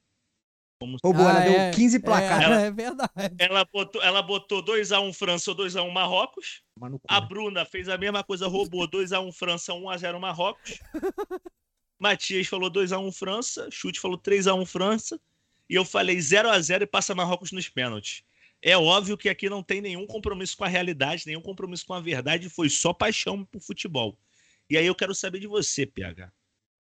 [0.80, 0.98] Como...
[1.04, 2.44] Roubou, ah, ela é, deu 15 placares.
[2.48, 3.36] É, ela, é verdade.
[3.40, 6.62] Ela botou, ela botou 2x1 França ou 2x1 Marrocos.
[7.08, 10.80] A Bruna fez a mesma coisa, roubou 2x1 França, 1x0 Marrocos.
[12.00, 15.20] Matias falou 2x1 França, Chute falou 3x1 França.
[15.70, 18.24] E eu falei 0x0 e passa Marrocos nos pênaltis.
[18.62, 22.00] É óbvio que aqui não tem nenhum compromisso com a realidade, nenhum compromisso com a
[22.00, 24.18] verdade, foi só paixão pro futebol.
[24.70, 26.32] E aí eu quero saber de você, PH.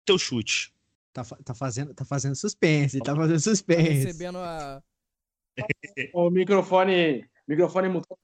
[0.06, 0.74] Teu chute.
[1.16, 3.84] Tá, tá, fazendo, tá fazendo suspense, tá fazendo tá suspense.
[3.86, 4.84] Tá recebendo a.
[6.14, 7.26] o microfone.
[7.48, 8.20] Microfone mutado.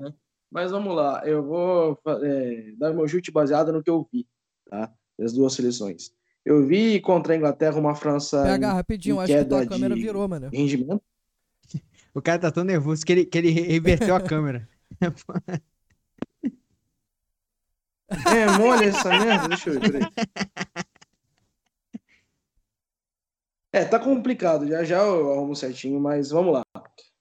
[0.00, 0.12] Né?
[0.50, 4.26] Mas vamos lá, eu vou é, dar meu chute baseado no que eu vi,
[4.68, 4.92] tá?
[5.16, 6.10] Das duas seleções.
[6.44, 8.42] Eu vi contra a Inglaterra uma França.
[8.42, 10.50] Pega rapidinho, acho que tua câmera virou, mano.
[10.52, 11.02] Rendimento.
[12.12, 14.68] O cara tá tão nervoso que ele, que ele reverteu a câmera.
[18.08, 19.48] É, molha essa merda.
[19.48, 20.06] Deixa eu ver, peraí.
[23.76, 26.62] É, tá complicado, já já eu arrumo certinho, mas vamos lá.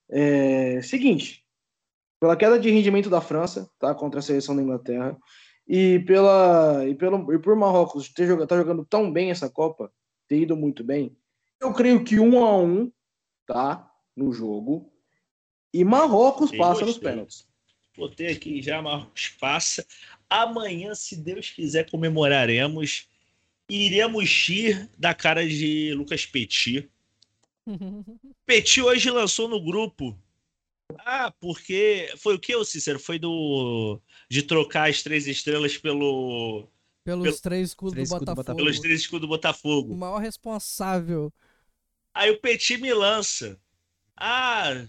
[0.10, 1.44] É, seguinte,
[2.18, 5.18] pela queda de rendimento da França, tá, contra a seleção da Inglaterra,
[5.68, 9.92] e pela e pelo e por Marrocos ter jogado, tá jogando tão bem essa Copa,
[10.30, 11.18] ter ido muito bem,
[11.60, 12.90] eu creio que um a um,
[13.46, 14.90] tá, no jogo,
[15.74, 16.88] e Marrocos passa gostei.
[16.88, 17.48] nos pênaltis.
[17.98, 19.86] Botei aqui já, Marrocos passa.
[20.30, 23.10] Amanhã, se Deus quiser, comemoraremos
[23.70, 26.90] iremos ir da cara de Lucas Petit.
[28.46, 30.18] Petit hoje lançou no grupo.
[31.00, 33.00] Ah, porque foi o que, Cícero?
[33.00, 36.70] Foi do de trocar as três estrelas pelo
[37.04, 37.42] pelos pelo...
[37.42, 38.36] três escudos três do Botafogo.
[38.36, 38.58] Botafogo.
[38.58, 39.94] Pelos três escudos do Botafogo.
[39.94, 41.34] O maior responsável.
[42.14, 43.60] Aí o Petit me lança.
[44.16, 44.88] Ah,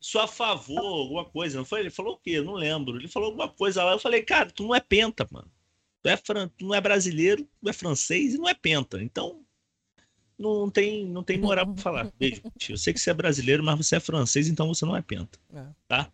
[0.00, 1.58] sou a favor, alguma coisa.
[1.58, 1.80] Não foi?
[1.80, 2.40] Ele falou o quê?
[2.40, 2.96] Não lembro.
[2.96, 3.92] Ele falou alguma coisa lá.
[3.92, 5.50] Eu falei, cara, tu não é penta, mano.
[6.06, 6.48] Tu, é fran...
[6.56, 9.02] tu não é brasileiro, tu é francês e não é penta.
[9.02, 9.40] Então,
[10.38, 12.12] não tem, não tem moral pra falar.
[12.18, 12.42] Beijo.
[12.68, 15.38] Eu sei que você é brasileiro, mas você é francês, então você não é penta.
[15.52, 15.66] É.
[15.88, 16.12] Tá?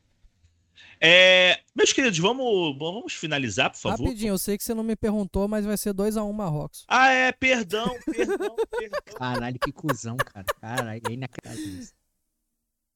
[0.99, 4.05] É, meus queridos, vamos, vamos finalizar, por favor.
[4.05, 6.85] Rapidinho, eu sei que você não me perguntou, mas vai ser 2x1 Marrocos.
[6.89, 9.01] Ah, é, perdão, perdão, perdão.
[9.17, 10.47] Caralho, que cuzão, cara.
[10.61, 11.93] Caralho, é inacreditável isso.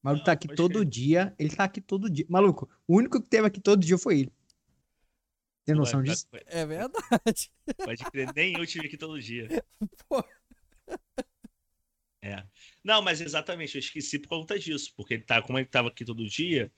[0.03, 0.85] O maluco tá Não, aqui todo crer.
[0.85, 1.35] dia.
[1.39, 2.25] Ele tá aqui todo dia.
[2.29, 4.33] Maluco, o único que teve aqui todo dia foi ele.
[5.67, 6.27] Tem noção Ué, disso?
[6.31, 7.51] pode- É verdade.
[7.85, 9.49] Pode crer, nem eu tive aqui todo dia.
[10.09, 10.25] Pô.
[12.23, 12.43] É.
[12.83, 16.05] Não, mas exatamente, eu esqueci por conta disso, porque ele tá, como ele tava aqui
[16.05, 16.71] todo dia,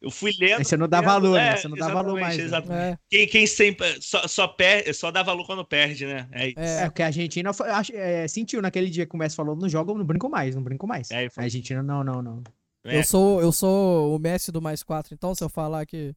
[0.00, 0.58] eu fui lendo.
[0.58, 1.48] Aí você não dá lendo- valor, né?
[1.50, 2.44] é, Você não dá valor mais, né?
[2.44, 2.92] exatamente.
[2.94, 6.28] É, Quem, quem sempre só, só, per, só dá valor quando perde, né?
[6.32, 6.58] É isso.
[6.58, 6.84] É, é.
[6.86, 10.04] porque a Argentina foi- é, sentiu naquele dia que o Messi falou: não joga, não
[10.04, 11.10] brinco mais, não brinco mais.
[11.10, 12.42] É, ele a Argentina, não, não, não.
[12.84, 12.98] É.
[12.98, 16.14] Eu sou, eu sou o Messi do mais 4, então se eu falar que.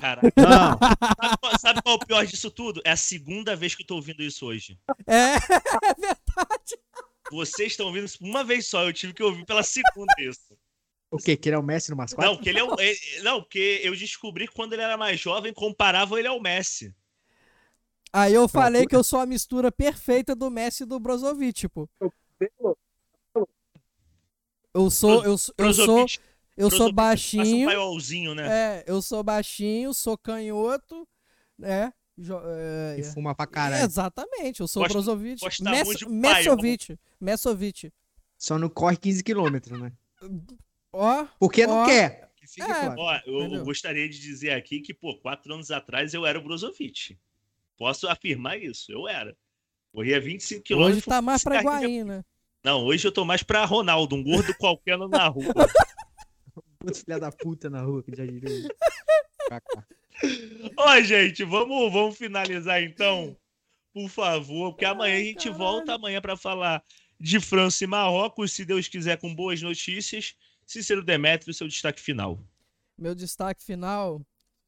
[0.00, 0.32] Caraca.
[0.36, 2.80] Não, Sabe, qual- sabe qual é o pior disso tudo?
[2.84, 4.78] É a segunda vez que eu tô ouvindo isso hoje.
[5.06, 6.78] É, é verdade.
[7.30, 10.56] Vocês estão ouvindo isso uma vez só, eu tive que ouvir pela segunda isso.
[11.10, 11.36] o quê?
[11.36, 12.26] Que ele é o Messi no mascote?
[12.26, 12.78] Não, porque ele é o.
[12.78, 16.94] ele- não, porque eu descobri que quando ele era mais jovem, comparavam ele ao Messi.
[18.12, 21.88] Aí eu falei que eu sou a mistura perfeita do Messi e do Brozovic, tipo.
[24.72, 27.66] Eu sou, eu, sou- eu sou, Brozovic eu sou Passa um baixinho.
[27.66, 28.46] paiolzinho, né?
[28.48, 31.06] É, eu sou baixinho, sou canhoto,
[31.58, 31.92] né?
[32.16, 33.04] Jo- é, E é.
[33.04, 33.84] fuma pra caralho.
[33.84, 35.44] Exatamente, eu sou Gosta- o Brozovic.
[36.06, 36.98] um Messovic.
[37.20, 37.92] Messovic.
[38.38, 39.92] Só não corre 15 quilômetros, né?
[40.92, 41.86] Ó, Porque não Ó.
[41.86, 42.30] quer.
[42.36, 42.66] Que fique É.
[42.66, 42.94] claro.
[42.98, 43.64] Ó, eu, Entendeu?
[43.64, 47.18] gostaria de dizer aqui que, pô, quatro anos atrás eu era o Brozovic.
[47.76, 49.36] Posso afirmar isso, eu era.
[49.92, 50.98] Corria 25 quilômetros.
[50.98, 52.24] hoje tá mais pra cigarrinho de- Guaín, né?
[52.62, 55.44] Não, hoje eu tô mais pra Ronaldo, um gordo qualquer no- na rua.
[56.84, 58.24] Outro filho da puta na rua que já.
[59.48, 59.86] Kaká.
[60.78, 63.36] Ó, gente, vamos, vamos finalizar então,
[63.92, 66.82] por favor, porque amanhã a gente volta amanhã pra falar
[67.18, 70.34] de França e Marrocos, se Deus quiser, com boas notícias.
[70.66, 72.38] Cícero Demetrio, seu destaque final.
[72.98, 74.24] Meu destaque final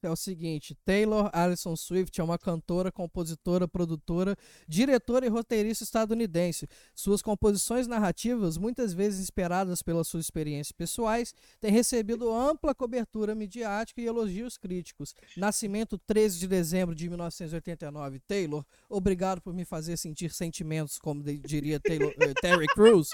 [0.06, 4.36] é o seguinte: Taylor Allison Swift é uma cantora, compositora, produtora,
[4.68, 6.68] diretora e roteirista estadunidense.
[6.94, 14.00] Suas composições narrativas, muitas vezes inspiradas pelas suas experiências pessoais, têm recebido ampla cobertura midiática
[14.00, 15.14] e elogios críticos.
[15.36, 18.20] Nascimento 13 de dezembro de 1989.
[18.20, 23.10] Taylor, obrigado por me fazer sentir sentimentos, como diria Taylor- eh, Terry Crews.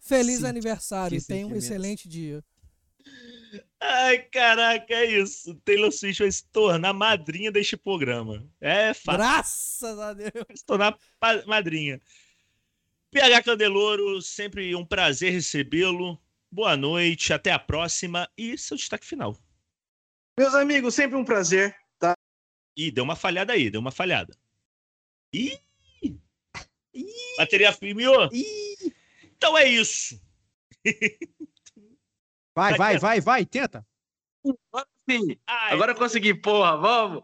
[0.00, 2.44] Feliz Sentir aniversário, tenha um excelente dia.
[3.80, 5.54] Ai, caraca, é isso.
[5.64, 8.46] Taylor Swift vai se tornar madrinha deste programa.
[8.60, 9.18] É fácil.
[9.18, 10.32] Graças a Deus.
[10.46, 10.98] Vai se tornar
[11.46, 12.00] madrinha.
[13.10, 16.18] PH Candeloro, sempre um prazer recebê-lo.
[16.50, 19.36] Boa noite, até a próxima e seu destaque final.
[20.38, 21.76] Meus amigos, sempre um prazer.
[22.76, 24.36] Ih, deu uma falhada aí, deu uma falhada.
[25.32, 25.58] Ih!
[27.36, 28.28] Bateria firme, ô.
[28.32, 28.92] Ih,
[29.36, 30.20] Então é isso.
[32.54, 33.86] vai, vai, vai, vai, tenta.
[35.08, 37.22] Sim, Ai, agora eu consegui, porra, vamos!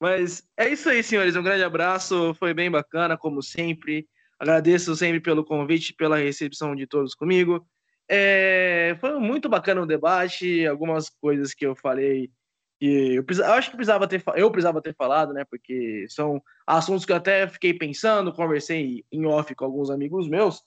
[0.00, 1.36] Mas é isso aí, senhores.
[1.36, 2.34] Um grande abraço.
[2.34, 4.08] Foi bem bacana, como sempre.
[4.38, 7.64] Agradeço sempre pelo convite, pela recepção de todos comigo.
[8.08, 10.66] É, foi muito bacana o debate.
[10.66, 12.32] Algumas coisas que eu falei
[12.82, 15.44] que eu, eu acho que precisava ter, eu precisava ter falado, né?
[15.44, 20.64] Porque são assuntos que eu até fiquei pensando, conversei em off com alguns amigos meus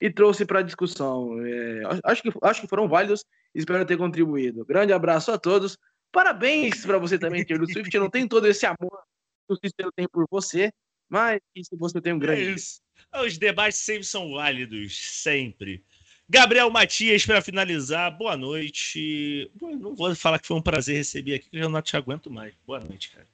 [0.00, 1.38] e trouxe para discussão.
[1.44, 3.24] É, acho, que, acho que foram válidos.
[3.54, 4.64] Espero ter contribuído.
[4.64, 5.78] Grande abraço a todos.
[6.10, 7.94] Parabéns para você também, Taylor Swift.
[7.94, 9.02] Eu não tenho todo esse amor
[9.46, 10.72] que o Cícero tem por você,
[11.08, 12.54] mas se você tem um é grande.
[12.54, 12.80] isso.
[13.14, 15.84] Os debates sempre são válidos, sempre.
[16.28, 19.50] Gabriel Matias, para finalizar, boa noite.
[19.54, 21.96] Bom, Não vou falar que foi um prazer receber aqui, que eu já não te
[21.96, 22.54] aguento mais.
[22.66, 23.28] Boa noite, cara.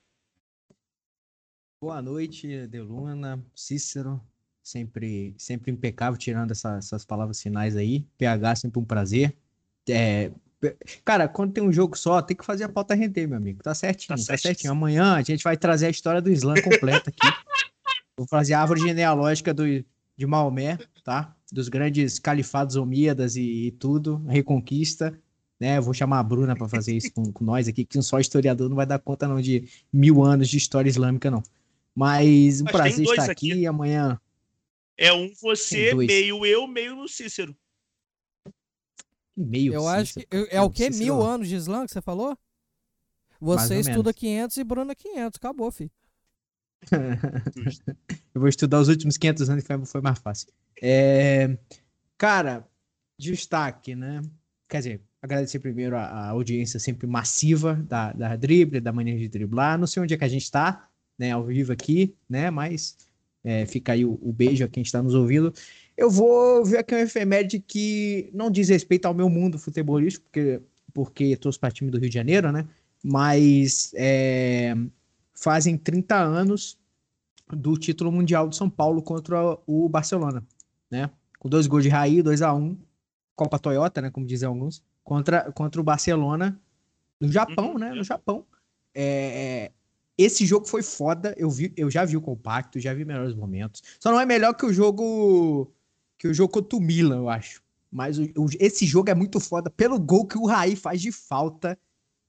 [1.81, 4.21] Boa noite, Deluna, Cícero,
[4.63, 8.05] sempre, sempre impecável, tirando essa- essas palavras finais aí.
[8.19, 9.35] PH, sempre um prazer.
[9.89, 10.31] É,
[11.05, 13.63] cara, quando tem um jogo só, tem que fazer a pauta render, meu amigo.
[13.63, 14.73] Tá certinho, Tá tá, certinho.
[14.73, 17.19] Amanhã a gente vai trazer a história do Islã completa aqui.
[18.17, 21.35] Vou fazer a árvore genealógica do, de Maomé, tá?
[21.51, 25.19] Dos grandes califados omíadas e, e tudo, reconquista.
[25.59, 25.81] Né?
[25.81, 28.69] Vou chamar a Bruna para fazer isso com, com nós aqui, que um só historiador
[28.69, 31.43] não vai dar conta não de mil anos de história islâmica, não.
[31.95, 33.53] Mas um Mas prazer estar aqui.
[33.53, 33.67] aqui.
[33.67, 34.21] Amanhã.
[35.01, 37.57] É um você, meio eu, meio o Cícero.
[39.37, 40.21] Meio Eu acho que.
[40.21, 40.49] Cícero.
[40.51, 40.93] É o quê?
[40.93, 41.05] Cícero.
[41.05, 42.37] Mil anos de Islã que você falou?
[43.41, 44.21] Você estuda menos.
[44.21, 45.39] 500 e Bruna 500.
[45.39, 45.91] Acabou, filho.
[48.35, 50.49] Eu vou estudar os últimos 500 anos e foi, mais fácil.
[50.83, 51.57] É,
[52.19, 52.69] cara,
[53.19, 54.21] destaque, né?
[54.69, 59.29] Quer dizer, Agradecer primeiro a, a audiência sempre massiva da, da Drible, da maneira de
[59.29, 59.79] driblar.
[59.79, 62.97] Não sei onde é que a gente está, né, ao vivo aqui, né, mas
[63.43, 65.53] é, fica aí o, o, beijo a quem está nos ouvindo.
[65.97, 70.61] Eu vou ver aqui um efeméride que não diz respeito ao meu mundo futebolístico, porque,
[70.93, 72.67] porque estou para time do Rio de Janeiro, né,
[73.03, 74.75] mas é,
[75.35, 76.79] fazem 30 anos
[77.53, 80.47] do título mundial do São Paulo contra o Barcelona,
[80.91, 82.77] né, com dois gols de Raí, 2 a 1
[83.35, 86.61] Copa Toyota, né, como dizem alguns contra, contra o Barcelona
[87.21, 87.91] no Japão, né?
[87.91, 88.47] No Japão.
[88.95, 89.71] É,
[90.23, 91.35] esse jogo foi foda.
[91.37, 93.83] Eu, vi, eu já vi o compacto, já vi melhores momentos.
[93.99, 95.73] Só não é melhor que o jogo
[96.19, 97.63] que o jogo contra o Milan, eu acho.
[97.91, 101.11] Mas o, o, esse jogo é muito foda pelo gol que o Raí faz de
[101.11, 101.79] falta.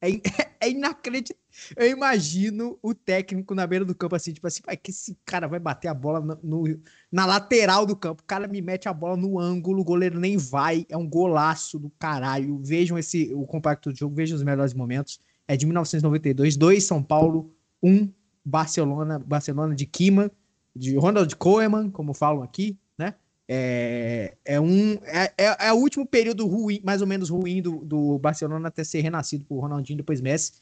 [0.01, 0.09] É,
[0.61, 1.41] é inacreditável.
[1.75, 5.47] Eu imagino o técnico na beira do campo assim, tipo assim, vai que esse cara
[5.47, 6.79] vai bater a bola no, no,
[7.11, 8.23] na lateral do campo.
[8.23, 10.85] O cara me mete a bola no ângulo, o goleiro nem vai.
[10.89, 12.59] É um golaço do caralho.
[12.63, 15.19] Vejam esse o compacto do jogo, vejam os melhores momentos.
[15.47, 18.13] É de 1992, 2 São Paulo, 1 um
[18.43, 20.31] Barcelona, Barcelona de Kima,
[20.75, 23.15] de Ronald Koeman, como falam aqui, né?
[23.47, 27.83] É, é, um, é, é, é, o último período ruim, mais ou menos ruim do,
[27.83, 30.53] do Barcelona até ser renascido por Ronaldinho depois Messi.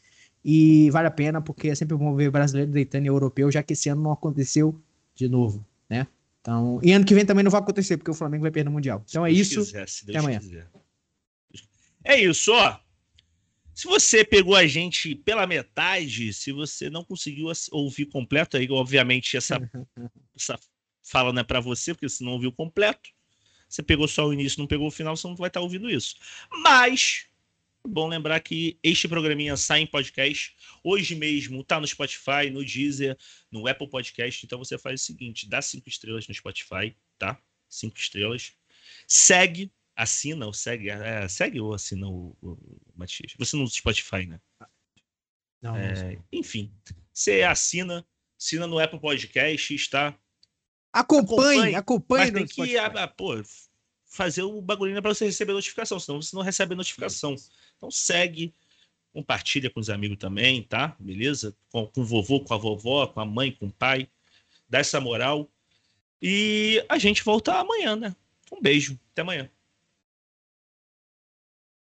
[0.44, 3.74] E vale a pena, porque é sempre bom ver brasileiro deitando em europeu, já que
[3.74, 4.80] esse ano não aconteceu
[5.14, 6.08] de novo, né?
[6.41, 8.74] Então, e ano que vem também não vai acontecer, porque o Flamengo vai perder o
[8.74, 9.04] Mundial.
[9.08, 9.60] Então é isso.
[9.60, 10.40] Quiser, Até amanhã.
[10.40, 10.68] Quiser.
[12.04, 12.80] É isso, ó.
[13.80, 19.38] Se você pegou a gente pela metade, se você não conseguiu ouvir completo, aí obviamente
[19.38, 19.56] essa,
[20.36, 20.60] essa
[21.02, 23.10] fala não é para você, porque você não ouviu completo.
[23.70, 25.90] Você pegou só o início, não pegou o final, você não vai estar tá ouvindo
[25.90, 26.18] isso.
[26.62, 27.28] Mas
[27.86, 30.58] é bom lembrar que este programinha sai em podcast.
[30.84, 33.18] Hoje mesmo tá no Spotify, no Deezer,
[33.50, 34.46] no Apple Podcast.
[34.46, 37.42] Então você faz o seguinte: dá cinco estrelas no Spotify, tá?
[37.70, 38.52] Cinco estrelas.
[39.08, 40.90] Segue, assina ou segue.
[40.90, 43.34] É, segue ou assina o, o, o Matias.
[43.38, 44.40] Você no Spotify, né?
[45.62, 46.74] Não, é, enfim,
[47.14, 48.06] você assina,
[48.40, 50.18] assina no Apple Podcast, está
[50.92, 52.32] Acompanhe, acompanhe.
[52.32, 53.42] Mas tem que a, a, pô,
[54.06, 57.36] fazer o bagulhinho para você receber notificação, senão você não recebe notificação.
[57.78, 58.54] Então segue,
[59.14, 60.96] compartilha com os amigos também, tá?
[61.00, 61.56] Beleza?
[61.72, 64.10] Com, com o vovô, com a vovó, com a mãe, com o pai.
[64.68, 65.50] Dá essa moral.
[66.22, 68.16] E a gente volta amanhã, né?
[68.52, 69.00] Um beijo.
[69.12, 69.50] Até amanhã.